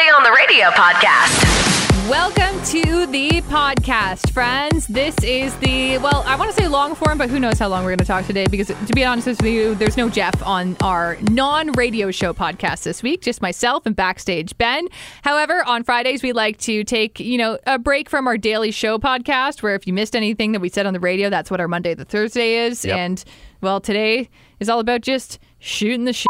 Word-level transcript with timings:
Say 0.00 0.08
on 0.08 0.22
the 0.22 0.32
Radio 0.32 0.70
podcast. 0.70 2.08
Welcome 2.08 2.58
to 2.70 3.04
the 3.04 3.42
podcast, 3.42 4.30
friends. 4.30 4.86
This 4.86 5.14
is 5.22 5.54
the, 5.56 5.98
well, 5.98 6.22
I 6.26 6.36
want 6.36 6.50
to 6.50 6.56
say 6.56 6.68
long 6.68 6.94
form, 6.94 7.18
but 7.18 7.28
who 7.28 7.38
knows 7.38 7.58
how 7.58 7.68
long 7.68 7.84
we're 7.84 7.90
going 7.90 7.98
to 7.98 8.06
talk 8.06 8.24
today 8.24 8.46
because, 8.46 8.68
to 8.68 8.92
be 8.94 9.04
honest 9.04 9.26
with 9.26 9.42
you, 9.42 9.74
there's 9.74 9.98
no 9.98 10.08
Jeff 10.08 10.42
on 10.42 10.78
our 10.80 11.18
non 11.20 11.72
radio 11.72 12.10
show 12.10 12.32
podcast 12.32 12.84
this 12.84 13.02
week, 13.02 13.20
just 13.20 13.42
myself 13.42 13.84
and 13.84 13.94
Backstage 13.94 14.56
Ben. 14.56 14.88
However, 15.20 15.62
on 15.64 15.84
Fridays, 15.84 16.22
we 16.22 16.32
like 16.32 16.56
to 16.60 16.82
take, 16.82 17.20
you 17.20 17.36
know, 17.36 17.58
a 17.66 17.78
break 17.78 18.08
from 18.08 18.26
our 18.26 18.38
daily 18.38 18.70
show 18.70 18.98
podcast 18.98 19.62
where 19.62 19.74
if 19.74 19.86
you 19.86 19.92
missed 19.92 20.16
anything 20.16 20.52
that 20.52 20.60
we 20.60 20.70
said 20.70 20.86
on 20.86 20.94
the 20.94 21.00
radio, 21.00 21.28
that's 21.28 21.50
what 21.50 21.60
our 21.60 21.68
Monday 21.68 21.94
to 21.94 22.06
Thursday 22.06 22.64
is. 22.64 22.86
Yep. 22.86 22.96
And, 22.96 23.24
well, 23.60 23.82
today 23.82 24.30
is 24.60 24.70
all 24.70 24.80
about 24.80 25.02
just 25.02 25.38
shooting 25.58 26.06
the 26.06 26.14
shit. 26.14 26.26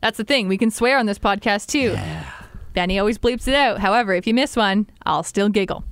That's 0.00 0.16
the 0.16 0.24
thing. 0.24 0.48
We 0.48 0.56
can 0.56 0.70
swear 0.70 0.96
on 0.96 1.04
this 1.04 1.18
podcast 1.18 1.66
too. 1.66 1.98
Benny 2.74 2.98
always 2.98 3.16
bleeps 3.16 3.48
it 3.48 3.54
out. 3.54 3.80
However, 3.80 4.12
if 4.12 4.26
you 4.26 4.34
miss 4.34 4.56
one, 4.56 4.86
I'll 5.06 5.22
still 5.22 5.48
giggle. 5.48 5.84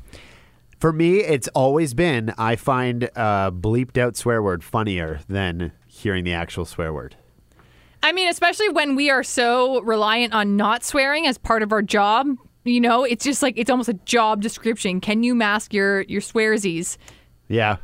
For 0.79 0.93
me, 0.93 1.21
it's 1.21 1.49
always 1.49 1.95
been 1.95 2.35
I 2.37 2.57
find 2.57 3.09
uh, 3.15 3.53
bleeped 3.53 3.97
out 3.97 4.17
swear 4.17 4.43
word 4.43 4.65
funnier 4.65 5.21
than 5.29 5.73
hearing 5.87 6.25
the 6.25 6.33
actual 6.33 6.65
swear 6.65 6.93
word. 6.93 7.17
I 8.03 8.11
mean, 8.11 8.29
especially 8.29 8.69
when 8.69 8.97
we 8.97 9.09
are 9.09 9.23
so 9.23 9.81
reliant 9.83 10.35
on 10.35 10.57
not 10.57 10.83
swearing 10.83 11.27
as 11.27 11.39
part 11.39 11.63
of 11.63 11.73
our 11.73 11.83
job. 11.83 12.37
You 12.65 12.81
know, 12.81 13.05
it's 13.05 13.25
just 13.25 13.43
like 13.43 13.55
it's 13.57 13.71
almost 13.71 13.89
a 13.89 13.95
job 13.95 14.43
description. 14.43 15.01
Can 15.01 15.23
you 15.23 15.37
mask 15.37 15.73
your 15.73 16.03
your 16.03 16.21
swearsies? 16.21 16.97
Yeah. 17.49 17.77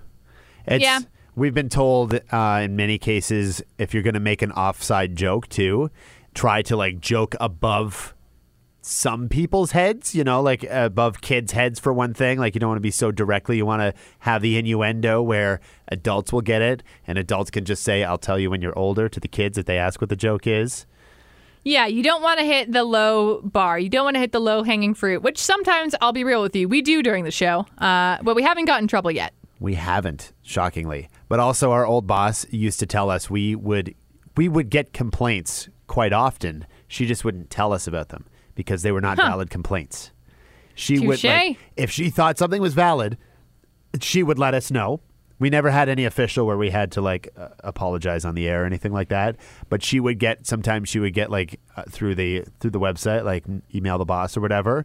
It's, 0.67 0.83
Yeah. 0.83 1.01
We've 1.37 1.55
been 1.55 1.69
told 1.69 2.19
uh, 2.33 2.61
in 2.65 2.75
many 2.75 2.98
cases 2.98 3.62
if 3.78 3.95
you're 3.95 4.03
going 4.03 4.15
to 4.15 4.20
make 4.20 4.42
an 4.42 4.51
offside 4.51 5.15
joke 5.15 5.48
too, 5.48 5.89
try 6.34 6.62
to 6.62 6.77
like 6.77 7.01
joke 7.01 7.37
above 7.39 8.12
some 8.88 9.28
people's 9.28 9.73
heads, 9.73 10.15
you 10.15 10.24
know, 10.24 10.41
like 10.41 10.65
above 10.65 11.20
kids' 11.20 11.52
heads 11.52 11.78
for 11.78 11.92
one 11.92 12.14
thing. 12.14 12.39
Like 12.39 12.55
you 12.55 12.61
don't 12.61 12.70
want 12.70 12.78
to 12.78 12.83
be 12.83 12.91
so 12.91 13.12
directly. 13.12 13.58
You 13.58 13.67
want 13.67 13.83
to 13.83 13.92
have 14.20 14.41
the 14.41 14.56
innuendo 14.56 15.20
where 15.20 15.61
adults 15.89 16.33
will 16.33 16.41
get 16.41 16.62
it 16.62 16.83
and 17.06 17.19
adults 17.19 17.50
can 17.50 17.64
just 17.64 17.83
say, 17.83 18.03
I'll 18.03 18.19
tell 18.19 18.39
you 18.39 18.50
when 18.50 18.62
you're 18.62 18.77
older 18.78 19.09
to 19.09 19.20
the 19.20 19.28
kids 19.28 19.59
if 19.59 19.66
they 19.66 19.78
ask 19.78 20.00
what 20.00 20.09
the 20.09 20.16
joke 20.16 20.47
is. 20.47 20.86
Yeah, 21.64 21.86
you 21.86 22.03
don't 22.03 22.22
want 22.22 22.41
to 22.41 22.47
hit 22.47 22.72
the 22.72 22.84
low 22.84 23.42
bar. 23.42 23.78
You 23.78 23.91
don't 23.91 24.05
want 24.05 24.14
to 24.14 24.20
hit 24.20 24.33
the 24.33 24.41
low 24.41 24.62
hanging 24.62 24.94
fruit, 24.94 25.22
which 25.22 25.39
sometimes 25.39 25.94
I'll 26.00 26.12
be 26.12 26.25
real 26.25 26.41
with 26.41 26.56
you, 26.56 26.66
we 26.66 26.81
do 26.81 27.03
during 27.03 27.25
the 27.25 27.31
show. 27.31 27.66
Uh, 27.77 28.19
but 28.22 28.34
we 28.34 28.42
haven't 28.42 28.64
gotten 28.64 28.84
in 28.84 28.89
trouble 28.89 29.11
yet. 29.11 29.34
We 29.61 29.75
haven't, 29.75 30.33
shockingly. 30.42 31.11
But 31.28 31.41
also 31.41 31.72
our 31.72 31.84
old 31.84 32.06
boss 32.06 32.47
used 32.50 32.81
to 32.81 32.86
tell 32.86 33.11
us 33.11 33.28
we 33.28 33.55
would 33.55 33.94
we 34.36 34.48
would 34.48 34.70
get 34.70 34.92
complaints 34.92 35.69
quite 35.89 36.12
often. 36.12 36.64
She 36.86 37.05
just 37.05 37.25
wouldn't 37.25 37.50
tell 37.50 37.72
us 37.72 37.86
about 37.86 38.09
them 38.09 38.25
because 38.59 38.83
they 38.83 38.91
were 38.91 39.01
not 39.01 39.17
valid 39.17 39.51
complaints. 39.51 40.11
She 40.75 40.98
would 40.98 41.23
like, 41.23 41.59
if 41.77 41.92
she 41.92 42.11
thought 42.11 42.39
something 42.39 42.61
was 42.61 42.75
valid, 42.75 43.17
she 44.00 44.25
would 44.25 44.37
let 44.37 44.53
us 44.53 44.73
know. 44.73 45.00
We 45.39 45.48
never 45.48 45.70
had 45.70 45.89
any 45.89 46.05
official 46.05 46.45
where 46.45 46.56
we 46.59 46.70
had 46.70 46.91
to 46.92 47.00
like 47.00 47.28
uh, 47.37 47.50
apologize 47.61 48.25
on 48.25 48.34
the 48.34 48.48
air 48.48 48.65
or 48.65 48.67
anything 48.67 48.92
like 48.92 49.11
that. 49.11 49.37
But 49.69 49.84
she 49.84 50.00
would 50.00 50.19
get 50.19 50.45
sometimes 50.45 50.89
she 50.89 50.98
would 50.98 51.15
get 51.15 51.31
like 51.31 51.61
uh, 51.77 51.84
through 51.89 52.17
the 52.17 52.47
through 52.59 52.73
the 52.73 52.81
website 52.81 53.25
like 53.25 53.45
email 53.73 53.97
the 53.97 54.05
boss 54.05 54.37
or 54.37 54.41
whatever. 54.41 54.84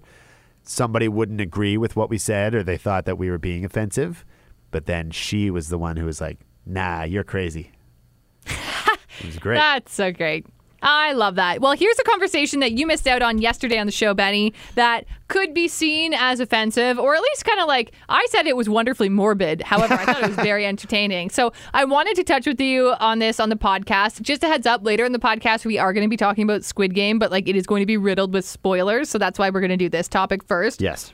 Somebody 0.62 1.08
wouldn't 1.08 1.42
agree 1.42 1.76
with 1.76 1.96
what 1.96 2.12
we 2.12 2.20
said 2.20 2.54
or 2.54 2.62
they 2.62 2.78
thought 2.78 3.06
that 3.06 3.18
we 3.18 3.32
were 3.32 3.40
being 3.40 3.66
offensive, 3.66 4.24
but 4.70 4.86
then 4.86 5.10
she 5.10 5.50
was 5.50 5.70
the 5.70 5.80
one 5.80 5.98
who 5.98 6.06
was 6.06 6.22
like, 6.22 6.38
"Nah, 6.64 7.04
you're 7.06 7.24
crazy." 7.24 7.72
it 8.46 9.26
was 9.26 9.40
great. 9.40 9.56
That's 9.56 9.92
so 9.92 10.12
great. 10.12 10.46
I 10.84 11.14
love 11.14 11.36
that. 11.36 11.62
Well, 11.62 11.72
here's 11.72 11.98
a 11.98 12.04
conversation 12.04 12.60
that 12.60 12.74
you 12.74 12.86
missed 12.86 13.08
out 13.08 13.22
on 13.22 13.40
yesterday 13.40 13.78
on 13.80 13.86
the 13.86 13.92
show, 13.92 14.14
Benny, 14.14 14.54
that 14.76 15.06
could 15.30 15.54
be 15.54 15.68
seen 15.70 16.14
as 16.14 16.42
offensive, 16.42 17.00
or 17.00 17.16
at 17.16 17.22
least 17.22 17.46
kind 17.46 17.60
of 17.62 17.68
like 17.68 17.94
I 18.10 18.26
said 18.30 18.46
it 18.46 18.58
was 18.58 18.68
wonderfully 18.68 19.08
morbid. 19.10 19.62
However, 19.62 19.94
I 19.94 20.06
thought 20.06 20.24
it 20.24 20.28
was 20.28 20.36
very 20.46 20.66
entertaining. 20.66 21.30
So 21.30 21.54
I 21.74 21.86
wanted 21.86 22.16
to 22.18 22.24
touch 22.24 22.46
with 22.46 22.60
you 22.60 22.94
on 23.00 23.20
this 23.20 23.40
on 23.40 23.48
the 23.50 23.56
podcast. 23.56 24.22
Just 24.22 24.44
a 24.44 24.48
heads 24.48 24.68
up, 24.68 24.84
later 24.84 25.06
in 25.06 25.14
the 25.14 25.20
podcast, 25.20 25.66
we 25.66 25.78
are 25.78 25.94
going 25.94 26.06
to 26.06 26.10
be 26.10 26.18
talking 26.18 26.44
about 26.44 26.64
Squid 26.66 26.94
Game, 26.94 27.18
but 27.18 27.32
like 27.32 27.48
it 27.48 27.56
is 27.56 27.66
going 27.66 27.82
to 27.82 27.88
be 27.88 27.98
riddled 27.98 28.34
with 28.34 28.46
spoilers. 28.46 29.10
So 29.10 29.18
that's 29.18 29.40
why 29.40 29.50
we're 29.50 29.62
going 29.62 29.70
to 29.72 29.78
do 29.78 29.90
this 29.90 30.10
topic 30.10 30.44
first. 30.44 30.82
yes. 30.82 31.14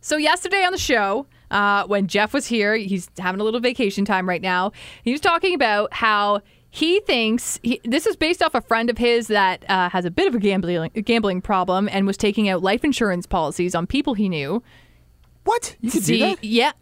So 0.00 0.16
yesterday 0.16 0.62
on 0.64 0.70
the 0.70 0.78
show, 0.78 1.26
uh, 1.50 1.84
when 1.86 2.06
Jeff 2.06 2.32
was 2.32 2.46
here, 2.46 2.76
he's 2.76 3.10
having 3.18 3.40
a 3.40 3.44
little 3.44 3.58
vacation 3.58 4.04
time 4.04 4.28
right 4.28 4.40
now. 4.40 4.70
He 5.02 5.10
was 5.10 5.20
talking 5.20 5.54
about 5.54 5.92
how 5.92 6.42
he 6.70 7.00
thinks 7.00 7.58
he, 7.62 7.80
this 7.84 8.06
is 8.06 8.14
based 8.16 8.42
off 8.42 8.54
a 8.54 8.60
friend 8.60 8.90
of 8.90 8.98
his 8.98 9.28
that 9.28 9.64
uh, 9.70 9.88
has 9.88 10.04
a 10.04 10.10
bit 10.10 10.28
of 10.28 10.34
a 10.34 10.38
gambling 10.38 10.90
gambling 11.04 11.40
problem 11.40 11.88
and 11.90 12.06
was 12.06 12.16
taking 12.16 12.48
out 12.48 12.62
life 12.62 12.84
insurance 12.84 13.26
policies 13.26 13.74
on 13.74 13.86
people 13.86 14.14
he 14.14 14.28
knew. 14.28 14.62
What? 15.44 15.76
You 15.80 15.90
can 15.90 16.02
See, 16.02 16.18
do 16.18 16.26
that? 16.26 16.44
yeah. 16.44 16.72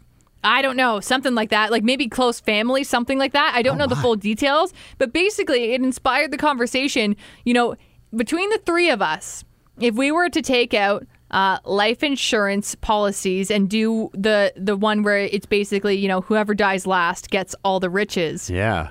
I 0.43 0.61
don't 0.61 0.77
know, 0.77 0.99
something 0.99 1.33
like 1.35 1.49
that, 1.49 1.71
like 1.71 1.83
maybe 1.83 2.07
close 2.07 2.39
family, 2.39 2.83
something 2.83 3.17
like 3.17 3.33
that. 3.33 3.53
I 3.55 3.61
don't 3.61 3.77
know 3.77 3.87
the 3.87 3.95
full 3.95 4.15
details, 4.15 4.71
but 4.97 5.11
basically, 5.11 5.73
it 5.73 5.81
inspired 5.81 6.31
the 6.31 6.37
conversation. 6.37 7.15
You 7.43 7.53
know, 7.55 7.75
between 8.15 8.49
the 8.51 8.59
three 8.59 8.89
of 8.89 9.01
us, 9.01 9.43
if 9.79 9.95
we 9.95 10.11
were 10.11 10.29
to 10.29 10.41
take 10.41 10.73
out 10.73 11.05
uh, 11.31 11.57
life 11.65 12.03
insurance 12.03 12.75
policies 12.75 13.49
and 13.49 13.67
do 13.69 14.09
the 14.13 14.53
the 14.55 14.77
one 14.77 15.01
where 15.03 15.17
it's 15.17 15.47
basically 15.47 15.95
you 15.95 16.07
know 16.07 16.21
whoever 16.21 16.53
dies 16.53 16.85
last 16.87 17.29
gets 17.31 17.55
all 17.63 17.79
the 17.79 17.89
riches, 17.89 18.49
Yeah. 18.49 18.89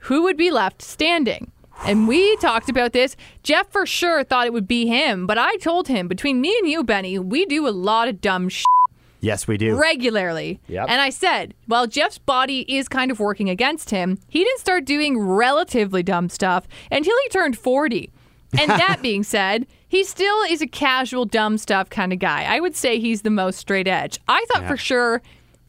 Who 0.00 0.22
would 0.22 0.36
be 0.36 0.50
left 0.50 0.82
standing? 0.82 1.50
And 1.86 2.08
we 2.08 2.36
talked 2.36 2.68
about 2.68 2.92
this. 2.92 3.16
Jeff 3.42 3.70
for 3.70 3.86
sure 3.86 4.24
thought 4.24 4.46
it 4.46 4.52
would 4.52 4.66
be 4.66 4.86
him, 4.86 5.26
but 5.26 5.38
I 5.38 5.56
told 5.56 5.88
him 5.88 6.08
between 6.08 6.40
me 6.40 6.56
and 6.58 6.68
you, 6.68 6.82
Benny, 6.82 7.18
we 7.18 7.46
do 7.46 7.68
a 7.68 7.70
lot 7.70 8.08
of 8.08 8.20
dumb 8.20 8.48
shit 8.48 8.64
Yes, 9.20 9.48
we 9.48 9.56
do. 9.56 9.76
regularly. 9.76 10.60
Yep. 10.68 10.86
And 10.88 11.00
I 11.00 11.10
said, 11.10 11.54
while 11.66 11.86
Jeff's 11.86 12.18
body 12.18 12.60
is 12.72 12.88
kind 12.88 13.10
of 13.10 13.18
working 13.20 13.48
against 13.50 13.90
him, 13.90 14.18
he 14.28 14.44
didn't 14.44 14.60
start 14.60 14.84
doing 14.84 15.18
relatively 15.18 16.02
dumb 16.02 16.28
stuff 16.28 16.68
until 16.90 17.14
he 17.24 17.28
turned 17.30 17.58
40. 17.58 18.10
And 18.58 18.70
that 18.70 18.98
being 19.02 19.22
said, 19.24 19.66
he 19.88 20.04
still 20.04 20.42
is 20.42 20.62
a 20.62 20.66
casual 20.68 21.24
dumb 21.24 21.58
stuff 21.58 21.90
kind 21.90 22.12
of 22.12 22.18
guy. 22.18 22.44
I 22.44 22.60
would 22.60 22.76
say 22.76 22.98
he's 23.00 23.22
the 23.22 23.30
most 23.30 23.58
straight 23.58 23.88
edge. 23.88 24.18
I 24.28 24.44
thought 24.52 24.66
for 24.66 24.76
sure 24.76 25.22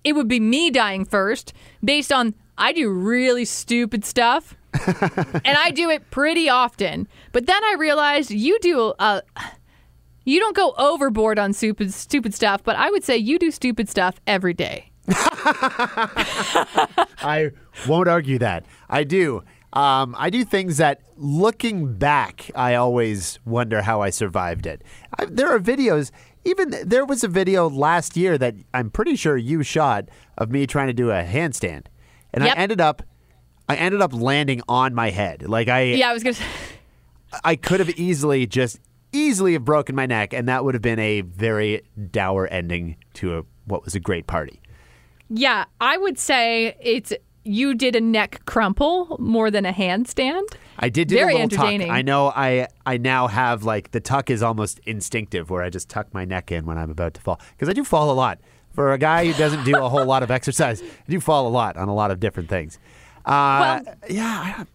it 0.03 0.13
would 0.13 0.27
be 0.27 0.39
me 0.39 0.69
dying 0.69 1.05
first 1.05 1.53
based 1.83 2.11
on 2.11 2.35
I 2.59 2.73
do 2.73 2.89
really 2.89 3.45
stupid 3.45 4.05
stuff. 4.05 4.55
and 4.85 5.57
I 5.57 5.71
do 5.71 5.89
it 5.89 6.11
pretty 6.11 6.47
often. 6.49 7.07
But 7.31 7.47
then 7.47 7.63
I 7.63 7.75
realized 7.79 8.29
you 8.29 8.59
do 8.59 8.93
uh, 8.99 9.21
you 10.25 10.39
don't 10.39 10.55
go 10.55 10.75
overboard 10.77 11.39
on 11.39 11.53
stupid 11.53 11.91
stupid 11.93 12.35
stuff, 12.35 12.63
but 12.63 12.75
I 12.75 12.91
would 12.91 13.03
say 13.03 13.17
you 13.17 13.39
do 13.39 13.49
stupid 13.49 13.89
stuff 13.89 14.19
every 14.27 14.53
day. 14.53 14.91
I 17.17 17.51
won't 17.87 18.07
argue 18.07 18.37
that. 18.39 18.65
I 18.89 19.03
do. 19.05 19.43
Um, 19.73 20.15
I 20.17 20.29
do 20.29 20.43
things 20.43 20.77
that, 20.77 21.01
looking 21.15 21.93
back, 21.93 22.49
I 22.55 22.75
always 22.75 23.39
wonder 23.45 23.83
how 23.83 24.01
I 24.01 24.09
survived 24.09 24.65
it. 24.65 24.83
I, 25.17 25.25
there 25.25 25.49
are 25.49 25.59
videos. 25.59 26.11
Even 26.43 26.73
there 26.83 27.05
was 27.05 27.23
a 27.23 27.27
video 27.27 27.69
last 27.69 28.17
year 28.17 28.37
that 28.37 28.55
I'm 28.73 28.89
pretty 28.89 29.15
sure 29.15 29.37
you 29.37 29.61
shot 29.61 30.09
of 30.37 30.49
me 30.49 30.65
trying 30.65 30.87
to 30.87 30.93
do 30.93 31.11
a 31.11 31.23
handstand, 31.23 31.85
and 32.33 32.43
Yep. 32.43 32.57
I 32.57 32.59
ended 32.61 32.81
up, 32.81 33.01
I 33.67 33.75
ended 33.75 34.01
up 34.01 34.13
landing 34.13 34.61
on 34.67 34.93
my 34.93 35.09
head. 35.09 35.47
Like 35.47 35.67
I, 35.67 35.81
Yeah, 35.81 36.09
I 36.09 36.13
was 36.13 36.23
gonna. 36.23 36.35
I 37.43 37.55
could 37.55 37.79
have 37.79 37.89
easily 37.91 38.47
just 38.47 38.79
easily 39.11 39.53
have 39.53 39.65
broken 39.65 39.95
my 39.95 40.05
neck, 40.05 40.33
and 40.33 40.47
that 40.47 40.63
would 40.63 40.73
have 40.75 40.81
been 40.81 40.99
a 40.99 41.21
very 41.21 41.81
dour 42.11 42.47
ending 42.51 42.95
to 43.15 43.37
a 43.39 43.43
what 43.65 43.83
was 43.85 43.95
a 43.95 43.99
great 43.99 44.25
party. 44.27 44.59
Yeah, 45.29 45.65
I 45.79 45.97
would 45.97 46.17
say 46.17 46.75
it's 46.81 47.13
you 47.43 47.73
did 47.75 47.95
a 47.95 48.01
neck 48.01 48.41
crumple 48.45 49.15
more 49.19 49.49
than 49.51 49.65
a 49.65 49.71
handstand. 49.71 50.43
I 50.79 50.89
did 50.89 51.07
do 51.07 51.15
Very 51.15 51.33
a 51.33 51.35
little 51.37 51.49
tuck. 51.49 51.59
entertaining. 51.65 51.91
I 51.91 52.01
know 52.01 52.31
I 52.35 52.67
I 52.85 52.97
now 52.97 53.27
have 53.27 53.63
like 53.63 53.91
the 53.91 53.99
tuck 53.99 54.29
is 54.29 54.41
almost 54.41 54.79
instinctive 54.85 55.49
where 55.49 55.61
I 55.63 55.69
just 55.69 55.87
tuck 55.89 56.13
my 56.13 56.25
neck 56.25 56.51
in 56.51 56.65
when 56.65 56.77
I'm 56.77 56.89
about 56.89 57.13
to 57.15 57.21
fall 57.21 57.39
because 57.51 57.69
I 57.69 57.73
do 57.73 57.83
fall 57.83 58.11
a 58.11 58.13
lot. 58.13 58.39
For 58.73 58.93
a 58.93 58.97
guy 58.97 59.25
who 59.25 59.33
doesn't 59.33 59.63
do 59.65 59.75
a 59.77 59.89
whole 59.89 60.05
lot 60.05 60.23
of 60.23 60.31
exercise, 60.31 60.81
I 60.81 60.85
do 61.11 61.19
fall 61.19 61.47
a 61.47 61.49
lot 61.49 61.75
on 61.77 61.87
a 61.89 61.93
lot 61.93 62.11
of 62.11 62.19
different 62.19 62.49
things. 62.49 62.79
Uh, 63.25 63.81
yeah, 64.09 64.55
I- 64.59 64.65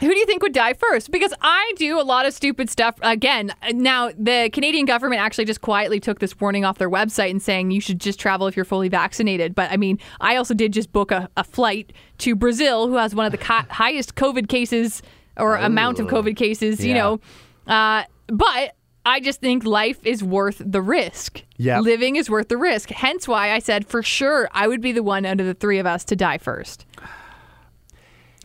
Who 0.00 0.08
do 0.12 0.18
you 0.18 0.26
think 0.26 0.42
would 0.42 0.52
die 0.52 0.74
first? 0.74 1.10
Because 1.10 1.32
I 1.40 1.72
do 1.76 1.98
a 1.98 2.04
lot 2.04 2.26
of 2.26 2.34
stupid 2.34 2.68
stuff. 2.68 2.96
Again, 3.00 3.52
now 3.72 4.10
the 4.16 4.50
Canadian 4.52 4.84
government 4.84 5.22
actually 5.22 5.46
just 5.46 5.62
quietly 5.62 5.98
took 5.98 6.18
this 6.18 6.38
warning 6.38 6.66
off 6.66 6.76
their 6.76 6.90
website 6.90 7.30
and 7.30 7.40
saying 7.40 7.70
you 7.70 7.80
should 7.80 7.98
just 7.98 8.20
travel 8.20 8.46
if 8.46 8.54
you're 8.56 8.66
fully 8.66 8.90
vaccinated. 8.90 9.54
But 9.54 9.72
I 9.72 9.78
mean, 9.78 9.98
I 10.20 10.36
also 10.36 10.52
did 10.52 10.72
just 10.74 10.92
book 10.92 11.10
a, 11.10 11.30
a 11.38 11.42
flight 11.44 11.94
to 12.18 12.36
Brazil, 12.36 12.86
who 12.88 12.96
has 12.96 13.14
one 13.14 13.24
of 13.24 13.32
the 13.32 13.38
co- 13.38 13.62
highest 13.70 14.14
COVID 14.16 14.48
cases 14.48 15.02
or 15.38 15.56
amount 15.56 15.98
of 15.98 16.06
COVID 16.08 16.36
cases, 16.36 16.84
you 16.84 16.92
know. 16.94 17.20
Uh, 17.66 18.04
but 18.28 18.75
I 19.06 19.20
just 19.20 19.40
think 19.40 19.64
life 19.64 20.04
is 20.04 20.22
worth 20.22 20.60
the 20.64 20.82
risk. 20.82 21.42
Yep. 21.58 21.82
Living 21.82 22.16
is 22.16 22.28
worth 22.28 22.48
the 22.48 22.56
risk. 22.58 22.90
Hence 22.90 23.26
why 23.28 23.52
I 23.52 23.60
said 23.60 23.86
for 23.86 24.02
sure 24.02 24.48
I 24.52 24.66
would 24.68 24.80
be 24.80 24.90
the 24.92 25.02
one 25.02 25.24
out 25.24 25.40
of 25.40 25.46
the 25.46 25.54
three 25.54 25.78
of 25.78 25.86
us 25.86 26.04
to 26.06 26.16
die 26.16 26.38
first. 26.38 26.84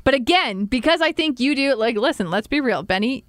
But 0.03 0.13
again, 0.13 0.65
because 0.65 1.01
I 1.01 1.11
think 1.11 1.39
you 1.39 1.55
do, 1.55 1.75
like, 1.75 1.95
listen, 1.95 2.29
let's 2.31 2.47
be 2.47 2.61
real, 2.61 2.83
Benny. 2.83 3.23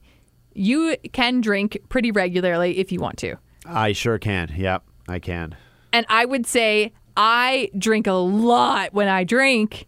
you 0.55 0.96
can 1.12 1.40
drink 1.40 1.79
pretty 1.88 2.11
regularly 2.11 2.79
if 2.79 2.93
you 2.93 3.00
want 3.00 3.17
to. 3.19 3.37
I 3.67 3.93
sure 3.93 4.19
can. 4.19 4.52
Yep, 4.55 4.82
I 5.08 5.19
can. 5.19 5.56
And 5.93 6.05
I 6.08 6.25
would 6.26 6.46
say 6.46 6.93
I 7.17 7.70
drink 7.79 8.06
a 8.06 8.12
lot 8.12 8.93
when 8.93 9.08
I 9.08 9.25
drink, 9.25 9.87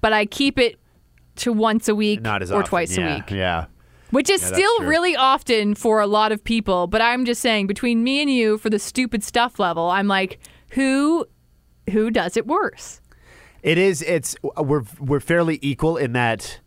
but 0.00 0.12
I 0.12 0.26
keep 0.26 0.58
it 0.58 0.78
to 1.36 1.52
once 1.52 1.88
a 1.88 1.94
week 1.94 2.20
Not 2.22 2.42
as 2.42 2.50
or 2.50 2.56
often. 2.58 2.68
twice 2.68 2.96
yeah, 2.96 3.08
a 3.08 3.14
week, 3.16 3.30
Yeah. 3.30 3.66
Which 4.10 4.30
is 4.30 4.42
Yeah, 4.42 4.48
still 4.48 4.80
really 4.80 5.16
often 5.16 5.74
for 5.74 6.00
a 6.00 6.06
lot 6.06 6.32
of 6.32 6.42
people. 6.42 6.86
But 6.86 7.00
I'm 7.00 7.24
just 7.24 7.40
saying, 7.40 7.66
between 7.66 8.02
me 8.04 8.20
and 8.20 8.30
you, 8.30 8.58
for 8.58 8.70
the 8.70 8.78
stupid 8.78 9.22
stuff 9.22 9.58
level, 9.58 9.88
I'm 9.90 10.08
like, 10.08 10.38
who, 10.70 11.26
who 11.90 12.10
does 12.10 12.36
it 12.36 12.46
worse? 12.46 13.00
It 13.62 13.76
is. 13.78 14.02
It's 14.02 14.36
we're 14.56 14.84
we're 14.98 15.20
fairly 15.20 15.58
equal 15.60 15.96
in 15.96 16.12
that 16.12 16.60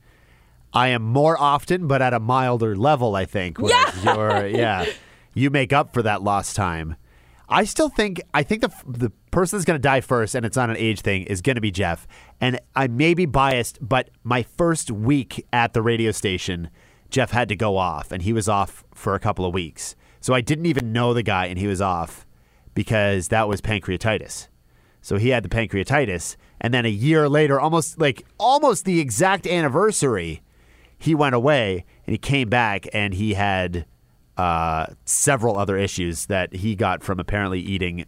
I 0.73 0.89
am 0.89 1.01
more 1.03 1.39
often, 1.39 1.87
but 1.87 2.01
at 2.01 2.13
a 2.13 2.19
milder 2.19 2.75
level. 2.75 3.15
I 3.15 3.25
think. 3.25 3.57
You're, 4.03 4.47
yeah. 4.47 4.85
You 5.33 5.49
make 5.49 5.73
up 5.73 5.93
for 5.93 6.03
that 6.03 6.21
lost 6.21 6.55
time. 6.55 6.95
I 7.49 7.65
still 7.65 7.89
think. 7.89 8.21
I 8.33 8.43
think 8.43 8.61
the 8.61 8.71
the 8.85 9.11
person 9.31 9.57
that's 9.57 9.65
going 9.65 9.79
to 9.79 9.81
die 9.81 10.01
first, 10.01 10.35
and 10.35 10.45
it's 10.45 10.55
not 10.55 10.69
an 10.69 10.77
age 10.77 11.01
thing, 11.01 11.23
is 11.23 11.41
going 11.41 11.55
to 11.55 11.61
be 11.61 11.71
Jeff. 11.71 12.07
And 12.39 12.59
I 12.75 12.87
may 12.87 13.15
be 13.15 13.25
biased, 13.25 13.79
but 13.81 14.09
my 14.23 14.43
first 14.43 14.91
week 14.91 15.45
at 15.51 15.73
the 15.73 15.81
radio 15.81 16.11
station, 16.11 16.69
Jeff 17.13 17.29
had 17.29 17.47
to 17.47 17.55
go 17.55 17.77
off, 17.77 18.11
and 18.11 18.23
he 18.23 18.33
was 18.33 18.49
off 18.49 18.83
for 18.91 19.13
a 19.13 19.19
couple 19.19 19.45
of 19.45 19.53
weeks. 19.53 19.95
So 20.19 20.33
I 20.33 20.41
didn't 20.41 20.65
even 20.65 20.91
know 20.91 21.13
the 21.13 21.21
guy, 21.21 21.45
and 21.45 21.59
he 21.59 21.67
was 21.67 21.79
off 21.79 22.25
because 22.73 23.27
that 23.27 23.47
was 23.47 23.61
pancreatitis. 23.61 24.47
So 24.99 25.17
he 25.17 25.29
had 25.29 25.43
the 25.43 25.49
pancreatitis, 25.49 26.37
and 26.59 26.73
then 26.73 26.87
a 26.87 26.89
year 26.89 27.29
later, 27.29 27.59
almost 27.59 27.99
like 27.99 28.25
almost 28.39 28.85
the 28.85 28.99
exact 28.99 29.45
anniversary, 29.45 30.41
he 30.97 31.13
went 31.13 31.35
away 31.35 31.85
and 32.07 32.13
he 32.13 32.17
came 32.17 32.49
back 32.49 32.87
and 32.93 33.13
he 33.13 33.35
had 33.35 33.85
uh, 34.35 34.87
several 35.05 35.55
other 35.55 35.77
issues 35.77 36.25
that 36.27 36.55
he 36.55 36.75
got 36.75 37.03
from 37.03 37.19
apparently 37.19 37.59
eating 37.59 38.05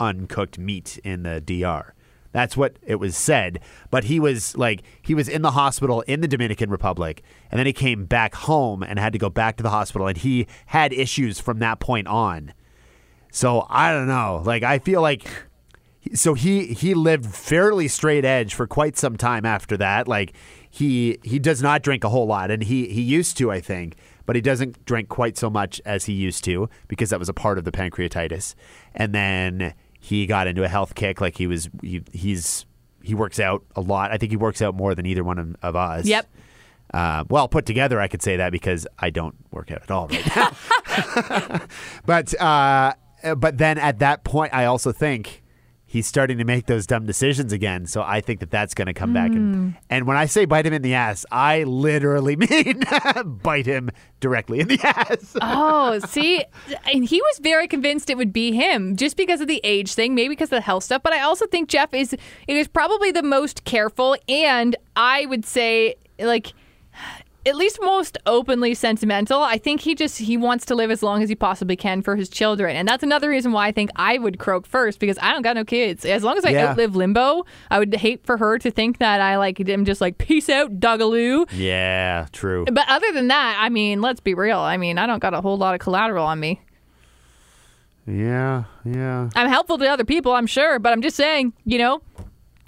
uncooked 0.00 0.58
meat 0.58 0.98
in 1.04 1.22
the 1.22 1.40
DR. 1.40 1.93
That's 2.34 2.56
what 2.56 2.76
it 2.84 2.96
was 2.96 3.16
said. 3.16 3.60
But 3.92 4.04
he 4.04 4.18
was 4.18 4.56
like, 4.56 4.82
he 5.00 5.14
was 5.14 5.28
in 5.28 5.42
the 5.42 5.52
hospital 5.52 6.00
in 6.00 6.20
the 6.20 6.26
Dominican 6.26 6.68
Republic, 6.68 7.22
and 7.48 7.60
then 7.60 7.66
he 7.66 7.72
came 7.72 8.06
back 8.06 8.34
home 8.34 8.82
and 8.82 8.98
had 8.98 9.12
to 9.12 9.20
go 9.20 9.30
back 9.30 9.56
to 9.58 9.62
the 9.62 9.70
hospital, 9.70 10.08
and 10.08 10.18
he 10.18 10.48
had 10.66 10.92
issues 10.92 11.38
from 11.38 11.60
that 11.60 11.78
point 11.78 12.08
on. 12.08 12.52
So 13.30 13.64
I 13.70 13.92
don't 13.92 14.08
know. 14.08 14.42
Like 14.44 14.64
I 14.64 14.80
feel 14.80 15.00
like 15.00 15.28
so 16.12 16.34
he 16.34 16.66
he 16.74 16.92
lived 16.92 17.24
fairly 17.24 17.86
straight 17.86 18.24
edge 18.24 18.52
for 18.52 18.66
quite 18.66 18.96
some 18.96 19.16
time 19.16 19.46
after 19.46 19.76
that. 19.76 20.08
Like 20.08 20.32
he 20.68 21.18
he 21.22 21.38
does 21.38 21.62
not 21.62 21.84
drink 21.84 22.02
a 22.02 22.08
whole 22.08 22.26
lot 22.26 22.50
and 22.50 22.64
he 22.64 22.88
he 22.88 23.00
used 23.00 23.36
to 23.38 23.52
I 23.52 23.60
think, 23.60 23.94
but 24.26 24.34
he 24.34 24.42
doesn't 24.42 24.84
drink 24.86 25.08
quite 25.08 25.38
so 25.38 25.48
much 25.50 25.80
as 25.84 26.06
he 26.06 26.12
used 26.12 26.42
to 26.44 26.68
because 26.88 27.10
that 27.10 27.20
was 27.20 27.28
a 27.28 27.32
part 27.32 27.58
of 27.58 27.64
the 27.64 27.70
pancreatitis. 27.70 28.56
And 28.92 29.14
then 29.14 29.74
he 30.04 30.26
got 30.26 30.46
into 30.46 30.62
a 30.62 30.68
health 30.68 30.94
kick 30.94 31.22
like 31.22 31.38
he 31.38 31.46
was 31.46 31.70
he, 31.80 32.02
he's 32.12 32.66
he 33.02 33.14
works 33.14 33.40
out 33.40 33.64
a 33.74 33.80
lot. 33.80 34.12
I 34.12 34.18
think 34.18 34.30
he 34.30 34.36
works 34.36 34.60
out 34.60 34.74
more 34.74 34.94
than 34.94 35.06
either 35.06 35.24
one 35.24 35.38
of, 35.38 35.56
of 35.62 35.76
us. 35.76 36.04
Yep. 36.04 36.26
Uh, 36.92 37.24
well, 37.30 37.48
put 37.48 37.64
together, 37.64 37.98
I 37.98 38.08
could 38.08 38.20
say 38.20 38.36
that 38.36 38.52
because 38.52 38.86
I 38.98 39.08
don't 39.08 39.34
work 39.50 39.70
out 39.70 39.82
at 39.82 39.90
all 39.90 40.08
right 40.08 40.36
now. 40.36 41.60
but 42.06 42.38
uh, 42.38 42.92
but 43.34 43.56
then 43.56 43.78
at 43.78 44.00
that 44.00 44.24
point, 44.24 44.52
I 44.52 44.66
also 44.66 44.92
think 44.92 45.42
he's 45.94 46.08
starting 46.08 46.38
to 46.38 46.44
make 46.44 46.66
those 46.66 46.88
dumb 46.88 47.06
decisions 47.06 47.52
again. 47.52 47.86
So 47.86 48.02
I 48.02 48.20
think 48.20 48.40
that 48.40 48.50
that's 48.50 48.74
going 48.74 48.86
to 48.86 48.92
come 48.92 49.12
back. 49.12 49.30
And, 49.30 49.54
mm. 49.54 49.76
and 49.88 50.08
when 50.08 50.16
I 50.16 50.26
say 50.26 50.44
bite 50.44 50.66
him 50.66 50.72
in 50.72 50.82
the 50.82 50.94
ass, 50.94 51.24
I 51.30 51.62
literally 51.62 52.34
mean 52.50 52.82
bite 53.24 53.64
him 53.64 53.90
directly 54.18 54.58
in 54.58 54.66
the 54.66 54.80
ass. 54.82 55.36
Oh, 55.40 56.00
see, 56.00 56.44
and 56.92 57.04
he 57.04 57.22
was 57.22 57.38
very 57.38 57.68
convinced 57.68 58.10
it 58.10 58.16
would 58.16 58.32
be 58.32 58.50
him 58.50 58.96
just 58.96 59.16
because 59.16 59.40
of 59.40 59.46
the 59.46 59.60
age 59.62 59.94
thing, 59.94 60.16
maybe 60.16 60.30
because 60.30 60.48
of 60.48 60.56
the 60.56 60.62
health 60.62 60.82
stuff. 60.82 61.00
But 61.04 61.12
I 61.12 61.20
also 61.20 61.46
think 61.46 61.68
Jeff 61.68 61.94
is 61.94 62.16
is 62.48 62.66
probably 62.66 63.12
the 63.12 63.22
most 63.22 63.62
careful, 63.62 64.16
and 64.28 64.74
I 64.96 65.26
would 65.26 65.46
say 65.46 65.94
like 66.18 66.54
at 67.46 67.56
least 67.56 67.78
most 67.82 68.16
openly 68.26 68.74
sentimental. 68.74 69.42
I 69.42 69.58
think 69.58 69.82
he 69.82 69.94
just 69.94 70.18
he 70.18 70.36
wants 70.36 70.64
to 70.66 70.74
live 70.74 70.90
as 70.90 71.02
long 71.02 71.22
as 71.22 71.28
he 71.28 71.34
possibly 71.34 71.76
can 71.76 72.02
for 72.02 72.16
his 72.16 72.28
children, 72.28 72.76
and 72.76 72.88
that's 72.88 73.02
another 73.02 73.28
reason 73.28 73.52
why 73.52 73.66
I 73.68 73.72
think 73.72 73.90
I 73.96 74.18
would 74.18 74.38
croak 74.38 74.66
first 74.66 74.98
because 74.98 75.18
I 75.20 75.32
don't 75.32 75.42
got 75.42 75.56
no 75.56 75.64
kids. 75.64 76.04
As 76.04 76.22
long 76.24 76.36
as 76.38 76.44
I 76.44 76.50
Yeah. 76.50 76.70
outlive 76.70 76.96
Limbo, 76.96 77.44
I 77.70 77.78
would 77.78 77.94
hate 77.94 78.24
for 78.24 78.36
her 78.38 78.58
to 78.58 78.70
think 78.70 78.98
that 78.98 79.20
I 79.20 79.36
like 79.38 79.60
am 79.68 79.84
just 79.84 80.00
like 80.00 80.18
peace 80.18 80.48
out, 80.48 80.80
Dougaloo. 80.80 81.46
yeah, 81.52 82.26
true. 82.32 82.64
But 82.70 82.84
other 82.88 83.12
than 83.12 83.28
that, 83.28 83.56
I 83.60 83.68
mean, 83.68 84.00
let's 84.00 84.20
be 84.20 84.34
real. 84.34 84.58
I 84.58 84.76
mean, 84.76 84.98
I 84.98 85.06
don't 85.06 85.20
got 85.20 85.34
a 85.34 85.40
whole 85.40 85.58
lot 85.58 85.74
of 85.74 85.80
collateral 85.80 86.26
on 86.26 86.40
me. 86.40 86.60
Yeah, 88.06 88.64
yeah. 88.84 89.30
I'm 89.34 89.48
helpful 89.48 89.78
to 89.78 89.86
other 89.88 90.04
people, 90.04 90.32
I'm 90.32 90.46
sure, 90.46 90.78
but 90.78 90.92
I'm 90.92 91.00
just 91.00 91.16
saying, 91.16 91.54
you 91.64 91.78
know, 91.78 92.02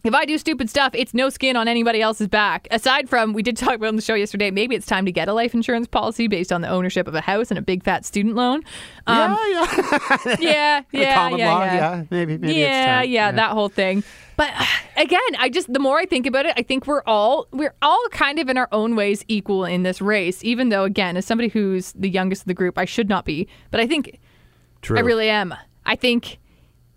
if 0.06 0.14
I 0.14 0.24
do 0.24 0.38
stupid 0.38 0.70
stuff, 0.70 0.92
it's 0.94 1.14
no 1.14 1.28
skin 1.28 1.56
on 1.56 1.68
anybody 1.68 2.00
else's 2.00 2.28
back. 2.28 2.68
Aside 2.70 3.08
from, 3.08 3.32
we 3.32 3.42
did 3.42 3.56
talk 3.56 3.74
about 3.74 3.88
on 3.88 3.96
the 3.96 4.02
show 4.02 4.14
yesterday, 4.14 4.50
maybe 4.50 4.74
it's 4.74 4.86
time 4.86 5.04
to 5.06 5.12
get 5.12 5.28
a 5.28 5.32
life 5.32 5.54
insurance 5.54 5.86
policy 5.86 6.28
based 6.28 6.52
on 6.52 6.60
the 6.60 6.68
ownership 6.68 7.08
of 7.08 7.14
a 7.14 7.20
house 7.20 7.50
and 7.50 7.58
a 7.58 7.62
big 7.62 7.82
fat 7.82 8.04
student 8.04 8.36
loan. 8.36 8.62
Um, 9.06 9.36
yeah, 9.48 9.66
yeah. 10.26 10.36
yeah, 10.38 10.82
yeah, 10.92 11.14
common 11.14 11.38
yeah, 11.38 11.52
law, 11.52 11.64
yeah. 11.64 11.74
yeah. 11.74 12.04
Maybe, 12.10 12.38
maybe 12.38 12.54
yeah, 12.54 13.00
it's 13.00 13.04
time. 13.04 13.10
yeah, 13.12 13.32
that 13.32 13.50
whole 13.50 13.68
thing. 13.68 14.04
But 14.36 14.52
again, 14.96 15.20
I 15.38 15.48
just 15.48 15.72
the 15.72 15.78
more 15.78 15.98
I 15.98 16.06
think 16.06 16.26
about 16.26 16.46
it, 16.46 16.54
I 16.56 16.62
think 16.62 16.86
we're 16.86 17.02
all 17.04 17.48
we're 17.52 17.74
all 17.82 18.04
kind 18.10 18.38
of 18.38 18.48
in 18.48 18.56
our 18.56 18.68
own 18.72 18.96
ways 18.96 19.24
equal 19.28 19.64
in 19.64 19.82
this 19.82 20.00
race. 20.00 20.44
Even 20.44 20.68
though, 20.68 20.84
again, 20.84 21.16
as 21.16 21.26
somebody 21.26 21.48
who's 21.48 21.92
the 21.92 22.08
youngest 22.08 22.42
of 22.42 22.46
the 22.46 22.54
group, 22.54 22.78
I 22.78 22.84
should 22.84 23.08
not 23.08 23.24
be. 23.24 23.48
But 23.70 23.80
I 23.80 23.86
think 23.86 24.20
True. 24.82 24.98
I 24.98 25.00
really 25.00 25.28
am. 25.28 25.54
I 25.84 25.96
think 25.96 26.38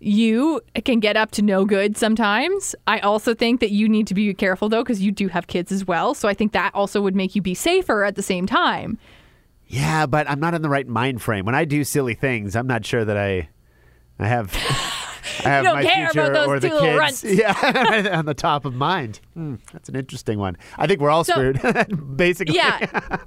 you 0.00 0.62
can 0.84 0.98
get 0.98 1.16
up 1.16 1.30
to 1.32 1.42
no 1.42 1.64
good 1.64 1.96
sometimes. 1.96 2.74
I 2.86 2.98
also 3.00 3.34
think 3.34 3.60
that 3.60 3.70
you 3.70 3.88
need 3.88 4.06
to 4.08 4.14
be 4.14 4.32
careful 4.34 4.68
though 4.68 4.82
because 4.82 5.02
you 5.02 5.12
do 5.12 5.28
have 5.28 5.46
kids 5.46 5.70
as 5.70 5.86
well. 5.86 6.14
So 6.14 6.26
I 6.28 6.34
think 6.34 6.52
that 6.52 6.74
also 6.74 7.00
would 7.02 7.14
make 7.14 7.34
you 7.34 7.42
be 7.42 7.54
safer 7.54 8.04
at 8.04 8.16
the 8.16 8.22
same 8.22 8.46
time. 8.46 8.98
Yeah, 9.66 10.06
but 10.06 10.28
I'm 10.28 10.40
not 10.40 10.54
in 10.54 10.62
the 10.62 10.68
right 10.68 10.88
mind 10.88 11.22
frame. 11.22 11.44
When 11.44 11.54
I 11.54 11.64
do 11.64 11.84
silly 11.84 12.14
things, 12.14 12.56
I'm 12.56 12.66
not 12.66 12.84
sure 12.84 13.04
that 13.04 13.16
I 13.16 13.48
I 14.18 14.26
have 14.26 14.52
I 15.46 15.48
have 15.48 15.64
don't 15.64 15.74
my 15.76 15.82
care 15.84 16.02
about 16.04 16.12
future 16.12 16.32
those 16.32 16.48
or 16.48 16.60
the 16.60 16.68
two 16.68 16.78
kids 16.80 16.98
runts. 16.98 17.24
yeah 17.24 18.10
on 18.18 18.26
the 18.26 18.34
top 18.34 18.64
of 18.64 18.74
mind. 18.74 19.20
Hmm, 19.34 19.56
that's 19.72 19.88
an 19.88 19.96
interesting 19.96 20.38
one. 20.38 20.56
I 20.78 20.86
think 20.86 21.00
we're 21.00 21.10
all 21.10 21.24
So- 21.24 21.52
screwed 21.52 22.16
basically. 22.16 22.56
Yeah. 22.56 23.18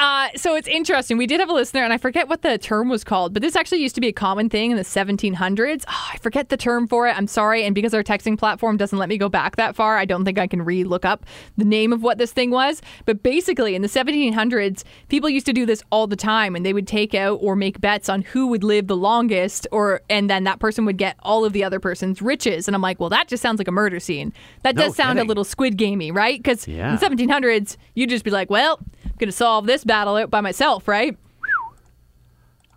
Uh, 0.00 0.28
so 0.36 0.54
it's 0.54 0.68
interesting. 0.68 1.18
We 1.18 1.26
did 1.26 1.40
have 1.40 1.48
a 1.48 1.52
listener, 1.52 1.82
and 1.82 1.92
I 1.92 1.98
forget 1.98 2.28
what 2.28 2.42
the 2.42 2.56
term 2.56 2.88
was 2.88 3.02
called, 3.02 3.34
but 3.34 3.42
this 3.42 3.56
actually 3.56 3.82
used 3.82 3.96
to 3.96 4.00
be 4.00 4.06
a 4.06 4.12
common 4.12 4.48
thing 4.48 4.70
in 4.70 4.76
the 4.76 4.84
1700s. 4.84 5.84
Oh, 5.88 6.08
I 6.14 6.18
forget 6.18 6.50
the 6.50 6.56
term 6.56 6.86
for 6.86 7.08
it. 7.08 7.16
I'm 7.18 7.26
sorry. 7.26 7.64
And 7.64 7.74
because 7.74 7.92
our 7.94 8.04
texting 8.04 8.38
platform 8.38 8.76
doesn't 8.76 8.96
let 8.96 9.08
me 9.08 9.18
go 9.18 9.28
back 9.28 9.56
that 9.56 9.74
far, 9.74 9.98
I 9.98 10.04
don't 10.04 10.24
think 10.24 10.38
I 10.38 10.46
can 10.46 10.62
re 10.62 10.84
look 10.84 11.04
up 11.04 11.26
the 11.56 11.64
name 11.64 11.92
of 11.92 12.00
what 12.00 12.18
this 12.18 12.30
thing 12.30 12.52
was. 12.52 12.80
But 13.06 13.24
basically, 13.24 13.74
in 13.74 13.82
the 13.82 13.88
1700s, 13.88 14.84
people 15.08 15.28
used 15.28 15.46
to 15.46 15.52
do 15.52 15.66
this 15.66 15.82
all 15.90 16.06
the 16.06 16.14
time, 16.14 16.54
and 16.54 16.64
they 16.64 16.72
would 16.72 16.86
take 16.86 17.12
out 17.12 17.40
or 17.42 17.56
make 17.56 17.80
bets 17.80 18.08
on 18.08 18.22
who 18.22 18.46
would 18.46 18.62
live 18.62 18.86
the 18.86 18.96
longest, 18.96 19.66
or 19.72 20.02
and 20.08 20.30
then 20.30 20.44
that 20.44 20.60
person 20.60 20.84
would 20.84 20.96
get 20.96 21.16
all 21.24 21.37
of 21.44 21.52
the 21.52 21.62
other 21.64 21.80
person's 21.80 22.20
riches. 22.22 22.68
And 22.68 22.74
I'm 22.74 22.82
like, 22.82 22.98
well, 23.00 23.08
that 23.10 23.28
just 23.28 23.42
sounds 23.42 23.58
like 23.58 23.68
a 23.68 23.72
murder 23.72 24.00
scene. 24.00 24.32
That 24.62 24.74
No 24.76 24.82
does 24.84 24.96
sound 24.96 25.16
kidding. 25.16 25.26
a 25.26 25.28
little 25.28 25.44
Squid 25.44 25.76
Gamey, 25.76 26.10
right? 26.10 26.38
Because 26.38 26.66
Yeah. 26.68 26.88
in 26.90 26.96
the 26.96 27.00
1700s, 27.00 27.76
you'd 27.94 28.10
just 28.10 28.24
be 28.24 28.30
like, 28.30 28.50
well, 28.50 28.78
I'm 29.04 29.12
going 29.18 29.28
to 29.28 29.32
solve 29.36 29.66
this 29.66 29.84
battle 29.84 30.16
out 30.16 30.30
by 30.30 30.40
myself, 30.40 30.86
right? 30.88 31.16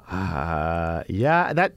Uh, 0.10 1.04
yeah, 1.08 1.54
that 1.54 1.74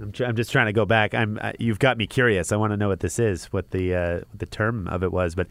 I'm, 0.00 0.12
tr- 0.12 0.24
I'm 0.24 0.36
just 0.36 0.52
trying 0.52 0.66
to 0.66 0.72
go 0.72 0.84
back. 0.84 1.14
I'm 1.14 1.38
uh, 1.40 1.52
you've 1.58 1.78
got 1.78 1.96
me 1.96 2.06
curious. 2.06 2.52
I 2.52 2.56
want 2.56 2.72
to 2.72 2.76
know 2.76 2.88
what 2.88 3.00
this 3.00 3.18
is, 3.18 3.46
what 3.46 3.70
the 3.70 3.94
uh, 3.94 4.20
the 4.34 4.46
term 4.46 4.86
of 4.88 5.02
it 5.02 5.12
was, 5.12 5.34
but 5.34 5.46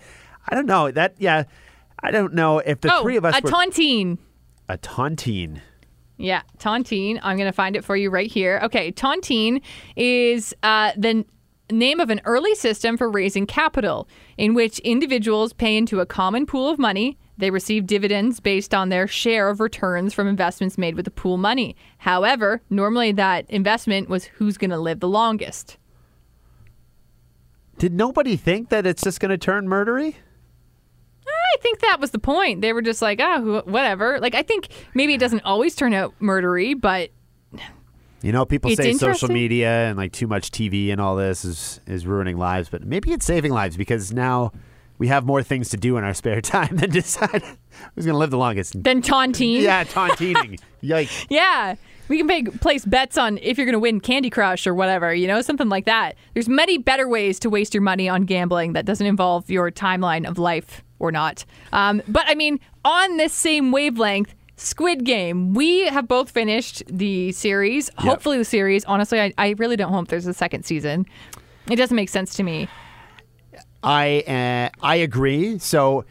I 0.47 0.55
don't 0.55 0.67
know. 0.67 0.91
That 0.91 1.15
yeah, 1.17 1.43
I 2.03 2.11
don't 2.11 2.33
know 2.35 2.59
if 2.59 2.81
the 2.81 2.93
oh, 2.93 3.01
three 3.01 3.17
of 3.17 3.25
us 3.25 3.35
a 3.35 3.41
were 3.43 3.49
tontine. 3.49 4.19
a 4.67 4.77
tontine. 4.77 5.59
Yeah, 6.19 6.41
tontine. 6.57 7.17
I'm 7.23 7.37
going 7.37 7.47
to 7.47 7.55
find 7.55 7.77
it 7.77 7.85
for 7.85 7.95
you 7.95 8.09
right 8.09 8.29
here. 8.29 8.59
Okay, 8.63 8.91
tontine 8.91 9.61
is 9.95 10.53
uh, 10.63 10.91
the 10.97 11.25
name 11.71 12.01
of 12.01 12.09
an 12.09 12.19
early 12.25 12.53
system 12.55 12.97
for 12.97 13.09
raising 13.09 13.45
capital 13.45 14.05
in 14.37 14.53
which 14.53 14.79
individuals 14.79 15.53
pay 15.53 15.77
into 15.77 16.01
a 16.01 16.05
common 16.05 16.45
pool 16.45 16.67
of 16.67 16.77
money. 16.77 17.17
They 17.37 17.51
receive 17.51 17.87
dividends 17.87 18.41
based 18.41 18.73
on 18.73 18.89
their 18.89 19.07
share 19.07 19.47
of 19.47 19.61
returns 19.61 20.13
from 20.13 20.27
investments 20.27 20.77
made 20.77 20.95
with 20.95 21.05
the 21.05 21.11
pool 21.11 21.37
money. 21.37 21.77
However, 21.99 22.61
normally 22.69 23.13
that 23.13 23.49
investment 23.49 24.09
was 24.09 24.25
who's 24.25 24.57
going 24.57 24.71
to 24.71 24.77
live 24.77 24.99
the 24.99 25.07
longest. 25.07 25.77
Did 27.77 27.93
nobody 27.93 28.35
think 28.35 28.67
that 28.69 28.85
it's 28.85 29.03
just 29.03 29.21
going 29.21 29.31
to 29.31 29.37
turn 29.37 29.67
murdery? 29.67 30.15
I 31.53 31.57
think 31.61 31.79
that 31.79 31.99
was 31.99 32.11
the 32.11 32.19
point. 32.19 32.61
They 32.61 32.73
were 32.73 32.81
just 32.81 33.01
like, 33.01 33.19
ah, 33.21 33.39
wh- 33.39 33.67
whatever. 33.67 34.19
Like, 34.19 34.35
I 34.35 34.43
think 34.43 34.69
maybe 34.93 35.13
it 35.13 35.19
doesn't 35.19 35.43
always 35.45 35.75
turn 35.75 35.93
out 35.93 36.13
murdery, 36.21 36.79
but 36.79 37.11
You 38.21 38.31
know, 38.31 38.45
people 38.45 38.69
It's 38.71 38.81
say 38.81 38.93
social 38.93 39.29
media 39.29 39.87
and 39.87 39.97
like 39.97 40.11
too 40.11 40.27
much 40.27 40.51
TV 40.51 40.91
and 40.91 40.99
all 40.99 41.15
this 41.15 41.45
is 41.45 41.79
is 41.87 42.05
ruining 42.05 42.37
lives, 42.37 42.69
but 42.69 42.83
maybe 42.83 43.11
it's 43.11 43.25
saving 43.25 43.51
lives 43.53 43.77
because 43.77 44.11
now 44.11 44.51
we 44.97 45.07
have 45.07 45.25
more 45.25 45.41
things 45.41 45.69
to 45.69 45.77
do 45.77 45.95
in 45.97 46.03
our 46.03 46.13
spare 46.21 46.41
time 46.41 46.75
than 46.75 46.89
decide 46.89 47.41
who's 47.95 48.05
going 48.05 48.13
to 48.13 48.17
live 48.17 48.31
the 48.31 48.37
longest. 48.37 48.81
Than 48.83 49.01
Tontine. 49.01 49.61
yeah, 49.61 49.83
taunting. 49.85 50.57
Yikes. 50.83 51.25
Yeah. 51.29 51.75
We 52.09 52.17
can 52.17 52.27
pay, 52.27 52.43
place 52.43 52.85
bets 52.85 53.19
on 53.19 53.37
if 53.37 53.57
you're 53.57 53.67
going 53.67 53.73
to 53.73 53.79
win 53.79 53.99
Candy 53.99 54.31
Crush 54.31 54.65
or 54.65 54.73
whatever, 54.73 55.13
you 55.13 55.27
know, 55.27 55.41
something 55.41 55.69
like 55.69 55.85
that. 55.85 56.15
There's 56.33 56.49
many 56.49 56.79
better 56.79 57.07
ways 57.07 57.37
to 57.41 57.51
waste 57.51 57.73
your 57.75 57.83
money 57.83 58.09
on 58.09 58.23
gambling 58.23 58.73
that 58.73 58.85
doesn't 58.85 59.05
involve 59.05 59.47
your 59.49 59.69
timeline 59.69 60.27
of 60.27 60.39
life 60.39 60.83
or 60.99 61.11
not. 61.11 61.45
Um, 61.73 62.01
but 62.07 62.23
I 62.27 62.35
mean, 62.35 62.59
on 62.85 63.17
this 63.17 63.33
same 63.33 63.71
wavelength, 63.71 64.35
Squid 64.57 65.05
Game. 65.05 65.53
We 65.53 65.87
have 65.87 66.05
both 66.07 66.29
finished 66.29 66.83
the 66.87 67.31
series. 67.31 67.89
Hopefully, 67.97 68.37
the 68.37 68.43
series. 68.43 68.83
Honestly, 68.83 69.21
I, 69.21 69.33
I 69.37 69.55
really 69.57 69.77
don't 69.77 69.93
hope 69.93 70.09
there's 70.09 70.27
a 70.27 70.33
second 70.33 70.63
season. 70.65 71.05
It 71.71 71.77
doesn't 71.77 71.95
make 71.95 72.09
sense 72.09 72.35
to 72.35 72.43
me. 72.43 72.67
I 73.83 74.23
uh, 74.27 74.77
I 74.85 74.95
agree. 74.97 75.57
So 75.59 76.03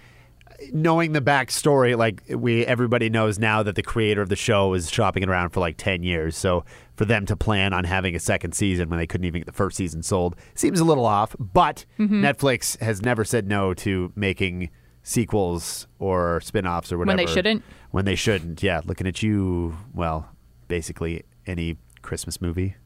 knowing 0.73 1.13
the 1.13 1.21
backstory, 1.21 1.97
like 1.97 2.23
we 2.31 2.65
everybody 2.65 3.11
knows 3.11 3.39
now 3.39 3.63
that 3.63 3.75
the 3.77 3.83
creator 3.83 4.23
of 4.23 4.29
the 4.31 4.37
show 4.37 4.73
is 4.75 4.91
shopping 4.91 5.23
it 5.23 5.29
around 5.29 5.51
for 5.51 5.61
like 5.61 5.77
ten 5.77 6.03
years. 6.03 6.37
So 6.37 6.65
for 6.97 7.05
them 7.05 7.27
to 7.27 7.37
plan 7.37 7.73
on 7.75 7.85
having 7.85 8.17
a 8.17 8.19
second 8.19 8.53
season 8.53 8.89
when 8.89 8.99
they 8.99 9.07
couldn't 9.07 9.27
even 9.27 9.41
get 9.41 9.47
the 9.47 9.53
first 9.53 9.77
season 9.77 10.03
sold 10.03 10.35
seems 10.55 10.81
a 10.81 10.85
little 10.85 11.05
off. 11.05 11.37
But 11.39 11.85
Mm-hmm. 11.99 12.25
Netflix 12.25 12.79
has 12.81 13.03
never 13.03 13.25
said 13.25 13.47
no 13.47 13.75
to 13.75 14.11
making 14.17 14.71
sequels 15.09 15.87
or 15.99 16.39
spin-offs 16.43 16.93
or 16.93 16.99
whatever 16.99 17.17
When 17.17 17.25
they 17.27 17.33
shouldn't? 17.33 17.63
When 17.93 18.05
they 18.05 18.15
shouldn't, 18.15 18.63
yeah. 18.63 18.83
Looking 18.85 19.07
at 19.07 19.23
you, 19.23 19.77
well, 19.95 20.29
basically 20.69 21.25
any 21.47 21.79
Christmas 22.03 22.43
movie. 22.43 22.77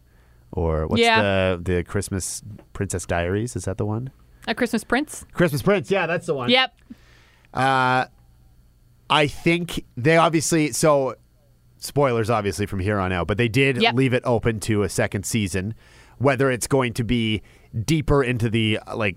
Or 0.53 0.87
what's 0.87 1.03
Yeah. 1.03 1.57
the 1.57 1.61
the 1.63 1.83
Christmas 1.85 2.41
Princess 2.75 3.07
Diaries? 3.07 3.57
Is 3.57 3.65
that 3.65 3.77
the 3.79 3.87
one? 3.87 4.11
A 4.47 4.55
Christmas 4.55 4.85
Prince? 4.85 5.25
Christmas 5.33 5.63
Prince, 5.63 5.91
yeah, 5.91 6.07
that's 6.07 6.27
the 6.27 6.35
one. 6.35 6.49
Yep. 6.51 6.73
Uh, 7.55 8.05
I 9.11 9.27
think 9.27 9.85
they 9.97 10.17
obviously 10.17 10.73
so 10.73 11.17
spoilers 11.79 12.31
obviously 12.31 12.67
from 12.67 12.79
here 12.81 12.99
on 12.99 13.11
out, 13.13 13.27
but 13.27 13.37
they 13.39 13.49
did 13.49 13.83
Yep. 13.83 13.95
leave 13.95 14.13
it 14.15 14.23
open 14.25 14.61
to 14.61 14.85
a 14.85 14.89
second 14.89 15.27
season. 15.27 15.75
Whether 16.19 16.51
it's 16.53 16.69
going 16.69 16.93
to 16.95 17.05
be 17.05 17.43
deeper 17.85 18.23
into 18.23 18.49
the 18.49 18.79
like 18.95 19.17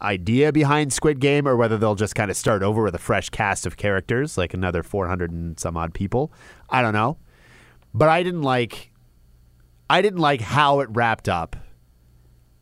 idea 0.00 0.52
behind 0.52 0.92
Squid 0.92 1.20
Game, 1.20 1.46
or 1.46 1.56
whether 1.56 1.76
they'll 1.76 1.94
just 1.94 2.14
kind 2.14 2.30
of 2.30 2.36
start 2.36 2.62
over 2.62 2.82
with 2.82 2.94
a 2.94 2.98
fresh 2.98 3.28
cast 3.30 3.66
of 3.66 3.76
characters, 3.76 4.36
like 4.38 4.54
another 4.54 4.82
four 4.82 5.08
hundred 5.08 5.32
and 5.32 5.58
some 5.58 5.76
odd 5.76 5.94
people. 5.94 6.32
I 6.70 6.82
don't 6.82 6.94
know, 6.94 7.18
but 7.94 8.08
I 8.08 8.22
didn't 8.22 8.42
like. 8.42 8.92
I 9.88 10.02
didn't 10.02 10.18
like 10.18 10.40
how 10.40 10.80
it 10.80 10.88
wrapped 10.90 11.28
up 11.28 11.54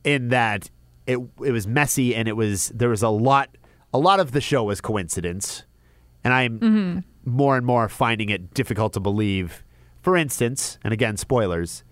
in 0.05 0.29
that 0.29 0.71
it 1.07 1.19
it 1.43 1.53
was 1.53 1.67
messy 1.67 2.15
and 2.15 2.29
it 2.29 2.37
was 2.37 2.69
there 2.75 2.89
was 2.89 3.03
a 3.03 3.09
lot 3.09 3.57
a 3.93 3.99
lot 3.99 4.21
of 4.21 4.33
the 4.33 4.41
show 4.41 4.65
was 4.65 4.81
coincidence 4.81 5.65
and 6.23 6.33
I'm 6.33 6.59
mm-hmm. 6.59 6.99
more 7.31 7.57
and 7.57 7.67
more 7.67 7.89
finding 7.89 8.31
it 8.31 8.55
difficult 8.55 8.93
to 8.95 9.01
believe. 9.01 9.63
For 10.03 10.17
instance, 10.17 10.79
and 10.85 10.93
again 10.93 11.17
spoilers, 11.17 11.83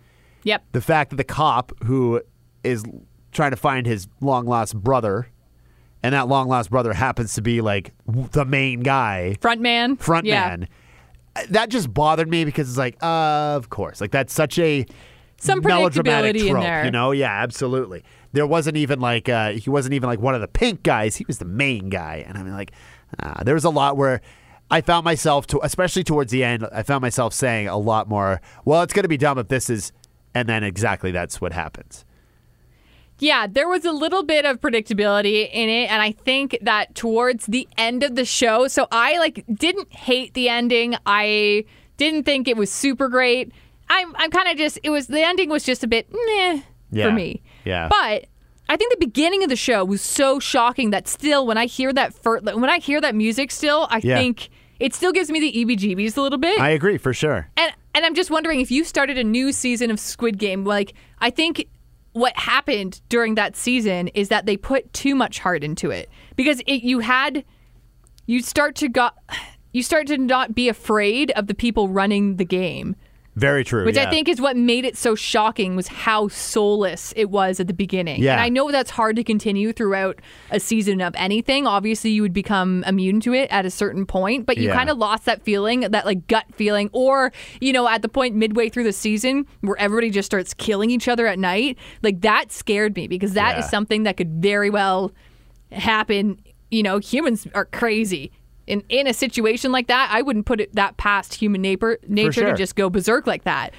Yep. 0.45 0.65
the 0.73 0.81
fact 0.81 1.11
that 1.11 1.17
the 1.17 1.25
cop 1.25 1.73
who 1.85 2.21
is 2.65 2.85
trying 3.33 3.51
to 3.51 3.57
find 3.57 3.87
his 3.87 4.07
long 4.21 4.47
lost 4.47 4.77
brother 4.77 5.29
and 6.03 6.15
that 6.15 6.29
long 6.29 6.49
lost 6.49 6.71
brother 6.71 6.93
happens 6.93 7.35
to 7.35 7.43
be 7.43 7.61
like 7.61 7.93
the 8.07 8.45
main 8.45 8.81
guy, 8.81 9.37
Front 9.41 9.61
man. 9.61 9.97
front 9.97 10.27
yeah. 10.27 10.49
man. 10.49 10.69
That 11.51 11.71
just 11.71 11.93
bothered 11.93 12.29
me 12.29 12.45
because 12.45 12.69
it's 12.69 12.79
like, 12.79 12.97
uh, 13.03 13.55
of 13.57 13.71
course, 13.71 14.01
like 14.01 14.11
that's 14.11 14.35
such 14.35 14.59
a 14.59 14.85
Some 15.39 15.61
melodramatic 15.63 16.37
trope, 16.37 16.63
there. 16.63 16.85
you 16.85 16.91
know? 16.91 17.13
Yeah, 17.13 17.31
absolutely. 17.31 18.05
There 18.33 18.47
wasn't 18.47 18.77
even 18.77 19.01
like 19.01 19.29
uh, 19.29 19.53
he 19.53 19.71
wasn't 19.71 19.95
even 19.95 20.09
like 20.09 20.21
one 20.21 20.35
of 20.35 20.41
the 20.41 20.49
pink 20.49 20.83
guys. 20.83 21.17
He 21.17 21.25
was 21.27 21.39
the 21.39 21.45
main 21.45 21.89
guy, 21.89 22.25
and 22.27 22.37
I 22.37 22.43
mean, 22.43 22.53
like, 22.53 22.73
uh, 23.21 23.45
there 23.45 23.55
was 23.55 23.65
a 23.65 23.71
lot 23.71 23.97
where 23.97 24.21
I 24.71 24.81
found 24.81 25.05
myself 25.05 25.47
to, 25.49 25.61
especially 25.63 26.03
towards 26.05 26.33
the 26.33 26.43
end, 26.43 26.67
I 26.73 26.83
found 26.83 27.03
myself 27.03 27.33
saying 27.33 27.69
a 27.69 27.77
lot 27.79 28.09
more. 28.09 28.41
Well, 28.65 28.83
it's 28.83 28.93
going 28.93 29.05
to 29.05 29.09
be 29.09 29.19
dumb 29.19 29.39
if 29.39 29.49
this 29.49 29.71
is, 29.71 29.93
and 30.35 30.49
then 30.49 30.65
exactly 30.65 31.13
that's 31.13 31.41
what 31.41 31.53
happens. 31.53 32.05
Yeah, 33.23 33.47
there 33.47 33.69
was 33.69 33.85
a 33.85 33.93
little 33.93 34.25
bit 34.25 34.45
of 34.45 34.61
predictability 34.61 35.49
in 35.53 35.69
it, 35.69 35.89
and 35.93 36.03
I 36.03 36.11
think 36.11 36.59
that 36.63 36.97
towards 36.97 37.47
the 37.47 37.69
end 37.79 38.03
of 38.03 38.17
the 38.17 38.25
show, 38.25 38.67
so 38.67 38.89
I 38.91 39.17
like 39.19 39.45
didn't 39.55 39.93
hate 39.93 40.35
the 40.35 40.49
ending. 40.49 40.97
I 41.07 41.65
didn't 41.99 42.25
think 42.25 42.49
it 42.49 42.57
was 42.57 42.71
super 42.73 43.09
great. 43.09 43.53
I'm 43.89 44.13
I'm 44.17 44.31
kind 44.33 44.49
of 44.49 44.57
just 44.57 44.81
it 44.83 44.91
was 44.91 45.07
the 45.07 45.23
ending 45.25 45.51
was 45.51 45.63
just 45.63 45.85
a 45.85 45.87
bit 45.87 46.09
meh 46.13 46.63
Yeah. 46.91 47.07
for 47.07 47.13
me. 47.13 47.43
Yeah. 47.65 47.89
But 47.89 48.27
I 48.69 48.77
think 48.77 48.91
the 48.93 49.07
beginning 49.07 49.45
of 49.45 49.51
the 49.51 49.57
show 49.57 49.85
was 49.85 50.03
so 50.03 50.41
shocking 50.41 50.91
that 50.91 51.07
still 51.07 51.47
when 51.47 51.59
I 51.59 51.67
hear 51.67 51.93
that 51.93 52.15
fir- 52.15 52.41
when 52.41 52.71
I 52.71 52.79
hear 52.79 53.01
that 53.03 53.15
music 53.15 53.53
still, 53.53 53.87
I 53.89 54.01
Yeah. 54.03 54.19
think 54.19 54.49
it 54.81 54.95
still 54.95 55.13
gives 55.13 55.31
me 55.31 55.39
the 55.39 55.53
EBGBs 55.65 56.17
a 56.17 56.23
little 56.23 56.39
bit. 56.41 56.59
I 56.61 56.71
agree 56.71 56.99
for 56.99 57.15
sure. 57.15 57.49
And 57.57 57.73
and 57.95 58.05
I'm 58.05 58.15
just 58.17 58.33
wondering 58.33 58.61
if 58.61 58.73
you 58.73 58.83
started 58.83 59.17
a 59.17 59.23
new 59.23 59.53
season 59.53 59.93
of 59.93 60.01
Squid 60.01 60.39
Game, 60.39 60.65
like 60.65 60.95
I 61.21 61.31
think 61.31 61.67
what 62.13 62.37
happened 62.37 63.01
during 63.09 63.35
that 63.37 63.57
season 63.57 64.09
is 64.09 64.29
that 64.29 64.47
they 64.47 64.57
put 64.57 64.93
too 64.93 65.15
much 65.15 65.39
heart 65.39 65.65
into 65.65 65.91
it. 65.91 66.11
Because 66.37 66.61
it, 66.67 66.83
you 66.83 67.01
had 67.01 67.45
you 68.27 68.43
start 68.43 68.77
to 68.77 68.89
got 68.89 69.17
you 69.73 69.83
start 69.83 70.07
to 70.09 70.19
not 70.19 70.55
be 70.55 70.69
afraid 70.69 71.31
of 71.33 71.47
the 71.47 71.55
people 71.55 71.89
running 71.89 72.37
the 72.37 72.45
game 72.45 72.95
Very 73.35 73.65
true. 73.65 73.87
which 73.87 73.97
yeah. 73.97 74.07
I 74.07 74.11
think 74.11 74.29
is 74.29 74.43
what 74.43 74.59
made 74.59 74.85
it 74.85 74.95
so 74.97 75.15
shocking 75.15 75.75
was 75.75 75.89
how 75.89 76.29
soulless 76.29 77.15
it 77.17 77.31
was 77.31 77.61
at 77.61 77.67
the 77.67 77.73
beginning. 77.73 78.23
Yeah. 78.23 78.33
And 78.33 78.41
I 78.43 78.51
know 78.51 78.71
that's 78.71 78.91
hard 78.91 79.17
to 79.17 79.25
continue 79.25 79.73
throughout 79.73 80.21
a 80.51 80.61
season 80.61 81.01
of 81.01 81.15
anything. 81.17 81.67
Obviously, 81.67 82.11
you 82.11 82.21
would 82.21 82.35
become 82.35 82.85
immune 82.87 83.21
to 83.21 83.33
it 83.33 83.51
at 83.51 83.65
a 83.65 83.71
certain 83.71 84.05
point, 84.05 84.45
but 84.45 84.59
you 84.59 84.69
Yeah. 84.69 84.75
kind 84.77 84.91
of 84.91 84.99
lost 84.99 85.25
that 85.25 85.43
feeling, 85.43 85.81
that 85.81 86.05
like 86.05 86.27
gut 86.27 86.45
feeling, 86.53 86.91
or, 86.93 87.33
you 87.59 87.73
know, 87.73 87.89
at 87.89 88.03
the 88.03 88.09
point 88.09 88.35
midway 88.37 88.69
through 88.69 88.85
the 88.85 88.93
season 88.93 89.47
where 89.63 89.79
everybody 89.79 90.11
just 90.11 90.27
starts 90.27 90.53
killing 90.53 90.91
each 90.91 91.09
other 91.09 91.27
at 91.27 91.39
night. 91.39 91.79
Like 92.03 92.21
that 92.21 92.53
scared 92.53 92.95
me 92.97 93.09
because 93.09 93.33
that 93.33 93.59
is 93.59 93.65
Yeah. 93.65 93.71
something 93.71 94.03
that 94.03 94.19
could 94.19 94.43
very 94.43 94.69
well 94.69 95.11
happen. 95.71 96.39
You 96.71 96.83
know, 96.83 96.99
humans 96.99 97.47
are 97.55 97.65
crazy. 97.65 98.31
In, 98.67 98.83
in 98.89 99.07
a 99.07 99.13
situation 99.15 99.73
like 99.73 99.89
that, 99.89 100.11
I 100.13 100.23
wouldn't 100.23 100.47
put 100.47 100.61
it 100.61 100.75
that 100.75 100.97
past 100.97 101.35
human 101.35 101.61
nature, 101.63 101.99
nature 102.07 102.33
sure. 102.33 102.51
to 102.51 102.57
just 102.57 102.77
go 102.77 102.89
berserk 102.89 103.27
like 103.27 103.45
that. 103.45 103.75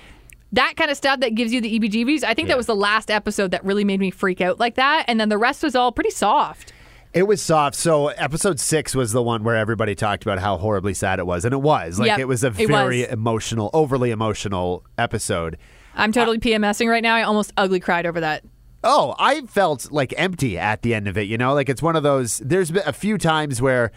That 0.51 0.73
kind 0.75 0.91
of 0.91 0.97
stuff 0.97 1.21
that 1.21 1.35
gives 1.35 1.51
you 1.53 1.61
the 1.61 1.79
EBGBs. 1.79 2.23
I 2.23 2.33
think 2.33 2.47
Yeah. 2.47 2.53
that 2.53 2.57
was 2.57 2.67
the 2.67 2.75
last 2.75 3.09
episode 3.09 3.51
that 3.51 3.63
really 3.65 3.83
made 3.85 3.99
me 3.99 4.11
freak 4.11 4.41
out 4.41 4.59
like 4.59 4.75
that, 4.75 5.05
and 5.07 5.19
then 5.19 5.29
the 5.29 5.37
rest 5.37 5.63
was 5.63 5.75
all 5.75 5.91
pretty 5.91 6.11
soft. 6.11 6.73
It 7.13 7.27
was 7.27 7.41
soft. 7.41 7.75
So 7.75 8.07
episode 8.07 8.59
six 8.59 8.95
was 8.95 9.11
the 9.13 9.21
one 9.21 9.43
where 9.43 9.55
everybody 9.55 9.93
talked 9.95 10.23
about 10.23 10.39
how 10.39 10.57
horribly 10.57 10.93
sad 10.93 11.19
it 11.19 11.25
was, 11.27 11.45
and 11.45 11.53
it 11.53 11.61
was 11.61 11.99
like 11.99 12.07
Yep, 12.07 12.19
it 12.19 12.25
was 12.27 12.43
a 12.43 12.49
very 12.49 13.01
was. 13.01 13.09
emotional, 13.09 13.69
overly 13.73 14.11
emotional 14.11 14.83
episode. 14.97 15.57
I'm 15.95 16.11
totally 16.11 16.39
PMSing 16.39 16.89
right 16.89 17.03
now. 17.03 17.15
I 17.15 17.21
almost 17.23 17.53
ugly 17.55 17.79
cried 17.79 18.05
over 18.07 18.19
that. 18.19 18.43
Oh, 18.83 19.15
I 19.17 19.41
felt 19.41 19.91
like 19.91 20.13
empty 20.17 20.57
at 20.57 20.81
the 20.81 20.93
end 20.93 21.07
of 21.07 21.17
it. 21.17 21.27
You 21.27 21.37
know, 21.37 21.53
like 21.53 21.69
it's 21.69 21.81
one 21.81 21.95
of 21.95 22.03
those. 22.03 22.39
There's 22.39 22.71
been 22.71 22.83
a 22.85 22.93
few 22.93 23.17
times 23.17 23.61
where 23.61 23.91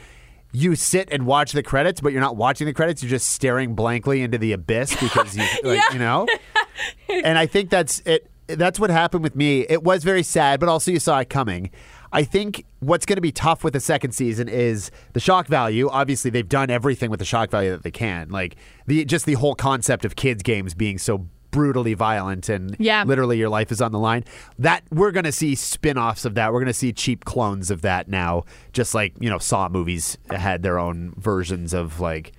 you 0.52 0.74
sit 0.76 1.08
and 1.12 1.26
watch 1.26 1.52
the 1.52 1.62
credits, 1.62 2.00
but 2.00 2.12
you're 2.12 2.20
not 2.20 2.36
watching 2.36 2.66
the 2.66 2.72
credits. 2.72 3.02
You're 3.02 3.10
just 3.10 3.28
staring 3.28 3.74
blankly 3.74 4.22
into 4.22 4.38
the 4.38 4.52
abyss 4.52 4.94
because 4.98 5.36
you, 5.36 5.42
like, 5.64 5.78
Yeah. 5.78 5.92
you 5.92 5.98
know. 5.98 6.26
and 7.24 7.38
I 7.38 7.46
think 7.46 7.70
that's 7.70 8.00
it. 8.00 8.30
That's 8.46 8.78
what 8.78 8.90
happened 8.90 9.24
with 9.24 9.34
me. 9.34 9.62
It 9.68 9.82
was 9.82 10.04
very 10.04 10.22
sad, 10.22 10.60
but 10.60 10.68
also 10.68 10.92
you 10.92 11.00
saw 11.00 11.18
it 11.18 11.28
coming. 11.28 11.70
I 12.12 12.22
think 12.22 12.64
what's 12.78 13.04
going 13.04 13.16
to 13.16 13.20
be 13.22 13.32
tough 13.32 13.64
with 13.64 13.72
the 13.72 13.80
second 13.80 14.12
season 14.12 14.48
is 14.48 14.92
the 15.12 15.20
shock 15.20 15.48
value. 15.48 15.88
Obviously, 15.90 16.30
they've 16.30 16.48
done 16.48 16.70
everything 16.70 17.10
with 17.10 17.18
the 17.18 17.24
shock 17.26 17.50
value 17.50 17.72
that 17.72 17.82
they 17.82 17.90
can. 17.90 18.28
Like 18.30 18.54
the 18.86 19.04
just 19.04 19.26
the 19.26 19.34
whole 19.34 19.56
concept 19.56 20.04
of 20.04 20.14
kids 20.14 20.44
games 20.44 20.74
being 20.74 20.96
so 20.96 21.26
brutally 21.56 21.94
violent 21.94 22.50
and 22.50 22.76
Yeah. 22.78 23.02
literally 23.06 23.38
your 23.38 23.48
life 23.48 23.72
is 23.72 23.80
on 23.80 23.90
the 23.92 23.98
line. 23.98 24.24
That 24.58 24.82
we're 24.90 25.10
going 25.10 25.24
to 25.24 25.32
see 25.32 25.54
spin-offs 25.54 26.26
of 26.26 26.34
that. 26.34 26.52
We're 26.52 26.60
going 26.60 26.66
to 26.66 26.74
see 26.74 26.92
cheap 26.92 27.24
clones 27.24 27.70
of 27.70 27.80
that 27.80 28.08
now. 28.08 28.44
Just 28.74 28.94
like, 28.94 29.14
you 29.20 29.30
know, 29.30 29.38
Saw 29.38 29.70
movies 29.70 30.18
had 30.30 30.62
their 30.62 30.78
own 30.78 31.14
versions 31.16 31.72
of 31.72 31.98
like 31.98 32.32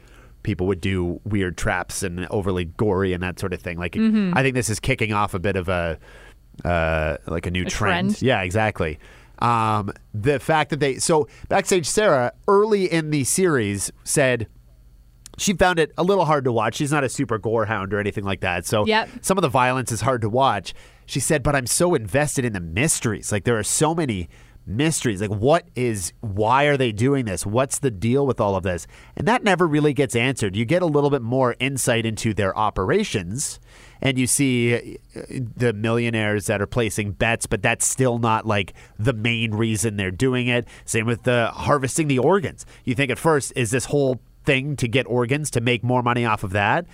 people 0.43 0.67
would 0.67 0.79
do 0.81 1.19
weird 1.25 1.57
traps 1.57 2.03
and 2.03 2.27
overly 2.27 2.65
gory 2.65 3.11
and 3.13 3.23
that 3.23 3.39
sort 3.39 3.53
of 3.53 3.59
thing. 3.61 3.79
Like 3.79 3.93
Mm-hmm. 3.93 4.37
I 4.37 4.43
think 4.43 4.53
this 4.53 4.69
is 4.69 4.79
kicking 4.79 5.11
off 5.13 5.33
a 5.33 5.39
bit 5.39 5.55
of 5.55 5.67
a 5.67 5.97
uh 6.63 7.17
like 7.25 7.47
a 7.47 7.51
new 7.51 7.65
trend. 7.65 8.09
trend. 8.11 8.21
Yeah, 8.21 8.41
exactly. 8.43 8.99
Um 9.39 9.91
the 10.13 10.39
fact 10.39 10.69
that 10.69 10.79
they 10.79 10.99
so 10.99 11.27
backstage 11.49 11.87
Sarah 11.87 12.33
early 12.47 12.85
in 12.91 13.09
the 13.09 13.23
series 13.23 13.91
said 14.03 14.47
she 15.37 15.53
found 15.53 15.79
it 15.79 15.91
a 15.97 16.03
little 16.03 16.25
hard 16.25 16.43
to 16.45 16.51
watch. 16.51 16.75
She's 16.75 16.91
not 16.91 17.03
a 17.03 17.09
super 17.09 17.37
gore 17.37 17.65
hound 17.65 17.93
or 17.93 17.99
anything 17.99 18.23
like 18.23 18.41
that. 18.41 18.65
So 18.65 18.85
Yep. 18.85 19.09
some 19.21 19.37
of 19.37 19.41
the 19.41 19.49
violence 19.49 19.91
is 19.91 20.01
hard 20.01 20.21
to 20.21 20.29
watch. 20.29 20.73
She 21.05 21.19
said, 21.19 21.43
but 21.43 21.55
I'm 21.55 21.67
so 21.67 21.95
invested 21.95 22.43
in 22.43 22.53
the 22.53 22.59
mysteries. 22.59 23.31
Like 23.31 23.43
there 23.43 23.57
are 23.57 23.63
so 23.63 23.93
many 23.95 24.29
mysteries. 24.65 25.21
Like 25.21 25.29
what 25.31 25.65
is 25.75 26.11
why 26.19 26.65
are 26.65 26.75
they 26.75 26.91
doing 26.91 27.25
this? 27.25 27.45
What's 27.45 27.79
the 27.79 27.89
deal 27.91 28.27
with 28.27 28.41
all 28.41 28.55
of 28.55 28.63
this? 28.63 28.85
And 29.15 29.27
that 29.27 29.43
never 29.43 29.65
really 29.65 29.93
gets 29.93 30.15
answered. 30.15 30.55
You 30.55 30.65
get 30.65 30.81
a 30.81 30.85
little 30.85 31.09
bit 31.09 31.21
more 31.21 31.55
insight 31.59 32.05
into 32.05 32.33
their 32.33 32.55
operations 32.57 33.59
and 34.01 34.17
you 34.19 34.27
see 34.27 34.97
uh, 35.15 35.21
the 35.55 35.73
millionaires 35.73 36.47
that 36.47 36.61
are 36.61 36.67
placing 36.67 37.11
bets, 37.13 37.45
but 37.47 37.61
that's 37.61 37.87
still 37.87 38.19
not 38.19 38.45
like 38.45 38.73
the 38.99 39.13
main 39.13 39.53
reason 39.55 39.95
they're 39.97 40.11
doing 40.11 40.47
it. 40.47 40.67
Same 40.85 41.05
with 41.05 41.23
the 41.23 41.47
harvesting 41.53 42.07
the 42.07 42.19
organs. 42.19 42.65
You 42.83 42.93
think 42.93 43.09
at 43.09 43.17
first, 43.17 43.53
is 43.55 43.71
this 43.71 43.85
whole 43.85 44.19
thing 44.47 44.75
to 44.77 44.87
get 44.87 45.05
organs 45.05 45.51
to 45.51 45.61
make 45.61 45.83
more 45.83 46.01
money 46.01 46.25
off 46.25 46.43
of 46.43 46.51
that? 46.51 46.87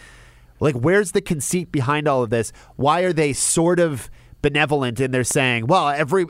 Like, 0.60 0.76
where's 0.76 1.14
the 1.14 1.22
conceit 1.22 1.72
behind 1.72 2.08
all 2.08 2.24
of 2.24 2.30
this? 2.30 2.52
Why 2.76 3.02
are 3.02 3.14
they 3.14 3.32
sort 3.32 3.80
of 3.80 4.10
benevolent 4.42 5.00
and 5.00 5.14
they're 5.14 5.24
saying, 5.24 5.68
well, 5.68 5.88
every 5.90 6.26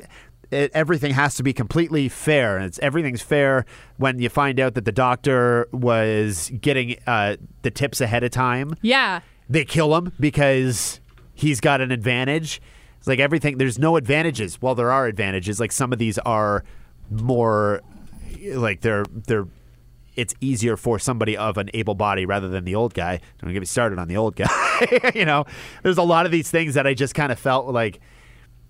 it, 0.51 0.71
everything 0.73 1.13
has 1.13 1.35
to 1.35 1.43
be 1.43 1.51
completely 1.51 2.07
fair, 2.09 2.57
and 2.57 2.65
it's 2.65 2.79
everything's 2.79 3.21
fair 3.21 3.65
when 3.97 4.19
you 4.19 4.29
find 4.29 4.59
out 4.59 4.75
that 4.75 4.85
the 4.85 4.91
doctor 4.91 5.67
was 5.71 6.51
getting 6.61 6.97
uh, 7.07 7.37
the 7.63 7.71
tips 7.71 8.01
ahead 8.01 8.23
of 8.23 8.31
time. 8.31 8.75
Yeah. 8.81 9.21
They 9.49 9.65
kill 9.65 9.95
him 9.95 10.13
because 10.19 10.99
he's 11.33 11.59
got 11.59 11.81
an 11.81 11.91
advantage. 11.91 12.61
It's 12.99 13.07
like 13.07 13.19
everything. 13.19 13.57
There's 13.57 13.79
no 13.79 13.95
advantages. 13.97 14.61
Well, 14.61 14.75
there 14.75 14.91
are 14.91 15.07
advantages. 15.07 15.59
Like 15.59 15.71
some 15.71 15.91
of 15.91 15.99
these 15.99 16.17
are 16.19 16.63
more 17.09 17.81
like 18.53 18.81
they're 18.81 19.05
they're 19.27 19.47
it's 20.15 20.33
easier 20.41 20.77
for 20.77 20.99
somebody 20.99 21.35
of 21.35 21.57
an 21.57 21.69
able 21.73 21.95
body 21.95 22.25
rather 22.25 22.47
than 22.47 22.65
the 22.65 22.75
old 22.75 22.93
guy. 22.93 23.19
Don't 23.39 23.51
get 23.51 23.59
me 23.59 23.65
started 23.65 23.99
on 23.99 24.07
the 24.07 24.17
old 24.17 24.35
guy. 24.35 25.11
you 25.15 25.25
know, 25.25 25.45
there's 25.81 25.97
a 25.97 26.03
lot 26.03 26.25
of 26.25 26.31
these 26.31 26.49
things 26.49 26.75
that 26.75 26.85
I 26.85 26.93
just 26.93 27.15
kind 27.15 27.31
of 27.31 27.39
felt 27.39 27.67
like 27.67 27.99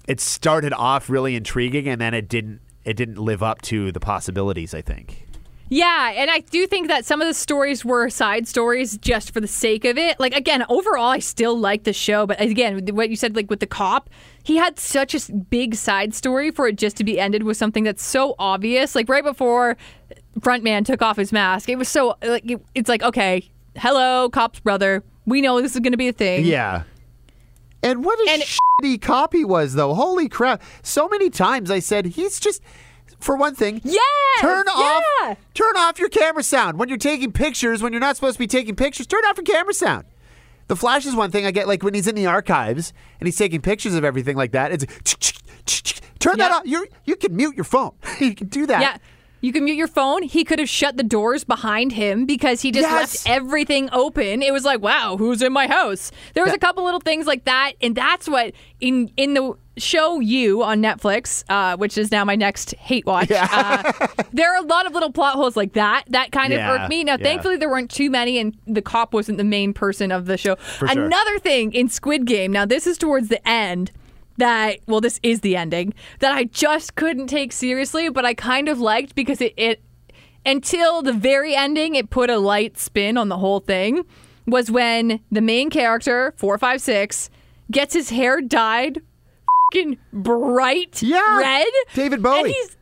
it 0.08 0.20
started 0.20 0.74
off 0.74 1.10
really 1.10 1.36
intriguing 1.36 1.88
and 1.88 2.00
then 2.00 2.14
it 2.14 2.28
didn't 2.28 2.62
it 2.86 2.98
didn't 2.98 3.18
live 3.18 3.42
up 3.42 3.62
to 3.62 3.94
the 3.94 4.00
possibilities, 4.00 4.74
I 4.74 4.82
think. 4.82 5.26
Yeah, 5.70 6.12
and 6.12 6.30
I 6.30 6.40
do 6.40 6.68
think 6.68 6.90
that 6.90 7.06
some 7.06 7.22
of 7.22 7.28
the 7.28 7.34
stories 7.34 7.86
were 7.86 8.10
side 8.10 8.48
stories 8.48 8.98
just 8.98 9.34
for 9.34 9.40
the 9.40 9.48
sake 9.48 9.86
of 9.86 9.98
it. 9.98 10.20
Like 10.20 10.36
again, 10.36 10.66
overall 10.70 11.10
I 11.10 11.20
still 11.20 11.58
like 11.58 11.84
the 11.84 11.94
show, 11.94 12.28
but 12.28 12.40
again, 12.42 12.86
what 12.94 13.10
you 13.10 13.16
said 13.16 13.36
like 13.36 13.50
with 13.50 13.60
the 13.60 13.68
cop, 13.68 14.10
he 14.44 14.58
had 14.58 14.78
such 14.78 15.16
a 15.16 15.34
big 15.34 15.76
side 15.76 16.14
story 16.14 16.52
for 16.52 16.68
it 16.68 16.76
just 16.76 16.98
to 16.98 17.04
be 17.04 17.20
ended 17.20 17.44
with 17.44 17.58
something 17.58 17.84
that's 17.84 18.04
so 18.04 18.36
obvious. 18.40 18.94
Like 18.96 19.10
right 19.10 19.24
before 19.24 19.78
frontman 20.40 20.86
took 20.86 21.02
off 21.02 21.18
his 21.18 21.32
mask, 21.32 21.70
it 21.70 21.78
was 21.78 21.88
so 21.88 22.16
like 22.24 22.46
it's 22.76 22.90
like 22.90 23.02
okay, 23.04 23.50
hello, 23.78 24.30
cop's 24.30 24.60
brother. 24.60 25.04
We 25.26 25.42
know 25.42 25.62
this 25.62 25.74
is 25.74 25.80
going 25.80 25.94
to 25.94 25.98
be 25.98 26.10
a 26.10 26.14
thing. 26.14 26.46
Yeah. 26.46 26.84
And 27.82 28.04
what 28.06 28.20
a 28.28 28.32
And- 28.32 28.42
shitty 28.44 29.02
cop 29.02 29.34
he 29.34 29.44
was, 29.46 29.74
though. 29.74 29.94
Holy 29.94 30.28
crap! 30.30 30.62
So 30.84 31.08
many 31.08 31.30
times 31.30 31.70
I 31.72 31.80
said 31.80 32.06
he's 32.08 32.40
just. 32.40 32.62
For 33.20 33.38
one 33.38 33.56
thing, 33.56 33.80
Yes! 33.86 34.02
turn 34.42 34.66
Yeah! 34.68 34.74
off, 34.74 35.38
turn 35.54 35.78
off 35.78 35.98
your 35.98 36.10
camera 36.10 36.44
sound 36.44 36.78
when 36.78 36.90
you're 36.90 36.98
taking 36.98 37.32
pictures. 37.32 37.82
When 37.82 37.94
you're 37.94 38.02
not 38.02 38.18
supposed 38.18 38.36
to 38.36 38.40
be 38.40 38.48
taking 38.48 38.76
pictures, 38.76 39.08
turn 39.08 39.24
off 39.26 39.38
your 39.38 39.46
camera 39.46 39.74
sound. 39.74 40.04
The 40.68 40.76
flash 40.76 41.06
is 41.06 41.16
one 41.16 41.32
thing 41.32 41.46
I 41.46 41.52
get, 41.52 41.68
like 41.68 41.84
when 41.84 41.94
he's 41.94 42.08
in 42.08 42.16
the 42.16 42.26
archives 42.26 42.94
and 43.20 43.28
he's 43.28 43.38
taking 43.38 43.62
pictures 43.62 43.96
of 43.96 44.04
everything 44.04 44.38
like 44.38 44.52
that. 44.54 44.72
It's 44.72 44.86
turn 46.20 46.38
that 46.38 46.52
off. 46.52 46.64
You 46.66 46.88
you 47.06 47.16
can 47.16 47.36
mute 47.36 47.56
your 47.56 47.66
phone. 47.66 47.92
you 48.20 48.34
can 48.34 48.48
do 48.48 48.66
that. 48.68 48.82
Yeah. 48.82 48.98
You 49.44 49.52
can 49.52 49.66
mute 49.66 49.76
your 49.76 49.88
phone. 49.88 50.24
He 50.24 50.46
could 50.46 50.58
have 50.60 50.70
shut 50.70 50.96
the 50.96 51.04
doors 51.04 51.44
behind 51.44 51.92
him 51.92 52.26
because 52.26 52.62
he 52.62 52.72
just 52.72 52.90
Yes. 52.90 53.26
left 53.26 53.30
everything 53.30 53.90
open. 53.92 54.42
It 54.42 54.54
was 54.54 54.64
like, 54.64 54.82
wow, 54.82 55.18
who's 55.18 55.42
in 55.42 55.52
my 55.52 55.68
house? 55.68 56.12
There 56.34 56.44
was 56.44 56.52
That- 56.54 56.58
a 56.58 56.66
couple 56.66 56.86
little 56.86 57.02
things 57.02 57.28
like 57.28 57.44
that, 57.44 57.74
and 57.82 57.94
that's 57.94 58.30
what 58.30 58.54
in 58.80 59.12
in 59.18 59.34
the 59.34 59.54
show 59.76 60.20
you 60.22 60.64
on 60.64 60.82
Netflix, 60.82 61.44
uh, 61.50 61.76
which 61.76 61.98
is 61.98 62.10
now 62.10 62.24
my 62.24 62.36
next 62.36 62.74
hate 62.76 63.06
watch. 63.06 63.32
Uh, 63.32 63.92
there 64.32 64.50
are 64.56 64.64
a 64.64 64.66
lot 64.66 64.86
of 64.86 64.94
little 64.94 65.12
plot 65.12 65.36
holes 65.36 65.58
like 65.58 65.74
that 65.74 66.04
that 66.10 66.32
kind 66.32 66.54
Yeah, 66.54 66.74
of 66.76 66.80
irked 66.82 66.90
me. 66.90 67.04
Now, 67.04 67.14
yeah. 67.20 67.24
thankfully, 67.26 67.58
there 67.58 67.70
weren't 67.70 67.92
too 67.92 68.10
many, 68.10 68.38
and 68.40 68.56
the 68.66 68.82
cop 68.82 69.14
wasn't 69.14 69.40
the 69.40 69.44
main 69.44 69.74
person 69.74 70.10
of 70.12 70.26
the 70.26 70.38
show. 70.38 70.56
sure. 70.78 70.88
Another 70.90 71.38
thing 71.40 71.74
in 71.74 71.90
Squid 71.90 72.26
Game. 72.26 72.52
Now, 72.54 72.66
this 72.66 72.88
is 72.88 72.98
towards 72.98 73.28
the 73.28 73.46
end 73.46 73.92
that 74.38 74.80
well 74.88 75.00
this 75.02 75.20
is 75.24 75.42
the 75.42 75.56
ending 75.56 75.94
that 76.20 76.32
i 76.34 76.44
just 76.46 76.96
couldn't 76.96 77.28
take 77.28 77.52
seriously 77.52 78.10
but 78.10 78.26
i 78.26 78.34
kind 78.34 78.68
of 78.70 78.80
liked 78.80 79.14
because 79.16 79.40
it, 79.42 79.54
it 79.58 79.82
until 80.46 81.02
the 81.02 81.14
very 81.14 81.56
ending 81.56 81.96
it 81.96 82.10
put 82.10 82.30
a 82.30 82.38
light 82.38 82.78
spin 82.78 83.18
on 83.18 83.30
the 83.30 83.38
whole 83.38 83.60
thing 83.60 84.04
was 84.46 84.70
when 84.72 85.20
the 85.32 85.42
main 85.42 85.70
character 85.70 86.34
456 86.38 87.30
gets 87.72 87.94
his 87.94 88.10
hair 88.10 88.42
dyed 88.42 89.02
fing 89.72 89.98
bright 90.12 91.02
Yeah, 91.02 91.38
red 91.38 91.68
David 91.94 92.22
Bowie. 92.22 92.40
and 92.40 92.48
he's 92.48 92.78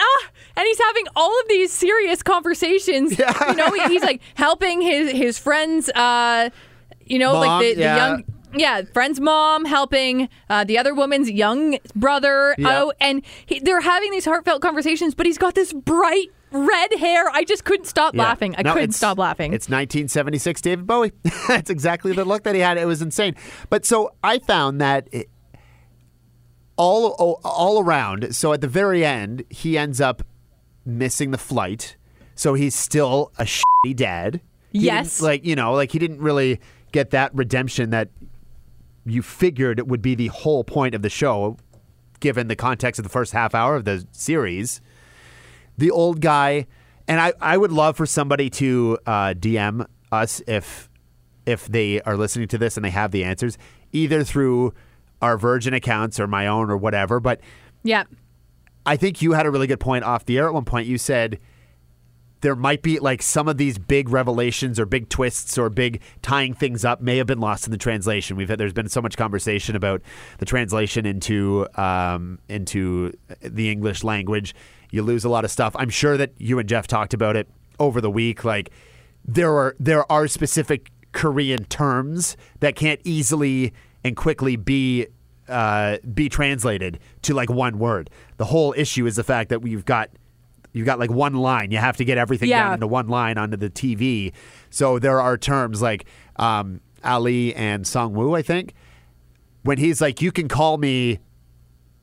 Ah, 0.00 0.28
and 0.56 0.64
he's 0.64 0.78
having 0.78 1.06
all 1.16 1.40
of 1.40 1.48
these 1.48 1.72
serious 1.72 2.22
conversations. 2.22 3.18
yeah. 3.18 3.50
You 3.50 3.56
know, 3.56 3.72
he's 3.88 4.00
like 4.04 4.20
helping 4.36 4.80
his 4.80 5.10
his 5.10 5.38
friends. 5.40 5.88
Uh, 5.90 6.50
you 7.04 7.18
know, 7.18 7.32
Mom, 7.32 7.40
like 7.44 7.60
the, 7.62 7.74
the 7.74 7.80
young 7.82 8.24
yeah, 8.54 8.82
friend's 8.92 9.20
mom 9.20 9.64
helping 9.64 10.28
uh, 10.50 10.64
the 10.64 10.78
other 10.78 10.94
woman's 10.94 11.30
young 11.30 11.78
brother. 11.94 12.54
Yeah. 12.58 12.82
Oh, 12.84 12.92
and 13.00 13.22
he, 13.46 13.60
they're 13.60 13.80
having 13.80 14.10
these 14.10 14.24
heartfelt 14.24 14.62
conversations, 14.62 15.14
but 15.14 15.26
he's 15.26 15.38
got 15.38 15.54
this 15.54 15.72
bright 15.72 16.28
red 16.50 16.92
hair. 16.94 17.28
I 17.30 17.44
just 17.44 17.64
couldn't 17.64 17.84
stop 17.86 18.14
Yeah. 18.14 18.22
laughing. 18.22 18.54
I 18.56 18.62
No, 18.62 18.72
couldn't 18.72 18.92
stop 18.92 19.18
laughing. 19.18 19.52
It's 19.52 19.66
1976 19.68 20.60
David 20.62 20.86
Bowie. 20.86 21.12
That's 21.48 21.68
exactly 21.70 22.12
the 22.12 22.24
look 22.24 22.44
that 22.44 22.54
he 22.54 22.60
had. 22.62 22.78
It 22.78 22.86
was 22.86 23.02
insane. 23.02 23.34
But 23.68 23.84
so 23.84 24.14
I 24.24 24.38
found 24.38 24.80
that 24.80 25.08
it, 25.12 25.28
all 26.76 27.08
all- 27.18 27.40
all 27.44 27.82
around. 27.82 28.34
So 28.34 28.52
at 28.52 28.60
the 28.60 28.68
very 28.68 29.04
end, 29.04 29.44
he 29.50 29.76
ends 29.76 30.00
up 30.00 30.22
missing 30.84 31.30
the 31.32 31.38
flight. 31.38 31.96
So 32.34 32.54
he's 32.54 32.74
still 32.74 33.32
a 33.38 33.44
shitty 33.44 33.96
dad. 33.96 34.40
He 34.72 34.80
Yes. 34.80 35.20
like 35.20 35.44
you 35.44 35.56
know, 35.56 35.72
like 35.72 35.92
he 35.92 35.98
didn't 35.98 36.20
really 36.20 36.60
get 36.92 37.10
that 37.10 37.34
redemption 37.34 37.90
that 37.90 38.08
you 39.10 39.22
figured 39.22 39.78
it 39.78 39.86
would 39.86 40.02
be 40.02 40.14
the 40.14 40.28
whole 40.28 40.64
point 40.64 40.94
of 40.94 41.02
the 41.02 41.10
show, 41.10 41.56
given 42.20 42.48
the 42.48 42.56
context 42.56 42.98
of 42.98 43.02
the 43.02 43.08
first 43.08 43.32
half 43.32 43.54
hour 43.54 43.76
of 43.76 43.84
the 43.84 44.06
series 44.12 44.80
the 45.78 45.90
old 45.90 46.20
guy, 46.20 46.66
and 47.06 47.20
I, 47.20 47.32
I 47.40 47.56
would 47.56 47.72
love 47.72 47.96
for 47.96 48.04
somebody 48.04 48.50
to 48.50 48.98
uh, 49.06 49.34
DM 49.34 49.86
us 50.12 50.42
if 50.46 50.90
if 51.46 51.66
they 51.66 52.02
are 52.02 52.16
listening 52.16 52.48
to 52.48 52.58
this 52.58 52.76
and 52.76 52.84
they 52.84 52.90
have 52.90 53.10
the 53.10 53.24
answers, 53.24 53.56
either 53.92 54.22
through 54.22 54.74
our 55.22 55.38
Virgin 55.38 55.72
accounts 55.72 56.20
or 56.20 56.26
my 56.26 56.46
own 56.46 56.70
or 56.70 56.76
whatever. 56.76 57.20
But 57.20 57.40
yeah. 57.82 58.04
I 58.84 58.96
think 58.96 59.22
you 59.22 59.32
had 59.32 59.46
a 59.46 59.50
really 59.50 59.66
good 59.66 59.80
point 59.80 60.04
off 60.04 60.26
the 60.26 60.36
air 60.36 60.46
at 60.46 60.52
one 60.52 60.66
point. 60.66 60.86
You 60.86 60.98
said 60.98 61.38
there 62.40 62.54
might 62.54 62.82
be 62.82 62.98
like 62.98 63.22
some 63.22 63.48
of 63.48 63.56
these 63.56 63.78
big 63.78 64.08
revelations 64.08 64.78
or 64.78 64.86
big 64.86 65.08
twists 65.08 65.58
or 65.58 65.68
big 65.68 66.00
tying 66.22 66.54
things 66.54 66.84
up 66.84 67.00
may 67.00 67.16
have 67.16 67.26
been 67.26 67.40
lost 67.40 67.66
in 67.66 67.70
the 67.70 67.78
translation. 67.78 68.36
We've 68.36 68.48
had, 68.48 68.58
there's 68.58 68.72
been 68.72 68.88
so 68.88 69.02
much 69.02 69.16
conversation 69.16 69.74
about 69.74 70.02
the 70.38 70.46
translation 70.46 71.06
into 71.06 71.66
um, 71.74 72.38
into 72.48 73.12
the 73.40 73.70
English 73.70 74.04
language. 74.04 74.54
You 74.90 75.02
lose 75.02 75.24
a 75.24 75.28
lot 75.28 75.44
of 75.44 75.50
stuff. 75.50 75.74
I'm 75.78 75.90
sure 75.90 76.16
that 76.16 76.32
you 76.38 76.58
and 76.58 76.68
Jeff 76.68 76.86
talked 76.86 77.14
about 77.14 77.36
it 77.36 77.48
over 77.78 78.00
the 78.00 78.10
week. 78.10 78.44
Like 78.44 78.70
there 79.24 79.52
are 79.54 79.74
there 79.78 80.10
are 80.10 80.28
specific 80.28 80.90
Korean 81.12 81.64
terms 81.64 82.36
that 82.60 82.76
can't 82.76 83.00
easily 83.04 83.72
and 84.04 84.16
quickly 84.16 84.56
be 84.56 85.06
uh, 85.48 85.98
be 86.14 86.28
translated 86.28 87.00
to 87.22 87.34
like 87.34 87.50
one 87.50 87.78
word. 87.78 88.10
The 88.36 88.44
whole 88.44 88.74
issue 88.76 89.06
is 89.06 89.16
the 89.16 89.24
fact 89.24 89.48
that 89.50 89.62
we've 89.62 89.84
got 89.84 90.10
you've 90.72 90.86
got 90.86 90.98
like 90.98 91.10
one 91.10 91.34
line. 91.34 91.70
You 91.70 91.78
have 91.78 91.96
to 91.98 92.04
get 92.04 92.18
everything 92.18 92.48
Yeah. 92.48 92.64
down 92.64 92.74
into 92.74 92.86
one 92.86 93.08
line 93.08 93.38
onto 93.38 93.56
the 93.56 93.70
TV. 93.70 94.32
So 94.70 94.98
there 94.98 95.20
are 95.20 95.36
terms 95.36 95.80
like 95.82 96.04
um, 96.36 96.80
Ali 97.04 97.54
and 97.54 97.86
Sang-woo, 97.86 98.34
I 98.34 98.42
think, 98.42 98.74
when 99.62 99.78
he's 99.78 100.00
like, 100.00 100.20
"You 100.22 100.30
can 100.32 100.48
call 100.48 100.78
me," 100.78 101.18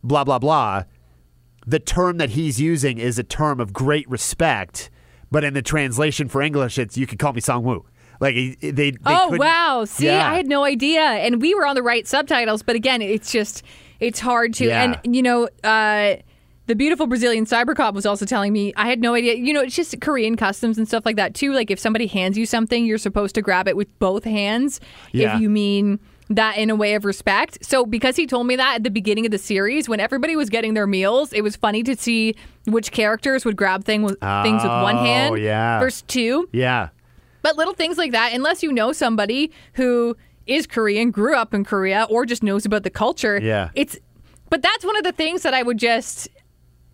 blah 0.04 0.24
blah 0.24 0.40
blah. 0.40 0.84
The 1.68 1.80
term 1.80 2.18
that 2.18 2.32
he's 2.32 2.60
using 2.62 2.98
is 3.00 3.18
a 3.18 3.24
term 3.24 3.60
of 3.60 3.74
great 3.74 4.08
respect, 4.10 4.90
but 5.32 5.44
in 5.44 5.54
the 5.54 5.62
translation 5.64 6.28
for 6.30 6.42
English, 6.42 6.78
it's 6.78 6.98
"You 6.98 7.08
can 7.08 7.18
call 7.18 7.34
me 7.34 7.42
Sang-woo." 7.42 7.86
Like 8.22 8.36
they. 8.62 8.72
they 8.72 8.94
Oh 9.06 9.26
couldn't- 9.30 9.40
wow! 9.40 9.84
See, 9.86 10.06
Yeah. 10.06 10.32
I 10.32 10.36
had 10.36 10.48
no 10.48 10.64
idea, 10.64 11.02
and 11.02 11.42
we 11.42 11.54
were 11.56 11.66
on 11.66 11.76
the 11.76 11.84
right 11.84 12.08
subtitles, 12.08 12.62
but 12.64 12.76
again, 12.76 13.02
it's 13.02 13.32
just 13.32 13.64
it's 14.00 14.20
hard 14.20 14.54
to. 14.56 14.66
Yeah. 14.68 14.96
And 15.04 15.16
you 15.16 15.22
know, 15.22 15.50
uh, 15.64 16.16
the 16.68 16.76
beautiful 16.76 17.08
Brazilian 17.08 17.46
cyber 17.46 17.76
cop 17.76 17.94
was 17.94 18.06
also 18.06 18.26
telling 18.26 18.52
me 18.54 18.74
I 18.76 18.88
had 18.88 19.00
no 19.00 19.14
idea. 19.14 19.36
You 19.36 19.54
know, 19.54 19.62
it's 19.62 19.76
just 19.76 20.00
Korean 20.02 20.36
customs 20.36 20.78
and 20.78 20.88
stuff 20.88 21.06
like 21.06 21.16
that 21.16 21.36
too. 21.36 21.54
Like 21.54 21.70
if 21.70 21.80
somebody 21.80 22.08
hands 22.08 22.38
you 22.38 22.46
something, 22.46 22.86
you're 22.86 22.98
supposed 22.98 23.36
to 23.36 23.42
grab 23.42 23.68
it 23.68 23.78
with 23.78 23.88
both 24.00 24.24
hands. 24.24 24.80
Yeah. 25.12 25.36
If 25.36 25.42
you 25.42 25.50
mean 25.50 26.00
that 26.30 26.58
in 26.58 26.70
a 26.70 26.76
way 26.76 26.96
of 26.96 27.06
respect. 27.06 27.64
So 27.64 27.86
because 27.86 28.16
he 28.16 28.26
told 28.26 28.48
me 28.48 28.56
that 28.56 28.76
at 28.76 28.84
the 28.84 28.90
beginning 28.90 29.26
of 29.26 29.32
the 29.32 29.38
series, 29.38 29.88
when 29.88 30.00
everybody 30.00 30.36
was 30.36 30.50
getting 30.50 30.74
their 30.74 30.88
meals, 30.88 31.32
it 31.34 31.42
was 31.42 31.56
funny 31.56 31.84
to 31.84 31.96
see 31.96 32.36
which 32.66 32.92
characters 32.92 33.46
would 33.46 33.56
grab 33.56 33.84
thing 33.84 34.02
with, 34.02 34.20
things 34.20 34.64
with 34.64 34.72
one 34.72 34.96
oh, 34.98 35.04
hand 35.04 35.38
yeah. 35.38 35.80
versus 35.80 36.02
two. 36.04 36.50
Yeah. 36.52 36.90
But 37.44 37.58
little 37.58 37.76
things 37.76 38.00
like 38.00 38.12
that, 38.14 38.34
unless 38.34 38.64
you 38.64 38.72
know 38.72 38.92
somebody 38.92 39.52
who 39.74 40.18
is 40.48 40.66
Korean, 40.66 41.12
grew 41.12 41.36
up 41.36 41.54
in 41.54 41.64
Korea, 41.64 42.08
or 42.10 42.26
just 42.26 42.42
knows 42.42 42.66
about 42.66 42.82
the 42.84 42.90
culture, 42.90 43.40
Yeah. 43.40 43.70
it's. 43.76 43.98
But 44.50 44.62
that's 44.62 44.86
one 44.86 44.96
of 44.96 45.04
the 45.04 45.12
things 45.12 45.42
that 45.42 45.56
I 45.56 45.64
would 45.64 45.78
just, 45.80 46.28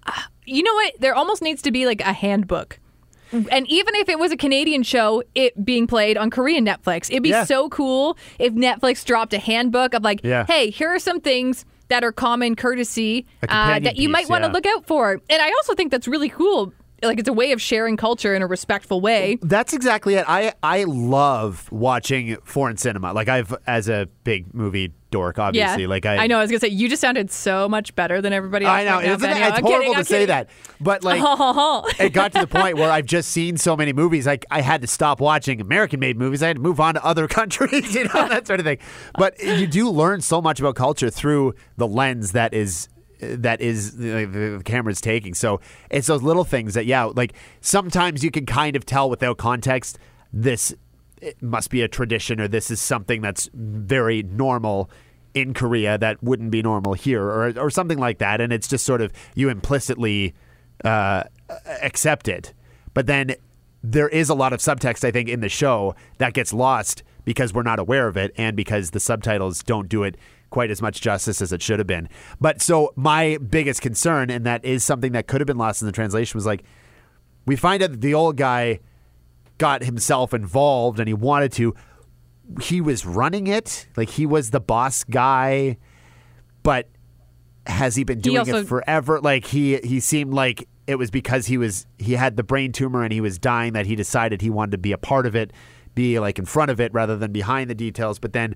uh, 0.05 0.11
you 0.45 0.63
know 0.63 0.73
what? 0.73 0.93
There 0.99 1.13
almost 1.15 1.41
needs 1.41 1.61
to 1.63 1.71
be 1.71 1.85
like 1.85 2.01
a 2.01 2.13
handbook 2.13 2.79
And 3.31 3.65
even 3.67 3.95
if 3.95 4.09
it 4.09 4.19
was 4.19 4.31
a 4.33 4.37
Canadian 4.37 4.83
show, 4.83 5.23
it 5.35 5.63
being 5.63 5.87
played 5.87 6.17
on 6.17 6.29
Korean 6.29 6.65
Netflix, 6.65 7.09
it'd 7.09 7.23
be 7.23 7.29
Yeah. 7.29 7.45
so 7.45 7.69
cool 7.69 8.17
if 8.39 8.53
Netflix 8.53 9.05
dropped 9.05 9.33
a 9.33 9.39
handbook 9.39 9.93
of 9.93 10.03
like, 10.03 10.19
Yeah. 10.23 10.45
hey, 10.45 10.69
here 10.69 10.89
are 10.89 10.99
some 10.99 11.21
things 11.21 11.63
that 11.87 12.03
are 12.03 12.11
common 12.11 12.55
courtesy 12.55 13.25
uh, 13.47 13.79
that 13.79 13.95
you 13.95 14.07
piece, 14.09 14.13
might 14.13 14.29
want 14.29 14.43
to 14.43 14.47
yeah. 14.49 14.53
look 14.53 14.65
out 14.65 14.85
for. 14.85 15.11
And 15.29 15.41
I 15.41 15.49
also 15.49 15.75
think 15.75 15.91
that's 15.91 16.07
really 16.09 16.29
cool. 16.29 16.73
Like 17.03 17.19
it's 17.19 17.29
a 17.29 17.33
way 17.33 17.51
of 17.51 17.61
sharing 17.61 17.97
culture 17.97 18.35
in 18.35 18.41
a 18.41 18.47
respectful 18.47 19.01
way. 19.01 19.37
That's 19.41 19.73
exactly 19.73 20.15
it. 20.15 20.25
I 20.27 20.53
I 20.61 20.83
love 20.83 21.71
watching 21.71 22.37
foreign 22.43 22.77
cinema. 22.77 23.13
Like 23.13 23.27
I've 23.29 23.55
as 23.67 23.89
a 23.89 24.07
big 24.23 24.53
movie 24.53 24.93
dork, 25.09 25.37
obviously. 25.39 25.81
yeah, 25.81 25.87
Like 25.89 26.05
I, 26.05 26.17
I 26.23 26.27
know. 26.27 26.37
I 26.37 26.41
was 26.41 26.51
gonna 26.51 26.59
say 26.61 26.69
you 26.69 26.87
just 26.87 27.01
sounded 27.01 27.29
so 27.31 27.67
much 27.67 27.93
better 27.95 28.21
than 28.21 28.31
everybody 28.31 28.65
else. 28.65 28.73
I 28.73 28.83
know. 28.85 28.95
right 28.97 29.05
now, 29.05 29.13
Isn't 29.15 29.21
Benny. 29.29 29.41
it? 29.41 29.47
It's 29.49 29.59
horrible 29.59 29.79
kidding, 29.79 29.93
to 29.93 29.97
I'm 29.99 30.03
say 30.05 30.13
kidding. 30.13 30.27
that, 30.27 30.49
but 30.79 31.03
like 31.03 31.99
it 31.99 32.13
got 32.13 32.31
to 32.33 32.41
the 32.41 32.47
point 32.47 32.77
where 32.77 32.89
I've 32.91 33.07
just 33.07 33.29
seen 33.31 33.57
so 33.57 33.75
many 33.75 33.93
movies. 33.93 34.25
Like 34.25 34.45
I 34.51 34.61
had 34.61 34.81
to 34.81 34.87
stop 34.87 35.19
watching 35.19 35.59
American-made 35.59 36.17
movies. 36.17 36.41
I 36.43 36.47
had 36.47 36.57
to 36.57 36.61
move 36.61 36.79
on 36.79 36.93
to 36.93 37.03
other 37.05 37.27
countries, 37.39 37.93
you 37.95 38.05
know, 38.05 38.29
that 38.29 38.47
sort 38.47 38.59
of 38.59 38.65
thing. 38.65 38.77
But 39.17 39.41
you 39.43 39.67
do 39.67 39.89
learn 39.89 40.21
so 40.21 40.41
much 40.41 40.59
about 40.59 40.75
culture 40.75 41.09
through 41.09 41.55
the 41.77 41.87
lens 41.87 42.31
that 42.33 42.53
is 42.53 42.87
that 43.21 43.61
is 43.61 43.97
the, 43.97 44.25
the 44.25 44.61
camera's 44.65 45.01
taking. 45.01 45.33
So 45.33 45.61
it's 45.89 46.07
those 46.07 46.23
little 46.23 46.43
things 46.43 46.73
that, 46.73 46.85
yeah, 46.85 47.03
like 47.03 47.33
sometimes 47.61 48.23
you 48.23 48.31
can 48.31 48.45
kind 48.45 48.75
of 48.75 48.85
tell 48.85 49.09
without 49.09 49.37
context. 49.37 49.99
This 50.33 50.73
must 51.39 51.69
be 51.69 51.81
a 51.81 51.87
tradition, 51.87 52.41
or 52.41 52.47
this 52.47 52.71
is 52.71 52.81
something 52.81 53.21
that's 53.21 53.49
very 53.53 54.23
normal 54.23 54.89
in 55.33 55.53
Korea 55.53 55.97
that 55.97 56.21
wouldn't 56.21 56.51
be 56.51 56.61
normal 56.61 56.93
here, 56.93 57.23
or 57.23 57.57
or 57.57 57.69
something 57.69 57.99
like 57.99 58.17
that. 58.17 58.41
And 58.41 58.51
it's 58.51 58.67
just 58.67 58.85
sort 58.85 59.01
of 59.01 59.11
you 59.35 59.49
implicitly 59.49 60.33
uh, 60.83 61.23
accept 61.81 62.27
it. 62.27 62.53
But 62.93 63.07
then 63.07 63.35
there 63.83 64.09
is 64.09 64.29
a 64.29 64.35
lot 64.35 64.53
of 64.53 64.59
subtext, 64.59 65.03
I 65.03 65.11
think, 65.11 65.29
in 65.29 65.41
the 65.41 65.49
show 65.49 65.95
that 66.17 66.33
gets 66.33 66.53
lost 66.53 67.03
because 67.23 67.53
we're 67.53 67.63
not 67.63 67.79
aware 67.79 68.07
of 68.07 68.17
it 68.17 68.31
and 68.37 68.55
because 68.55 68.91
the 68.91 68.99
subtitles 68.99 69.63
don't 69.63 69.87
do 69.87 70.03
it 70.03 70.17
quite 70.51 70.69
as 70.69 70.81
much 70.81 71.01
justice 71.01 71.41
as 71.41 71.51
it 71.51 71.63
should 71.63 71.79
have 71.79 71.87
been. 71.87 72.07
But 72.39 72.61
so 72.61 72.93
my 72.95 73.37
biggest 73.37 73.81
concern, 73.81 74.29
and 74.29 74.45
that 74.45 74.63
is 74.63 74.83
something 74.83 75.13
that 75.13 75.25
could 75.25 75.41
have 75.41 75.47
been 75.47 75.57
lost 75.57 75.81
in 75.81 75.87
the 75.87 75.91
translation, 75.91 76.37
was 76.37 76.45
like 76.45 76.63
we 77.47 77.55
find 77.55 77.81
out 77.81 77.91
that 77.91 78.01
the 78.01 78.13
old 78.13 78.37
guy 78.37 78.79
got 79.57 79.83
himself 79.83 80.33
involved 80.33 80.99
and 80.99 81.07
he 81.07 81.13
wanted 81.13 81.51
to. 81.53 81.73
He 82.61 82.81
was 82.81 83.05
running 83.05 83.47
it, 83.47 83.87
like 83.95 84.09
he 84.09 84.25
was 84.25 84.51
the 84.51 84.59
boss 84.59 85.03
guy, 85.05 85.77
but 86.63 86.89
has 87.65 87.95
he 87.95 88.03
been 88.03 88.19
doing 88.19 88.37
also- 88.37 88.57
it 88.57 88.67
forever? 88.67 89.19
Like 89.19 89.45
he 89.45 89.77
he 89.77 89.99
seemed 89.99 90.33
like 90.33 90.67
it 90.87 90.95
was 90.95 91.09
because 91.09 91.45
he 91.45 91.57
was 91.57 91.85
he 91.97 92.13
had 92.13 92.35
the 92.35 92.43
brain 92.43 92.71
tumor 92.71 93.03
and 93.03 93.13
he 93.13 93.21
was 93.21 93.39
dying 93.39 93.73
that 93.73 93.85
he 93.85 93.95
decided 93.95 94.41
he 94.41 94.49
wanted 94.49 94.71
to 94.71 94.77
be 94.77 94.91
a 94.91 94.97
part 94.97 95.25
of 95.25 95.35
it, 95.35 95.53
be 95.95 96.19
like 96.19 96.37
in 96.37 96.45
front 96.45 96.71
of 96.71 96.81
it 96.81 96.93
rather 96.93 97.15
than 97.15 97.31
behind 97.31 97.69
the 97.69 97.75
details. 97.75 98.19
But 98.19 98.33
then 98.33 98.55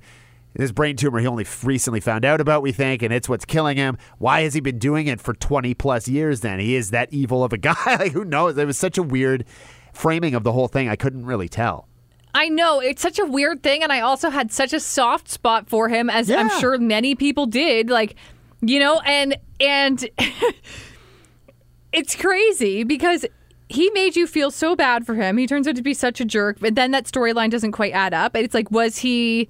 this 0.62 0.72
brain 0.72 0.96
tumor 0.96 1.20
he 1.20 1.28
only 1.28 1.46
recently 1.64 2.00
found 2.00 2.26
out 2.26 2.40
about, 2.42 2.62
we 2.62 2.72
think, 2.72 3.02
and 3.02 3.14
it's 3.14 3.28
what's 3.28 3.46
killing 3.46 3.78
him. 3.78 3.98
Why 4.18 4.42
has 4.42 4.54
he 4.54 4.60
been 4.60 4.80
doing 4.80 5.08
it 5.08 5.20
for 5.20 5.34
20 5.34 5.74
plus 5.74 6.08
years 6.08 6.42
then? 6.42 6.60
He 6.60 6.76
is 6.76 6.92
that 6.92 7.12
evil 7.14 7.44
of 7.44 7.54
a 7.54 7.58
guy. 7.60 7.76
like, 8.00 8.14
who 8.14 8.26
knows? 8.26 8.58
It 8.58 8.66
was 8.66 8.78
such 8.78 8.98
a 8.98 9.04
weird 9.04 9.46
framing 9.94 10.36
of 10.36 10.44
the 10.44 10.52
whole 10.52 10.68
thing. 10.68 10.90
I 10.90 10.96
couldn't 10.96 11.26
really 11.26 11.50
tell. 11.50 11.88
I 12.34 12.50
know 12.50 12.82
it's 12.82 13.02
such 13.02 13.18
a 13.18 13.26
weird 13.26 13.64
thing, 13.64 13.82
and 13.82 13.94
I 13.94 14.02
also 14.02 14.30
had 14.30 14.52
such 14.52 14.74
a 14.74 14.80
soft 14.80 15.30
spot 15.30 15.70
for 15.70 15.88
him, 15.88 16.10
as 16.10 16.30
I'm 16.30 16.50
sure 16.60 16.78
many 16.78 17.16
people 17.16 17.46
did. 17.46 17.90
Like, 17.90 18.16
you 18.60 18.78
know, 18.78 19.00
and 19.06 19.38
and 19.62 20.10
it's 21.94 22.14
crazy 22.16 22.84
because 22.84 23.26
he 23.70 23.90
made 23.92 24.18
you 24.18 24.28
feel 24.28 24.52
so 24.52 24.76
bad 24.76 25.06
for 25.06 25.16
him. 25.16 25.38
He 25.38 25.48
turns 25.48 25.66
out 25.66 25.78
to 25.78 25.82
be 25.82 25.94
such 25.94 26.20
a 26.20 26.26
jerk, 26.26 26.58
but 26.60 26.76
then 26.76 26.92
that 26.92 27.06
storyline 27.06 27.50
doesn't 27.50 27.72
quite 27.72 27.94
add 27.94 28.14
up. 28.14 28.36
It's 28.36 28.54
like, 28.54 28.70
was 28.70 28.98
he 28.98 29.48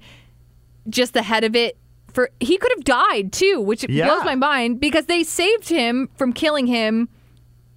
just 0.88 1.12
the 1.14 1.22
head 1.22 1.44
of 1.44 1.54
it? 1.56 1.76
For 2.12 2.30
he 2.40 2.56
could 2.56 2.72
have 2.76 2.84
died 2.84 3.32
too, 3.32 3.60
which 3.60 3.84
Yeah. 3.88 4.06
blows 4.06 4.24
my 4.24 4.34
mind 4.34 4.80
because 4.80 5.06
they 5.06 5.22
saved 5.22 5.68
him 5.68 6.08
from 6.16 6.32
killing 6.32 6.66
him 6.66 7.08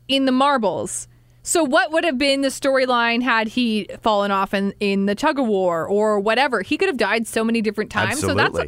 in 0.08 0.26
the 0.26 0.32
marbles. 0.32 1.08
So 1.44 1.64
what 1.64 1.92
would 1.92 2.04
have 2.04 2.18
been 2.18 2.42
the 2.42 2.50
storyline 2.50 3.22
had 3.24 3.48
he 3.50 3.88
fallen 4.02 4.30
off 4.32 4.54
in, 4.54 4.74
in 4.80 5.08
the 5.08 5.16
tug 5.16 5.40
of 5.40 5.48
war 5.48 5.86
or 5.88 6.20
whatever? 6.20 6.62
He 6.62 6.78
could 6.78 6.88
have 6.90 6.98
died 6.98 7.28
so 7.28 7.44
many 7.44 7.62
different 7.62 7.92
times. 7.92 8.20
So 8.20 8.34
that's 8.34 8.60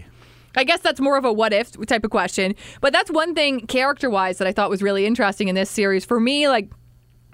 I 0.56 0.66
guess 0.66 0.82
that's 0.82 1.00
more 1.00 1.16
of 1.16 1.24
a 1.24 1.32
what 1.32 1.54
if 1.54 1.72
type 1.86 2.04
of 2.04 2.12
question. 2.12 2.56
But 2.82 2.92
that's 2.92 3.10
one 3.10 3.34
thing 3.36 3.68
character 3.68 4.10
wise 4.10 4.38
that 4.40 4.48
I 4.48 4.52
thought 4.52 4.70
was 4.70 4.82
really 4.82 5.06
interesting 5.06 5.48
in 5.48 5.56
this 5.56 5.70
series. 5.70 6.04
For 6.04 6.20
me, 6.20 6.50
like 6.50 6.70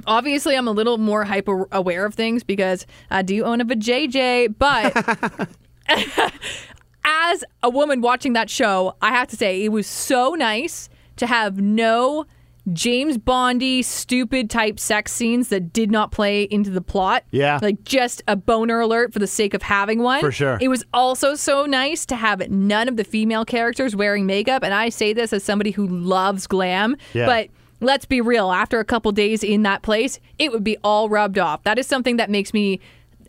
obviously 0.05 0.55
I'm 0.55 0.67
a 0.67 0.71
little 0.71 0.99
more 0.99 1.23
hyper 1.23 1.67
aware 1.71 2.05
of 2.05 2.13
things 2.13 2.43
because 2.43 2.85
I 3.09 3.23
do 3.23 3.43
own 3.43 3.61
a 3.61 3.65
vajayjay, 3.65 4.53
but 4.59 5.49
as 7.07 7.43
a 7.63 7.69
woman 7.69 8.01
watching 8.01 8.33
that 8.33 8.49
show, 8.49 8.95
I 9.01 9.11
have 9.11 9.29
to 9.29 9.37
say 9.37 9.63
it 9.63 9.69
was 9.69 9.87
so 9.87 10.35
nice 10.35 10.89
to 11.15 11.25
have 11.25 11.59
no 11.59 12.25
James 12.73 13.17
Bondy 13.17 13.81
stupid 13.81 14.49
type 14.49 14.77
sex 14.77 15.13
scenes 15.13 15.47
that 15.47 15.71
did 15.71 15.89
not 15.89 16.11
play 16.11 16.43
into 16.43 16.69
the 16.69 16.81
plot. 16.81 17.23
Yeah. 17.31 17.59
Like 17.61 17.85
just 17.85 18.21
a 18.27 18.35
boner 18.35 18.81
alert 18.81 19.13
for 19.13 19.19
the 19.19 19.27
sake 19.27 19.53
of 19.53 19.61
having 19.61 20.03
one. 20.03 20.19
For 20.19 20.33
sure. 20.33 20.57
It 20.59 20.67
was 20.67 20.83
also 20.93 21.35
so 21.35 21.65
nice 21.65 22.05
to 22.07 22.17
have 22.17 22.49
none 22.49 22.89
of 22.89 22.97
the 22.97 23.05
female 23.05 23.45
characters 23.45 23.95
wearing 23.95 24.25
makeup. 24.25 24.63
And 24.63 24.73
I 24.73 24.89
say 24.89 25.13
this 25.13 25.31
as 25.31 25.45
somebody 25.45 25.71
who 25.71 25.87
loves 25.87 26.45
glam. 26.45 26.97
Yeah. 27.13 27.25
But 27.25 27.47
let's 27.79 28.05
be 28.05 28.19
real, 28.19 28.51
after 28.51 28.81
a 28.81 28.85
couple 28.85 29.13
days 29.13 29.45
in 29.45 29.63
that 29.63 29.81
place, 29.81 30.19
it 30.37 30.51
would 30.51 30.65
be 30.65 30.75
all 30.83 31.07
rubbed 31.07 31.39
off. 31.39 31.63
That 31.63 31.79
is 31.79 31.87
something 31.87 32.17
that 32.17 32.29
makes 32.29 32.53
me 32.53 32.81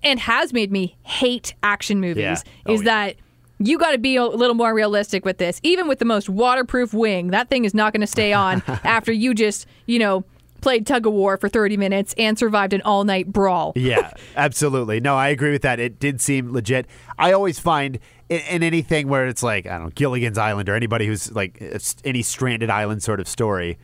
and 0.02 0.18
has 0.18 0.52
made 0.52 0.72
me 0.72 0.96
hate 1.04 1.54
action 1.62 2.00
movies. 2.00 2.22
Yeah. 2.22 2.42
Oh, 2.66 2.74
is 2.74 2.80
yeah. 2.82 2.84
that 2.84 3.16
you 3.58 3.78
got 3.78 3.92
to 3.92 3.98
be 3.98 4.16
a 4.16 4.24
little 4.24 4.54
more 4.54 4.72
realistic 4.74 5.24
with 5.24 5.38
this. 5.38 5.60
Even 5.62 5.88
with 5.88 5.98
the 5.98 6.04
most 6.04 6.28
waterproof 6.28 6.92
wing, 6.94 7.28
that 7.28 7.48
thing 7.48 7.64
is 7.64 7.74
not 7.74 7.92
going 7.92 8.00
to 8.00 8.06
stay 8.06 8.32
on 8.32 8.62
after 8.84 9.12
you 9.12 9.34
just, 9.34 9.66
you 9.86 9.98
know, 9.98 10.24
played 10.60 10.86
tug 10.86 11.06
of 11.06 11.12
war 11.12 11.36
for 11.36 11.48
30 11.48 11.76
minutes 11.76 12.14
and 12.18 12.36
survived 12.38 12.72
an 12.72 12.82
all 12.82 13.04
night 13.04 13.32
brawl. 13.32 13.72
Yeah, 13.76 14.10
absolutely. 14.36 14.98
No, 15.00 15.16
I 15.16 15.28
agree 15.28 15.52
with 15.52 15.62
that. 15.62 15.78
It 15.78 16.00
did 16.00 16.20
seem 16.20 16.52
legit. 16.52 16.86
I 17.18 17.32
always 17.32 17.58
find 17.60 17.98
in, 18.28 18.40
in 18.40 18.62
anything 18.64 19.06
where 19.08 19.26
it's 19.28 19.42
like, 19.42 19.66
I 19.66 19.70
don't 19.78 19.84
know, 19.84 19.90
Gilligan's 19.94 20.36
Island 20.38 20.68
or 20.68 20.74
anybody 20.74 21.06
who's 21.06 21.30
like 21.32 21.62
any 22.04 22.22
stranded 22.22 22.70
island 22.70 23.02
sort 23.04 23.20
of 23.20 23.28
story, 23.28 23.78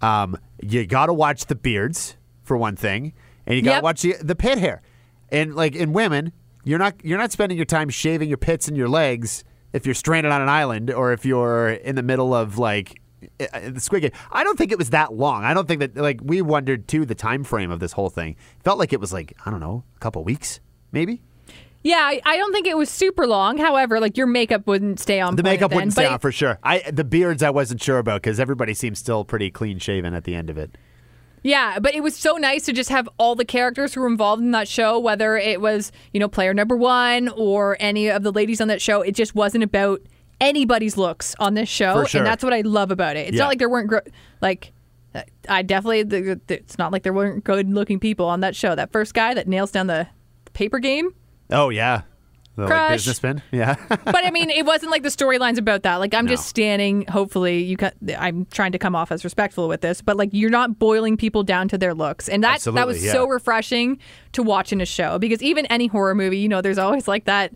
um, 0.00 0.38
you 0.62 0.86
got 0.86 1.06
to 1.06 1.12
watch 1.14 1.46
the 1.46 1.54
beards 1.54 2.16
for 2.42 2.56
one 2.56 2.76
thing, 2.76 3.12
and 3.46 3.56
you 3.56 3.62
got 3.62 3.70
to 3.70 3.76
Yep. 3.76 3.82
watch 3.82 4.02
the, 4.02 4.14
the 4.22 4.34
pit 4.34 4.58
hair. 4.58 4.82
And 5.30 5.54
like 5.54 5.74
in 5.74 5.92
women, 5.92 6.32
you're 6.64 6.78
not 6.78 6.94
you're 7.04 7.18
not 7.18 7.32
spending 7.32 7.56
your 7.56 7.66
time 7.66 7.88
shaving 7.88 8.28
your 8.28 8.38
pits 8.38 8.68
and 8.68 8.76
your 8.76 8.88
legs 8.88 9.44
if 9.72 9.86
you're 9.86 9.94
stranded 9.94 10.32
on 10.32 10.42
an 10.42 10.48
island 10.48 10.90
or 10.90 11.12
if 11.12 11.24
you're 11.24 11.70
in 11.70 11.96
the 11.96 12.02
middle 12.02 12.34
of 12.34 12.58
like 12.58 13.00
uh, 13.40 13.70
the 13.70 13.80
Squid 13.80 14.02
Game. 14.02 14.12
I 14.30 14.44
don't 14.44 14.56
think 14.56 14.72
it 14.72 14.78
was 14.78 14.90
that 14.90 15.14
long. 15.14 15.44
I 15.44 15.54
don't 15.54 15.66
think 15.66 15.80
that 15.80 15.96
like 15.96 16.20
we 16.22 16.42
wondered 16.42 16.88
too 16.88 17.04
the 17.04 17.14
time 17.14 17.44
frame 17.44 17.70
of 17.70 17.80
this 17.80 17.92
whole 17.92 18.10
thing. 18.10 18.36
Felt 18.62 18.78
like 18.78 18.92
it 18.92 19.00
was 19.00 19.12
like 19.12 19.34
I 19.44 19.50
don't 19.50 19.60
know, 19.60 19.84
a 19.96 19.98
couple 20.00 20.24
weeks 20.24 20.60
maybe. 20.92 21.22
Yeah, 21.82 21.98
I, 21.98 22.22
I 22.24 22.38
don't 22.38 22.50
think 22.50 22.66
it 22.66 22.78
was 22.78 22.88
super 22.88 23.26
long. 23.26 23.58
However, 23.58 24.00
like 24.00 24.16
your 24.16 24.26
makeup 24.26 24.66
wouldn't 24.66 25.00
stay 25.00 25.20
on. 25.20 25.36
The 25.36 25.42
makeup 25.42 25.70
then, 25.70 25.76
wouldn't 25.76 25.92
stay 25.92 26.06
on 26.06 26.18
for 26.18 26.32
sure. 26.32 26.58
I 26.62 26.90
the 26.90 27.04
beards 27.04 27.42
I 27.42 27.50
wasn't 27.50 27.82
sure 27.82 27.98
about 27.98 28.22
because 28.22 28.40
everybody 28.40 28.72
seems 28.72 28.98
still 28.98 29.24
pretty 29.24 29.50
clean 29.50 29.78
shaven 29.78 30.14
at 30.14 30.24
the 30.24 30.34
end 30.34 30.48
of 30.48 30.56
it. 30.56 30.76
Yeah, 31.44 31.78
but 31.78 31.94
it 31.94 32.02
was 32.02 32.16
so 32.16 32.36
nice 32.36 32.64
to 32.64 32.72
just 32.72 32.88
have 32.90 33.08
all 33.18 33.34
the 33.36 33.44
characters 33.44 33.92
who 33.94 34.00
were 34.00 34.06
involved 34.08 34.42
in 34.42 34.50
that 34.52 34.66
show, 34.66 34.98
whether 34.98 35.36
it 35.36 35.60
was, 35.60 35.92
you 36.12 36.18
know, 36.18 36.26
player 36.26 36.54
number 36.54 36.74
one 36.76 37.28
or 37.28 37.76
any 37.78 38.08
of 38.10 38.22
the 38.22 38.32
ladies 38.32 38.60
on 38.62 38.68
that 38.68 38.80
show. 38.82 39.02
It 39.02 39.14
just 39.14 39.34
wasn't 39.34 39.62
about 39.62 40.00
anybody's 40.40 40.96
looks 40.96 41.36
on 41.38 41.52
this 41.54 41.68
show. 41.68 42.04
Sure. 42.04 42.20
And 42.20 42.26
that's 42.26 42.42
what 42.42 42.52
I 42.54 42.62
love 42.62 42.90
about 42.90 43.16
it. 43.16 43.28
It's 43.28 43.36
Yeah. 43.36 43.42
not 43.44 43.48
like 43.50 43.58
there 43.58 43.68
weren't, 43.68 43.88
gro- 43.88 44.00
like, 44.40 44.72
I 45.48 45.62
definitely, 45.62 46.00
it's 46.48 46.78
not 46.78 46.92
like 46.92 47.02
there 47.02 47.12
weren't 47.12 47.44
good 47.44 47.70
looking 47.70 48.00
people 48.00 48.26
on 48.26 48.40
that 48.40 48.56
show. 48.56 48.74
That 48.74 48.90
first 48.90 49.12
guy 49.14 49.34
that 49.34 49.46
nails 49.46 49.70
down 49.70 49.86
the 49.86 50.08
paper 50.54 50.78
game. 50.78 51.14
Oh 51.50 51.68
yeah, 51.68 52.02
the 52.56 52.62
like, 52.62 52.70
Crush. 52.70 52.92
businessman. 52.92 53.42
Yeah. 53.52 53.76
but 53.88 54.24
I 54.24 54.30
mean, 54.30 54.50
it 54.50 54.64
wasn't 54.64 54.90
like 54.92 55.02
the 55.02 55.08
storylines 55.08 55.58
about 55.58 55.82
that. 55.82 55.96
Like 55.96 56.14
I'm 56.14 56.26
just 56.26 56.46
standing. 56.46 57.06
Hopefully, 57.06 57.62
you. 57.62 57.76
Cut, 57.76 57.94
I'm 58.18 58.46
trying 58.46 58.72
to 58.72 58.78
come 58.78 58.94
off 58.94 59.10
as 59.12 59.24
respectful 59.24 59.68
with 59.68 59.80
this, 59.80 60.00
but 60.00 60.16
like 60.16 60.30
you're 60.32 60.50
not 60.50 60.78
boiling 60.78 61.16
people 61.16 61.42
down 61.42 61.68
to 61.68 61.78
their 61.78 61.94
looks, 61.94 62.28
and 62.28 62.42
that 62.44 62.60
that 62.60 62.86
was 62.86 63.04
yeah. 63.04 63.12
so 63.12 63.26
refreshing 63.26 63.98
to 64.32 64.42
watch 64.42 64.72
in 64.72 64.80
a 64.80 64.86
show. 64.86 65.18
Because 65.18 65.42
even 65.42 65.66
any 65.66 65.86
horror 65.86 66.14
movie, 66.14 66.38
you 66.38 66.48
know, 66.48 66.60
there's 66.60 66.78
always 66.78 67.08
like 67.08 67.24
that. 67.24 67.52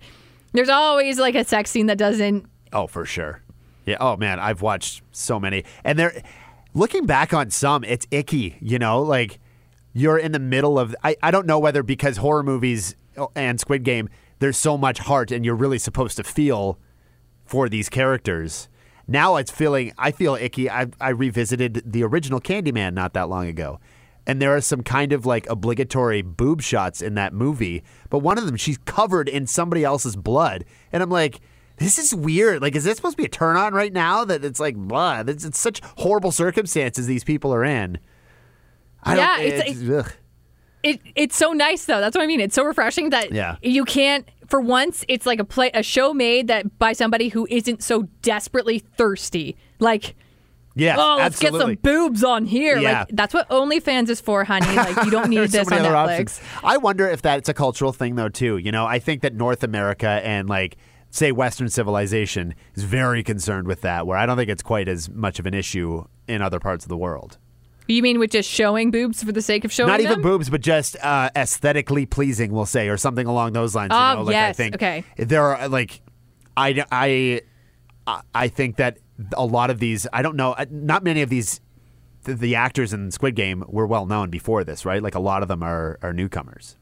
There's 0.52 0.68
always 0.68 1.18
like 1.18 1.34
a 1.34 1.44
sex 1.44 1.70
scene 1.70 1.86
that 1.86 1.98
doesn't. 1.98 2.46
Oh, 2.72 2.86
for 2.86 3.04
sure. 3.04 3.42
Yeah. 3.86 3.96
Oh 4.00 4.16
man, 4.16 4.38
I've 4.40 4.62
watched 4.62 5.02
so 5.12 5.38
many, 5.38 5.64
and 5.84 5.98
they're 5.98 6.22
looking 6.74 7.06
back 7.06 7.32
on 7.32 7.50
some. 7.50 7.84
It's 7.84 8.06
icky, 8.10 8.56
you 8.60 8.78
know. 8.78 9.00
Like 9.02 9.38
you're 9.92 10.18
in 10.18 10.32
the 10.32 10.38
middle 10.38 10.78
of. 10.78 10.94
I 11.02 11.16
I 11.22 11.30
don't 11.30 11.46
know 11.46 11.58
whether 11.58 11.82
because 11.82 12.18
horror 12.18 12.42
movies 12.42 12.96
oh, 13.16 13.30
and 13.34 13.58
Squid 13.60 13.84
Game, 13.84 14.08
there's 14.38 14.56
so 14.56 14.76
much 14.78 14.98
heart, 15.00 15.30
and 15.30 15.44
you're 15.44 15.54
really 15.54 15.78
supposed 15.78 16.16
to 16.16 16.24
feel 16.24 16.78
for 17.44 17.68
these 17.68 17.88
characters. 17.88 18.68
Now 19.06 19.36
it's 19.36 19.50
feeling. 19.50 19.92
I 19.98 20.10
feel 20.10 20.34
icky. 20.34 20.68
I 20.70 20.86
I 21.00 21.10
revisited 21.10 21.82
the 21.86 22.02
original 22.04 22.40
Candyman 22.40 22.92
not 22.94 23.14
that 23.14 23.28
long 23.28 23.46
ago. 23.46 23.80
and 24.26 24.42
there 24.42 24.54
are 24.54 24.60
some 24.60 24.82
kind 24.82 25.14
of 25.14 25.24
like 25.24 25.48
obligatory 25.48 26.20
boob 26.20 26.60
shots 26.60 27.00
in 27.00 27.14
that 27.14 27.32
movie. 27.32 27.82
But 28.10 28.18
one 28.18 28.36
of 28.36 28.44
them, 28.44 28.56
she's 28.56 28.76
covered 28.84 29.26
in 29.26 29.46
somebody 29.46 29.84
else's 29.84 30.16
blood, 30.16 30.64
and 30.92 31.02
I'm 31.02 31.10
like. 31.10 31.40
This 31.80 31.96
is 31.96 32.12
weird. 32.12 32.60
Like, 32.60 32.74
is 32.74 32.82
this 32.82 32.96
supposed 32.96 33.16
to 33.16 33.22
be 33.22 33.26
a 33.26 33.28
turn 33.30 33.56
on 33.56 33.72
right 33.72 33.92
now? 33.92 34.24
That 34.24 34.44
it's 34.44 34.58
like 34.58 34.74
blood. 34.74 35.28
It's, 35.28 35.44
it's 35.44 35.60
such 35.60 35.80
horrible 35.98 36.32
circumstances 36.32 37.06
these 37.06 37.22
people 37.22 37.54
are 37.54 37.62
in. 37.62 37.98
I 39.04 39.14
Yeah, 39.16 39.36
don't, 39.36 39.46
it's- 39.46 39.88
ugh. 40.06 40.12
It 40.82 41.00
it's 41.14 41.36
so 41.36 41.52
nice 41.52 41.84
though. 41.86 42.00
That's 42.00 42.16
what 42.16 42.22
I 42.22 42.26
mean. 42.26 42.40
It's 42.40 42.54
so 42.54 42.64
refreshing 42.64 43.10
that 43.10 43.32
Yeah. 43.32 43.56
you 43.62 43.84
can't 43.84 44.28
for 44.46 44.60
once 44.60 45.04
it's 45.08 45.26
like 45.26 45.40
a 45.40 45.44
play 45.44 45.70
a 45.74 45.82
show 45.82 46.14
made 46.14 46.46
that 46.48 46.78
by 46.78 46.92
somebody 46.92 47.28
who 47.28 47.46
isn't 47.50 47.82
so 47.82 48.02
desperately 48.22 48.78
thirsty. 48.78 49.56
Like 49.78 50.14
yeah, 50.74 50.94
oh, 50.96 51.16
let's 51.18 51.42
absolutely. 51.42 51.74
get 51.74 51.82
some 51.84 51.92
boobs 51.92 52.22
on 52.22 52.46
here. 52.46 52.78
Yeah. 52.78 53.00
Like 53.00 53.08
that's 53.12 53.34
what 53.34 53.48
OnlyFans 53.48 54.08
is 54.10 54.20
for, 54.20 54.44
honey. 54.44 54.76
Like 54.76 55.04
you 55.04 55.10
don't 55.10 55.28
need 55.30 55.38
There's 55.38 55.50
so 55.52 55.58
this 55.64 55.72
on 55.72 55.78
Netflix. 55.80 56.12
options. 56.38 56.40
I 56.62 56.76
wonder 56.76 57.08
if 57.08 57.20
that's 57.20 57.48
a 57.48 57.54
cultural 57.54 57.92
thing 57.92 58.14
though 58.14 58.28
too. 58.28 58.58
You 58.58 58.70
know, 58.70 58.86
I 58.86 59.00
think 59.00 59.22
that 59.22 59.34
North 59.34 59.64
America 59.64 60.08
and 60.08 60.48
like 60.48 60.76
say 61.10 61.32
Western 61.32 61.68
civilization 61.68 62.54
is 62.74 62.84
very 62.84 63.24
concerned 63.24 63.66
with 63.66 63.80
that. 63.80 64.06
Where 64.06 64.16
I 64.16 64.24
don't 64.26 64.36
think 64.36 64.50
it's 64.50 64.62
quite 64.62 64.86
as 64.88 65.08
much 65.10 65.40
of 65.40 65.46
an 65.46 65.54
issue 65.54 66.04
in 66.28 66.42
other 66.42 66.60
parts 66.60 66.84
of 66.84 66.88
the 66.90 66.96
world. 66.98 67.38
You 67.88 68.02
mean 68.02 68.18
with 68.18 68.30
just 68.30 68.48
showing 68.48 68.90
boobs 68.90 69.22
for 69.22 69.32
the 69.32 69.42
sake 69.42 69.64
of 69.64 69.72
showing 69.72 69.88
boobs? 69.88 70.04
Not 70.04 70.10
even 70.12 70.22
them? 70.22 70.30
boobs, 70.30 70.50
but 70.50 70.60
just 70.60 70.96
uh, 71.02 71.30
aesthetically 71.34 72.04
pleasing, 72.06 72.52
we'll 72.52 72.66
say, 72.66 72.88
or 72.88 72.96
something 72.98 73.26
along 73.26 73.54
those 73.54 73.74
lines. 73.74 73.90
You 73.92 73.96
Oh, 73.98 74.14
know, 74.16 74.22
like 74.22 74.36
I 74.36 74.48
yes, 74.48 74.56
think 74.56 74.74
okay. 74.74 75.04
there 75.16 75.42
are 75.42 75.68
like, 75.68 76.02
I, 76.56 76.84
I, 76.92 77.40
I 78.34 78.48
think 78.48 78.76
that 78.76 78.98
a 79.36 79.44
lot 79.44 79.70
of 79.70 79.78
these, 79.80 80.06
I 80.12 80.22
don't 80.22 80.36
know, 80.36 80.52
uh, 80.52 80.66
not 80.70 81.02
many 81.02 81.22
of 81.22 81.30
these, 81.30 81.60
the, 82.24 82.34
the 82.34 82.54
actors 82.56 82.92
in 82.92 83.10
Squid 83.10 83.34
Game 83.34 83.64
were 83.68 83.86
well 83.86 84.04
known 84.06 84.28
before 84.28 84.64
this, 84.64 84.84
right? 84.84 85.02
Like 85.02 85.14
a 85.14 85.20
lot 85.20 85.42
of 85.42 85.48
them 85.48 85.62
are 85.62 85.98
are 86.02 86.12
newcomers. 86.12 86.76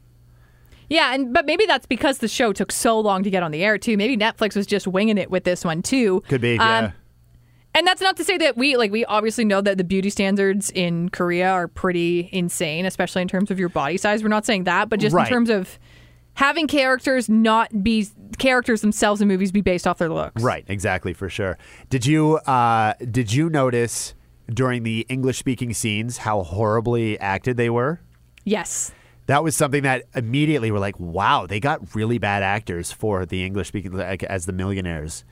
Yeah, 0.88 1.14
and 1.14 1.32
but 1.32 1.46
maybe 1.46 1.66
that's 1.66 1.86
because 1.86 2.18
the 2.18 2.28
show 2.28 2.52
took 2.52 2.70
so 2.72 2.98
long 3.00 3.22
to 3.22 3.30
get 3.30 3.42
on 3.42 3.50
the 3.50 3.64
air 3.64 3.76
too. 3.78 3.96
Maybe 3.96 4.16
Netflix 4.16 4.54
was 4.56 4.66
just 4.66 4.86
winging 4.86 5.18
it 5.18 5.30
with 5.30 5.44
this 5.44 5.64
one 5.64 5.82
too. 5.82 6.22
Could 6.28 6.40
be, 6.40 6.58
Um, 6.58 6.60
yeah. 6.84 6.90
And 7.76 7.86
that's 7.86 8.00
not 8.00 8.16
to 8.16 8.24
say 8.24 8.38
that 8.38 8.56
we 8.56 8.76
like 8.78 8.90
we 8.90 9.04
obviously 9.04 9.44
know 9.44 9.60
that 9.60 9.76
the 9.76 9.84
beauty 9.84 10.08
standards 10.08 10.70
in 10.70 11.10
Korea 11.10 11.50
are 11.50 11.68
pretty 11.68 12.30
insane, 12.32 12.86
especially 12.86 13.20
in 13.20 13.28
terms 13.28 13.50
of 13.50 13.58
your 13.58 13.68
body 13.68 13.98
size. 13.98 14.22
We're 14.22 14.30
not 14.30 14.46
saying 14.46 14.64
that, 14.64 14.88
but 14.88 14.98
just 14.98 15.14
Right. 15.14 15.26
in 15.26 15.32
terms 15.32 15.50
of 15.50 15.78
having 16.32 16.68
characters 16.68 17.28
not 17.28 17.84
be 17.84 18.08
characters 18.38 18.80
themselves 18.80 19.20
in 19.20 19.28
movies 19.28 19.52
be 19.52 19.60
based 19.60 19.86
off 19.86 19.98
their 19.98 20.08
looks. 20.08 20.42
Right, 20.42 20.64
exactly, 20.68 21.12
for 21.12 21.28
sure. 21.28 21.58
Did 21.90 22.06
you 22.06 22.36
uh, 22.38 22.94
did 23.10 23.34
you 23.34 23.50
notice 23.50 24.14
during 24.48 24.82
the 24.82 25.04
English 25.10 25.36
speaking 25.36 25.74
scenes 25.74 26.18
how 26.18 26.44
horribly 26.44 27.20
acted 27.20 27.58
they 27.58 27.68
were? 27.68 28.00
Yes. 28.44 28.90
That 29.26 29.44
was 29.44 29.54
something 29.54 29.82
that 29.82 30.04
immediately 30.14 30.70
we're 30.70 30.78
like, 30.78 30.98
wow, 30.98 31.46
they 31.46 31.60
got 31.60 31.94
really 31.94 32.16
bad 32.16 32.42
actors 32.42 32.90
for 32.90 33.26
the 33.26 33.44
English 33.44 33.68
speaking 33.68 33.92
like, 33.92 34.22
as 34.22 34.46
the 34.46 34.52
millionaires. 34.52 35.24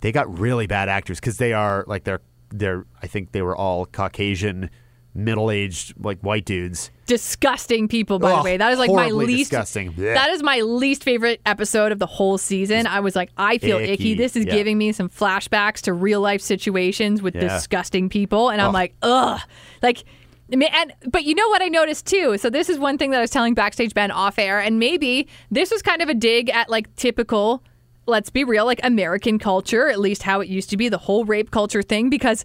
They 0.00 0.12
got 0.12 0.38
really 0.38 0.66
bad 0.66 0.88
actors 0.88 1.18
because 1.20 1.38
they 1.38 1.52
are 1.52 1.84
like 1.86 2.04
they're 2.04 2.20
they're 2.50 2.84
I 3.02 3.06
think 3.06 3.32
they 3.32 3.42
were 3.42 3.56
all 3.56 3.84
Caucasian, 3.86 4.70
middle 5.14 5.50
aged 5.50 5.94
like 5.98 6.20
white 6.20 6.44
dudes. 6.44 6.90
Disgusting 7.06 7.88
people, 7.88 8.18
by 8.18 8.30
Ugh, 8.32 8.38
the 8.38 8.44
way. 8.44 8.56
That 8.58 8.72
is 8.72 8.78
like 8.78 8.90
my 8.92 9.08
least. 9.10 9.50
disgusting. 9.50 9.92
That 9.96 10.30
is 10.30 10.42
my 10.42 10.60
least 10.60 11.02
favorite 11.02 11.40
episode 11.46 11.90
of 11.90 11.98
the 11.98 12.06
whole 12.06 12.38
season. 12.38 12.86
I 12.86 13.00
was 13.00 13.16
like, 13.16 13.30
I 13.36 13.58
feel 13.58 13.78
icky. 13.78 13.92
Icky, 13.92 14.14
This 14.14 14.36
is 14.36 14.44
yeah. 14.44 14.52
giving 14.54 14.78
me 14.78 14.92
some 14.92 15.08
flashbacks 15.08 15.80
to 15.82 15.92
real 15.92 16.20
life 16.20 16.40
situations 16.42 17.20
with 17.22 17.34
Yeah. 17.34 17.42
disgusting 17.48 18.08
people, 18.08 18.50
and 18.50 18.60
I'm 18.60 18.72
like, 18.72 18.94
ugh, 19.02 19.40
like. 19.82 20.04
And 20.50 20.94
but 21.06 21.24
you 21.24 21.34
know 21.34 21.46
what 21.50 21.60
I 21.60 21.68
noticed 21.68 22.06
too. 22.06 22.38
So 22.38 22.48
this 22.48 22.70
is 22.70 22.78
one 22.78 22.96
thing 22.96 23.10
that 23.10 23.18
I 23.18 23.20
was 23.20 23.30
telling 23.30 23.52
backstage 23.52 23.92
Ben 23.92 24.10
off 24.10 24.38
air, 24.38 24.60
and 24.60 24.78
maybe 24.78 25.28
this 25.50 25.70
was 25.70 25.82
kind 25.82 26.00
of 26.00 26.08
a 26.08 26.14
dig 26.14 26.48
at 26.48 26.70
like 26.70 26.94
typical. 26.96 27.62
Let's 28.08 28.30
be 28.30 28.42
real, 28.42 28.64
like 28.64 28.80
American 28.82 29.38
culture, 29.38 29.88
at 29.88 30.00
least 30.00 30.22
how 30.22 30.40
it 30.40 30.48
used 30.48 30.70
to 30.70 30.78
be, 30.78 30.88
the 30.88 30.96
whole 30.96 31.26
rape 31.26 31.50
culture 31.50 31.82
thing, 31.82 32.08
because 32.08 32.42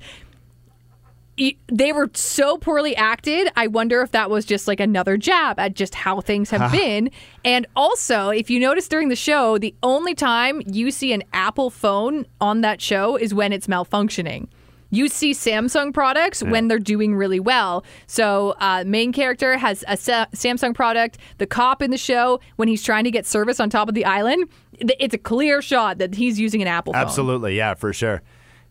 they 1.71 1.91
were 1.93 2.11
so 2.13 2.57
poorly 2.57 2.95
acted. 2.95 3.49
I 3.55 3.67
wonder 3.67 4.01
if 4.01 4.11
that 4.11 4.29
was 4.29 4.45
just 4.45 4.67
like 4.67 4.81
another 4.81 5.15
jab 5.15 5.57
at 5.57 5.73
just 5.73 5.95
how 5.95 6.19
things 6.19 6.49
have 6.51 6.71
been. 6.71 7.09
And 7.45 7.65
also, 7.75 8.29
if 8.29 8.49
you 8.49 8.59
notice 8.59 8.87
during 8.89 9.07
the 9.07 9.15
show, 9.15 9.57
the 9.57 9.73
only 9.81 10.13
time 10.13 10.61
you 10.67 10.91
see 10.91 11.13
an 11.13 11.23
Apple 11.33 11.69
phone 11.69 12.27
on 12.41 12.61
that 12.61 12.81
show 12.81 13.15
is 13.15 13.33
when 13.33 13.53
it's 13.53 13.67
malfunctioning. 13.67 14.47
You 14.91 15.07
see 15.07 15.31
Samsung 15.31 15.91
products 15.91 16.43
when 16.43 16.67
they're 16.67 16.77
doing 16.77 17.15
really 17.15 17.39
well. 17.39 17.83
So, 18.05 18.53
uh, 18.59 18.83
main 18.85 19.11
character 19.11 19.57
has 19.57 19.83
a 19.87 19.97
Sa- 19.97 20.27
Samsung 20.35 20.75
product. 20.75 21.17
The 21.39 21.47
cop 21.47 21.81
in 21.81 21.89
the 21.89 21.97
show, 21.97 22.41
when 22.57 22.67
he's 22.67 22.83
trying 22.83 23.05
to 23.05 23.11
get 23.11 23.25
service 23.25 23.59
on 23.59 23.71
top 23.71 23.87
of 23.87 23.95
the 23.95 24.05
island, 24.05 24.47
it's 24.79 25.13
a 25.13 25.17
clear 25.17 25.61
shot 25.61 25.97
that 25.99 26.15
he's 26.15 26.39
using 26.39 26.61
an 26.61 26.67
Apple 26.67 26.93
phone. 26.93 27.01
Absolutely, 27.01 27.55
yeah, 27.57 27.73
for 27.73 27.93
sure. 27.93 28.21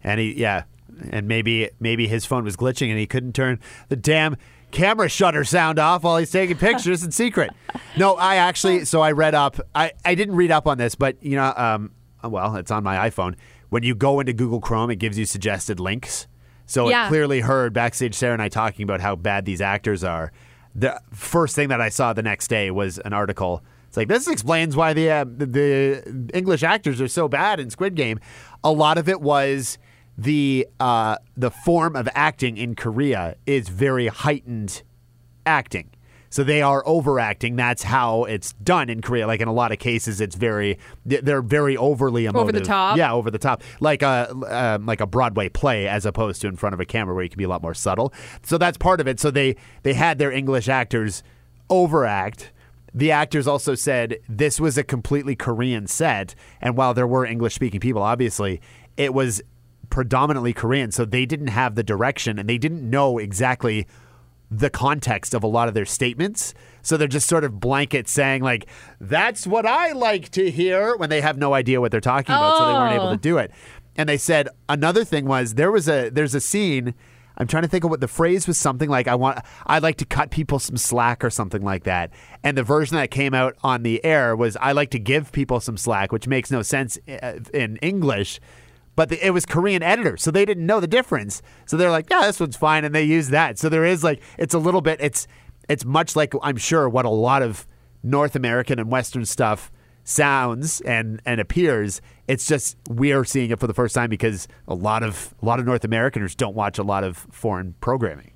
And 0.05 0.21
he, 0.21 0.33
yeah, 0.39 0.65
and 1.11 1.27
maybe 1.29 1.71
maybe 1.81 2.07
his 2.09 2.25
phone 2.25 2.45
was 2.45 2.57
glitching 2.57 2.91
and 2.91 2.99
he 2.99 3.07
couldn't 3.07 3.35
turn 3.35 3.61
the 3.89 3.97
damn 3.97 4.37
camera 4.71 5.09
shutter 5.09 5.45
sound 5.45 5.79
off 5.79 6.03
while 6.03 6.17
he's 6.17 6.31
taking 6.31 6.57
pictures 6.57 7.03
in 7.05 7.11
secret. 7.13 7.51
No, 7.97 8.15
I 8.15 8.37
actually. 8.37 8.85
So 8.85 9.01
I 9.01 9.13
read 9.13 9.35
up. 9.35 9.59
I 9.75 9.93
I 10.05 10.15
didn't 10.15 10.37
read 10.37 10.51
up 10.51 10.67
on 10.67 10.79
this, 10.79 10.95
but 10.95 11.23
you 11.23 11.37
know, 11.37 11.53
um, 11.57 11.93
well, 12.25 12.57
it's 12.57 12.71
on 12.71 12.83
my 12.83 13.09
iPhone. 13.09 13.35
When 13.69 13.83
you 13.83 13.95
go 13.95 14.21
into 14.21 14.33
Google 14.33 14.61
Chrome, 14.61 14.91
it 14.91 14.97
gives 14.97 15.19
you 15.19 15.25
suggested 15.25 15.81
links. 15.81 16.27
So 16.67 16.89
Yeah. 16.89 17.07
it 17.07 17.09
clearly 17.09 17.41
heard 17.41 17.73
backstage 17.73 18.15
Sarah 18.15 18.33
and 18.35 18.43
I 18.43 18.49
talking 18.49 18.83
about 18.85 19.01
how 19.01 19.17
bad 19.17 19.45
these 19.45 19.61
actors 19.61 20.05
are. 20.05 20.33
The 20.75 21.01
first 21.11 21.55
thing 21.55 21.69
that 21.69 21.81
I 21.81 21.89
saw 21.89 22.13
the 22.13 22.23
next 22.23 22.49
day 22.49 22.71
was 22.71 22.99
an 22.99 23.13
article. 23.13 23.63
It's 23.93 23.99
like 23.99 24.09
this 24.09 24.27
explains 24.27 24.75
why 24.75 24.95
the 24.95 25.11
uh, 25.11 25.25
the, 25.29 26.31
English 26.33 26.63
actors 26.63 26.99
are 26.99 27.09
so 27.09 27.29
bad 27.29 27.61
in 27.61 27.69
Squid 27.69 27.95
Game. 27.95 28.21
A 28.65 28.73
lot 28.73 28.97
of 28.97 29.07
it 29.07 29.21
was 29.21 29.77
the 30.17 30.67
uh, 30.81 31.19
the 31.37 31.51
form 31.51 31.95
of 31.95 32.09
acting 32.15 32.57
in 32.57 32.75
Korea 32.75 33.37
is 33.45 33.69
very 33.69 34.07
heightened 34.07 34.83
acting. 35.45 35.91
So 36.31 36.43
they 36.43 36.63
are 36.63 36.83
overacting. 36.87 37.57
That's 37.57 37.83
how 37.83 38.25
it's 38.25 38.55
done 38.55 38.89
in 38.89 39.03
Korea. 39.03 39.27
Like 39.27 39.43
in 39.43 39.49
a 39.49 39.53
lot 39.53 39.73
of 39.73 39.79
cases, 39.79 40.23
it's 40.23 40.37
very 40.37 40.79
they're 41.05 41.43
very 41.43 41.77
overly 41.77 42.25
emotive. 42.25 42.55
the 42.55 42.61
top? 42.63 42.97
Yeah, 42.97 43.13
over 43.13 43.31
the 43.31 43.39
top, 43.39 43.63
like 43.81 44.01
a 44.01 44.33
um, 44.49 44.87
like 44.87 45.03
a 45.03 45.07
Broadway 45.07 45.51
play, 45.51 45.87
as 45.87 46.07
opposed 46.07 46.41
to 46.41 46.49
in 46.49 46.57
front 46.57 46.73
of 46.73 46.81
a 46.81 46.87
camera 46.87 47.15
where 47.15 47.25
you 47.25 47.29
can 47.29 47.37
be 47.37 47.45
a 47.45 47.49
lot 47.51 47.61
more 47.61 47.75
subtle. 47.75 48.15
So 48.43 48.57
that's 48.57 48.79
part 48.79 49.03
of 49.03 49.07
it. 49.07 49.21
So 49.21 49.31
they 49.31 49.57
they 49.83 49.93
had 49.93 50.17
their 50.17 50.33
English 50.33 50.71
actors 50.71 51.23
overact. 51.69 52.53
The 52.95 53.11
actors 53.11 53.47
also 53.47 53.75
said 53.75 54.19
this 54.29 54.61
was 54.61 54.77
a 54.77 54.85
completely 54.85 55.35
Korean 55.35 55.87
set, 55.87 56.35
and 56.61 56.77
while 56.77 56.93
there 56.95 57.07
were 57.07 57.25
English 57.25 57.55
speaking 57.55 57.81
people, 57.81 58.03
obviously 58.03 58.61
it 58.97 59.15
was 59.15 59.43
predominantly 59.89 60.53
Korean, 60.53 60.91
so 60.91 61.05
they 61.05 61.25
didn't 61.27 61.49
have 61.49 61.75
the 61.75 61.83
direction 61.83 62.39
and 62.39 62.49
they 62.49 62.59
didn't 62.59 62.89
know 62.89 63.19
exactly 63.19 63.87
the 64.51 64.69
context 64.69 65.33
of 65.33 65.43
a 65.43 65.47
lot 65.47 65.69
of 65.69 65.75
their 65.75 65.87
statements. 65.87 66.53
So 66.83 66.99
they're 66.99 67.09
just 67.09 67.27
sort 67.29 67.45
of 67.45 67.59
blanket 67.61 68.09
saying 68.09 68.43
like, 68.43 68.67
"That's 69.01 69.47
what 69.47 69.65
I 69.65 69.93
like 69.93 70.29
to 70.33 70.51
hear," 70.51 70.95
when 70.99 71.09
they 71.09 71.23
have 71.23 71.39
no 71.39 71.55
idea 71.55 71.81
what 71.81 71.91
they're 71.91 72.01
talking 72.01 72.35
about, 72.35 72.59
so 72.59 72.67
they 72.67 72.73
weren't 72.75 72.95
able 72.95 73.09
Oh. 73.09 73.13
to 73.13 73.17
do 73.21 73.39
it. 73.39 73.51
And 73.97 74.09
they 74.09 74.19
said 74.19 74.49
another 74.69 75.05
thing 75.05 75.25
was 75.25 75.55
there 75.55 75.73
was 75.73 75.89
a 75.89 76.11
there's 76.11 76.35
a 76.35 76.41
scene. 76.41 76.93
I'm 77.37 77.47
trying 77.47 77.63
to 77.63 77.69
think 77.69 77.85
of 77.85 77.91
what 77.91 78.01
the 78.01 78.09
phrase 78.09 78.47
was 78.47 78.59
something 78.59 78.89
like 78.89 79.09
I 79.09 79.15
want 79.15 79.39
I'd 79.67 79.83
like 79.83 79.97
to 79.99 80.05
cut 80.05 80.31
people 80.31 80.59
some 80.59 80.77
slack 80.77 81.25
or 81.25 81.31
something 81.31 81.63
like 81.63 81.85
that. 81.85 82.11
And 82.43 82.57
the 82.57 82.63
version 82.63 82.97
that 82.97 83.11
came 83.11 83.35
out 83.35 83.57
on 83.63 83.83
the 83.83 84.05
air 84.05 84.37
was 84.37 84.57
I 84.57 84.73
like 84.73 84.91
to 84.91 84.99
give 84.99 85.33
people 85.33 85.61
some 85.61 85.77
slack, 85.77 86.13
which 86.13 86.27
makes 86.27 86.51
no 86.51 86.63
sense 86.63 86.99
uh, 87.23 87.39
in 87.53 87.77
English. 87.79 88.41
But 88.95 89.09
the, 89.09 89.27
it 89.27 89.31
was 89.31 89.47
Korean 89.47 89.83
editors, 89.83 90.23
so 90.23 90.31
they 90.31 90.45
didn't 90.45 90.67
know 90.67 90.79
the 90.79 90.87
difference. 90.87 91.41
So 91.65 91.79
they're 91.79 91.91
like, 91.91 92.11
"Yeah, 92.11 92.27
this 92.27 92.39
one's 92.39 92.57
fine," 92.57 92.85
and 92.85 92.95
they 92.95 93.05
use 93.05 93.31
that. 93.31 93.59
So 93.59 93.71
there 93.71 93.87
is 93.87 94.05
like, 94.05 94.21
it's 94.39 94.53
a 94.53 94.59
little 94.59 94.83
bit. 94.83 95.01
It's 95.01 95.27
it's 95.69 95.85
much 95.85 96.15
like 96.15 96.35
I'm 96.43 96.59
sure 96.59 96.89
what 96.89 97.07
a 97.07 97.11
lot 97.11 97.41
of 97.41 97.67
North 98.03 98.37
American 98.37 98.79
and 98.79 98.91
Western 98.91 99.25
stuff 99.25 99.73
sounds 100.05 100.81
and 100.83 101.21
and 101.25 101.41
appears. 101.41 102.01
It's 102.29 102.47
just 102.47 102.77
we're 102.89 103.25
seeing 103.25 103.51
it 103.51 103.61
for 103.61 103.67
the 103.67 103.75
first 103.75 103.95
time 103.95 104.11
because 104.11 104.49
a 104.69 104.75
lot 104.75 105.03
of 105.03 105.35
a 105.43 105.45
lot 105.45 105.61
of 105.61 105.67
North 105.67 105.85
Americans 105.85 106.35
don't 106.35 106.55
watch 106.55 106.79
a 106.79 106.83
lot 106.83 107.05
of 107.05 107.17
foreign 107.31 107.75
programming. 107.81 108.33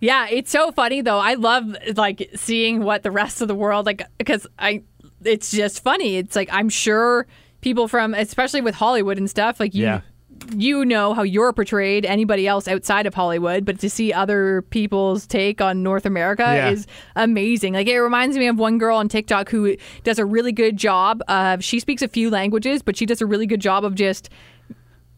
Yeah, 0.00 0.26
it's 0.28 0.50
so 0.50 0.72
funny 0.72 1.00
though. 1.00 1.18
I 1.18 1.34
love 1.34 1.76
like 1.96 2.30
seeing 2.34 2.82
what 2.82 3.02
the 3.02 3.10
rest 3.10 3.40
of 3.40 3.48
the 3.48 3.54
world 3.54 3.86
like 3.86 4.02
because 4.18 4.46
I 4.58 4.82
it's 5.24 5.50
just 5.50 5.82
funny. 5.82 6.16
It's 6.16 6.34
like 6.34 6.48
I'm 6.52 6.68
sure 6.68 7.26
people 7.60 7.86
from 7.88 8.14
especially 8.14 8.60
with 8.60 8.74
Hollywood 8.74 9.18
and 9.18 9.30
stuff 9.30 9.60
like 9.60 9.74
you 9.74 9.84
Yeah. 9.84 10.00
You 10.56 10.84
know 10.84 11.14
how 11.14 11.22
you're 11.22 11.52
portrayed 11.52 12.04
anybody 12.04 12.46
else 12.46 12.68
outside 12.68 13.06
of 13.06 13.14
Hollywood, 13.14 13.64
but 13.64 13.78
to 13.80 13.88
see 13.90 14.12
other 14.12 14.62
people's 14.70 15.26
take 15.26 15.60
on 15.60 15.82
North 15.82 16.04
America 16.06 16.42
Yeah. 16.42 16.70
is 16.70 16.86
amazing. 17.16 17.74
Like 17.74 17.86
it 17.86 17.98
reminds 18.00 18.36
me 18.36 18.46
of 18.48 18.58
one 18.58 18.78
girl 18.78 18.96
on 18.98 19.08
TikTok 19.08 19.48
who 19.50 19.76
does 20.04 20.18
a 20.18 20.24
really 20.24 20.52
good 20.52 20.76
job 20.76 21.22
of 21.28 21.62
she 21.64 21.80
speaks 21.80 22.02
a 22.02 22.08
few 22.08 22.30
languages, 22.30 22.82
but 22.82 22.96
she 22.96 23.06
does 23.06 23.20
a 23.22 23.26
really 23.26 23.46
good 23.46 23.60
job 23.60 23.84
of 23.84 23.94
just 23.94 24.28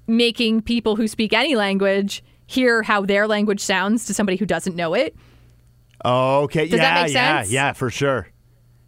making 0.07 0.63
people 0.63 0.97
who 0.97 1.09
speak 1.09 1.33
any 1.33 1.55
language 1.57 2.23
hear 2.47 2.83
how 2.83 3.01
their 3.05 3.27
language 3.27 3.61
sounds 3.61 4.05
to 4.05 4.15
somebody 4.15 4.37
who 4.37 4.45
doesn't 4.47 4.77
know 4.77 4.95
it. 4.95 5.17
Okay. 6.05 6.69
Does 6.69 6.79
yeah, 6.79 7.07
yeah, 7.07 7.45
yeah, 7.47 7.73
for 7.73 7.91
sure. 7.91 8.29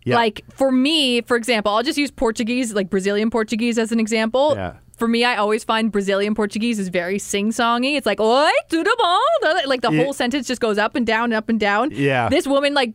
Yeah. 0.04 0.14
Like 0.16 0.42
for 0.54 0.70
me, 0.70 1.22
for 1.22 1.36
example, 1.36 1.72
I'll 1.72 1.82
just 1.82 1.98
use 1.98 2.10
Portuguese, 2.10 2.72
like 2.74 2.90
Brazilian 2.90 3.30
Portuguese 3.30 3.78
as 3.78 3.90
an 3.92 3.98
example. 3.98 4.52
Yeah. 4.54 4.74
For 4.96 5.06
me, 5.06 5.24
I 5.24 5.36
always 5.36 5.62
find 5.62 5.92
Brazilian 5.92 6.34
Portuguese 6.34 6.78
is 6.78 6.88
very 6.88 7.18
sing-songy. 7.18 7.96
It's 7.96 8.06
like, 8.06 8.18
oi, 8.20 8.50
tudo 8.70 8.90
bom? 8.98 9.20
Like 9.66 9.82
the 9.82 9.90
Yeah. 9.92 10.04
whole 10.04 10.12
sentence 10.12 10.46
just 10.46 10.60
goes 10.60 10.78
up 10.78 10.96
and 10.96 11.06
down 11.06 11.24
and 11.24 11.34
up 11.34 11.48
and 11.48 11.60
down. 11.60 11.90
Yeah. 11.92 12.28
This 12.30 12.46
woman 12.46 12.72
like 12.74 12.94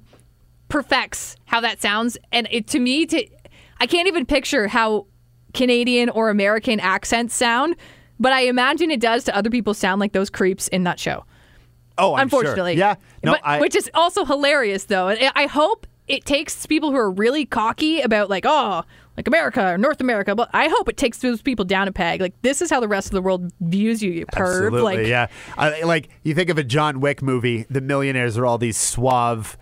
perfects 0.67 1.35
how 1.45 1.59
that 1.61 1.81
sounds. 1.81 2.17
And 2.31 2.47
it 2.51 2.67
to 2.67 2.79
me, 2.79 3.05
to 3.07 3.25
I 3.79 3.85
can't 3.87 4.07
even 4.07 4.25
picture 4.25 4.67
how 4.67 5.07
Canadian 5.53 6.09
or 6.09 6.29
American 6.29 6.79
accents 6.79 7.35
sound, 7.35 7.75
but 8.19 8.31
I 8.31 8.41
imagine 8.41 8.89
it 8.91 8.99
does 9.01 9.23
to 9.25 9.35
other 9.35 9.49
people 9.49 9.73
sound 9.73 9.99
like 9.99 10.13
those 10.13 10.29
creeps 10.29 10.67
in 10.69 10.83
that 10.83 10.99
show 10.99 11.25
oh, 11.97 12.15
I'm 12.15 12.29
sure. 12.29 12.39
unfortunately. 12.39 12.75
Yeah. 12.77 12.95
No, 13.23 13.33
But- 13.33 13.41
I, 13.43 13.59
which 13.59 13.75
is 13.75 13.89
also 13.93 14.25
hilarious, 14.25 14.85
though. 14.85 15.09
I 15.35 15.45
hope 15.45 15.85
it 16.07 16.25
takes 16.25 16.65
people 16.65 16.89
who 16.91 16.97
are 16.97 17.11
really 17.11 17.45
cocky 17.45 18.01
about 18.01 18.29
like, 18.29 18.45
oh, 18.47 18.83
like 19.17 19.27
America 19.27 19.73
or 19.73 19.77
North 19.77 20.01
America. 20.01 20.35
But 20.35 20.49
I 20.53 20.67
hope 20.67 20.89
it 20.89 20.97
takes 20.97 21.19
those 21.19 21.41
people 21.41 21.65
down 21.65 21.87
a 21.87 21.91
peg. 21.91 22.21
Like 22.21 22.33
this 22.41 22.61
is 22.61 22.69
how 22.69 22.79
the 22.79 22.87
rest 22.87 23.07
of 23.07 23.13
the 23.13 23.21
world 23.21 23.51
views 23.59 24.01
you, 24.01 24.11
you 24.11 24.25
perv. 24.25 24.65
Absolutely, 24.65 24.97
like, 24.97 25.07
yeah. 25.07 25.27
I, 25.57 25.83
like 25.83 26.09
you 26.23 26.33
think 26.33 26.49
of 26.49 26.57
a 26.57 26.63
John 26.63 26.99
Wick 26.99 27.21
movie, 27.21 27.65
the 27.69 27.81
millionaires 27.81 28.37
are 28.37 28.45
all 28.45 28.57
these 28.57 28.77
suave 28.77 29.57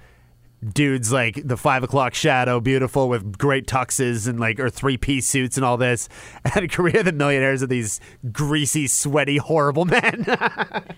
dudes, 0.73 1.11
like 1.11 1.41
the 1.47 1.55
Five 1.57 1.83
O'clock 1.83 2.13
Shadow, 2.13 2.59
beautiful 2.59 3.07
with 3.09 3.37
great 3.37 3.65
tuxes 3.67 4.27
and 4.27 4.39
like 4.39 4.59
or 4.59 4.69
three 4.69 4.97
piece 4.97 5.27
suits 5.27 5.55
and 5.57 5.65
all 5.65 5.77
this. 5.77 6.09
And 6.55 6.71
Korea, 6.71 7.03
the 7.03 7.11
millionaires 7.11 7.63
are 7.63 7.67
these 7.67 7.99
greasy, 8.31 8.87
sweaty, 8.87 9.37
horrible 9.37 9.85
men. 9.85 10.25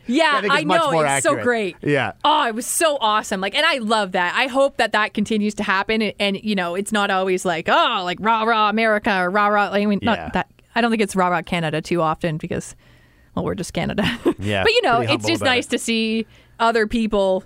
yeah, 0.07 0.41
I 0.49 0.61
I, 0.61 0.63
know 0.63 1.01
it's 1.01 1.23
so 1.23 1.41
great. 1.41 1.75
Yeah. 1.81 2.13
Oh, 2.23 2.47
it 2.47 2.55
was 2.55 2.65
so 2.65 2.97
awesome. 3.01 3.41
Like, 3.41 3.53
and 3.55 3.65
I 3.65 3.77
love 3.77 4.13
that. 4.13 4.33
I 4.35 4.47
hope 4.47 4.77
that 4.77 4.91
that 4.93 5.13
continues 5.13 5.53
to 5.55 5.63
happen. 5.63 6.01
And, 6.01 6.13
and 6.19 6.43
you 6.43 6.55
know, 6.55 6.75
it's 6.75 6.91
not 6.91 7.11
always 7.11 7.45
like, 7.45 7.67
oh, 7.69 8.01
like 8.03 8.17
rah 8.21 8.43
rah 8.43 8.69
America 8.69 9.15
or 9.21 9.29
rah 9.29 9.47
rah. 9.47 9.69
I 9.71 9.85
mean, 9.85 9.99
Yeah. 10.01 10.15
not 10.15 10.33
that. 10.33 10.47
I 10.73 10.81
don't 10.81 10.89
think 10.89 11.01
it's 11.01 11.15
rah 11.15 11.27
rah 11.27 11.41
Canada 11.41 11.81
too 11.81 12.01
often 12.01 12.37
because, 12.37 12.75
well, 13.35 13.45
we're 13.45 13.55
just 13.55 13.73
Canada. 13.73 14.03
Yeah, 14.39 14.63
but 14.63 14.71
you 14.71 14.81
know, 14.83 15.01
it's 15.01 15.27
just 15.27 15.43
nice 15.43 15.67
it. 15.67 15.71
to 15.71 15.77
see 15.77 16.25
other 16.59 16.87
people 16.87 17.43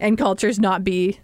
and 0.00 0.16
cultures 0.16 0.58
not 0.60 0.84
be, 0.84 1.18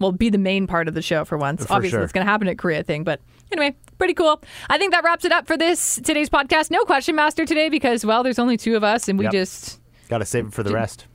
well, 0.00 0.12
be 0.12 0.28
the 0.30 0.38
main 0.38 0.66
part 0.66 0.88
of 0.88 0.94
the 0.94 1.02
show 1.02 1.24
for 1.24 1.38
once. 1.38 1.64
For 1.64 1.72
Obviously, 1.72 1.96
sure. 1.96 2.02
it's 2.04 2.12
going 2.12 2.26
to 2.26 2.30
happen 2.30 2.48
at 2.48 2.58
Korea 2.58 2.82
thing, 2.82 3.04
but 3.04 3.20
anyway, 3.52 3.74
pretty 3.98 4.14
cool. 4.14 4.42
I 4.68 4.78
think 4.78 4.92
that 4.92 5.04
wraps 5.04 5.24
it 5.24 5.32
up 5.32 5.46
for 5.46 5.56
this 5.56 5.96
today's 5.96 6.28
podcast. 6.28 6.70
No 6.70 6.84
question 6.84 7.14
master 7.16 7.44
today 7.46 7.68
because 7.68 8.04
well, 8.04 8.22
there's 8.22 8.38
only 8.38 8.56
two 8.56 8.76
of 8.76 8.84
us 8.84 9.08
and 9.08 9.18
we 9.18 9.24
Yep. 9.24 9.32
just. 9.32 9.80
Got 10.08 10.18
to 10.18 10.24
save 10.24 10.46
it 10.48 10.52
for 10.52 10.62
the 10.62 10.72
rest. 10.72 11.06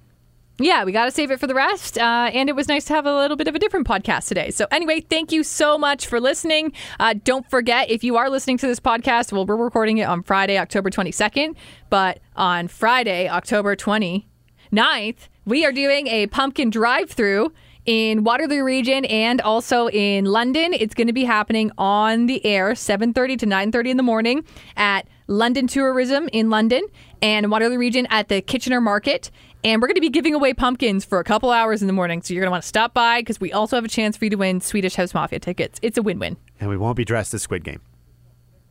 Yeah, 0.59 0.83
we 0.83 0.91
got 0.91 1.05
to 1.05 1.11
save 1.11 1.31
it 1.31 1.39
for 1.39 1.47
the 1.47 1.55
rest. 1.55 1.97
Uh, 1.97 2.29
and 2.33 2.47
it 2.49 2.55
was 2.55 2.67
nice 2.67 2.85
to 2.85 2.93
have 2.93 3.07
a 3.07 3.15
little 3.15 3.37
bit 3.37 3.47
of 3.47 3.55
a 3.55 3.59
different 3.59 3.87
podcast 3.87 4.27
today. 4.27 4.51
So, 4.51 4.67
anyway, 4.69 4.99
thank 5.01 5.31
you 5.31 5.43
so 5.43 5.75
much 5.77 6.05
for 6.05 6.19
listening. 6.19 6.73
Uh, 6.99 7.15
don't 7.23 7.49
forget, 7.49 7.89
if 7.89 8.03
you 8.03 8.15
are 8.17 8.29
listening 8.29 8.57
to 8.59 8.67
this 8.67 8.79
podcast, 8.79 9.31
well, 9.31 9.45
we're 9.45 9.55
recording 9.55 9.97
it 9.99 10.03
on 10.03 10.21
Friday, 10.21 10.59
October 10.59 10.91
22nd. 10.91 11.55
But 11.89 12.19
on 12.35 12.67
Friday, 12.67 13.27
October 13.27 13.75
29th, 13.75 15.29
we 15.45 15.65
are 15.65 15.71
doing 15.71 16.07
a 16.07 16.27
pumpkin 16.27 16.69
drive 16.69 17.09
through 17.09 17.51
in 17.85 18.23
Waterloo 18.23 18.63
region 18.63 19.05
and 19.05 19.41
also 19.41 19.87
in 19.89 20.25
London. 20.25 20.73
It's 20.73 20.93
going 20.93 21.07
to 21.07 21.13
be 21.13 21.23
happening 21.23 21.71
on 21.77 22.27
the 22.27 22.45
air 22.45 22.71
7:30 22.71 23.37
to 23.39 23.45
9:30 23.45 23.89
in 23.91 23.97
the 23.97 24.03
morning 24.03 24.43
at 24.77 25.07
London 25.27 25.67
Tourism 25.67 26.29
in 26.33 26.49
London 26.49 26.85
and 27.21 27.49
Waterloo 27.49 27.77
region 27.77 28.07
at 28.09 28.27
the 28.27 28.41
Kitchener 28.41 28.81
Market. 28.81 29.31
And 29.63 29.81
we're 29.81 29.87
going 29.87 29.95
to 29.95 30.01
be 30.01 30.09
giving 30.09 30.33
away 30.33 30.53
pumpkins 30.53 31.05
for 31.05 31.19
a 31.19 31.23
couple 31.23 31.51
hours 31.51 31.81
in 31.81 31.87
the 31.87 31.93
morning. 31.93 32.21
So 32.21 32.33
you're 32.33 32.41
going 32.41 32.47
to 32.47 32.51
want 32.51 32.63
to 32.63 32.67
stop 32.67 32.93
by 32.93 33.21
because 33.21 33.39
we 33.39 33.53
also 33.53 33.77
have 33.77 33.85
a 33.85 33.89
chance 33.89 34.17
for 34.17 34.25
you 34.25 34.31
to 34.31 34.37
win 34.37 34.59
Swedish 34.59 34.95
House 34.95 35.13
Mafia 35.13 35.39
tickets. 35.39 35.79
It's 35.83 35.99
a 35.99 36.01
win-win. 36.01 36.35
And 36.59 36.69
we 36.69 36.77
won't 36.77 36.97
be 36.97 37.05
dressed 37.05 37.33
as 37.35 37.43
Squid 37.43 37.63
Game. 37.63 37.79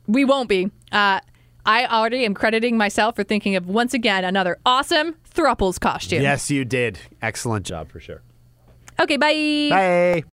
We 0.09 0.25
won't 0.25 0.49
be. 0.49 0.71
Uh, 0.91 1.21
I 1.65 1.87
already 1.87 2.25
am 2.25 2.35
crediting 2.35 2.77
myself 2.77 3.15
for 3.15 3.23
thinking 3.23 3.55
of 3.55 3.69
once 3.69 3.95
again 3.95 4.25
another 4.25 4.59
awesome 4.67 5.15
Thruples 5.33 5.79
costume. 5.79 6.23
Yes, 6.23 6.51
you 6.51 6.65
did. 6.65 6.99
Excellent 7.23 7.65
job 7.65 7.89
for 7.91 8.01
sure. 8.01 8.23
Okay, 9.01 9.17
bye. 9.17 9.71
Bye. 9.71 10.31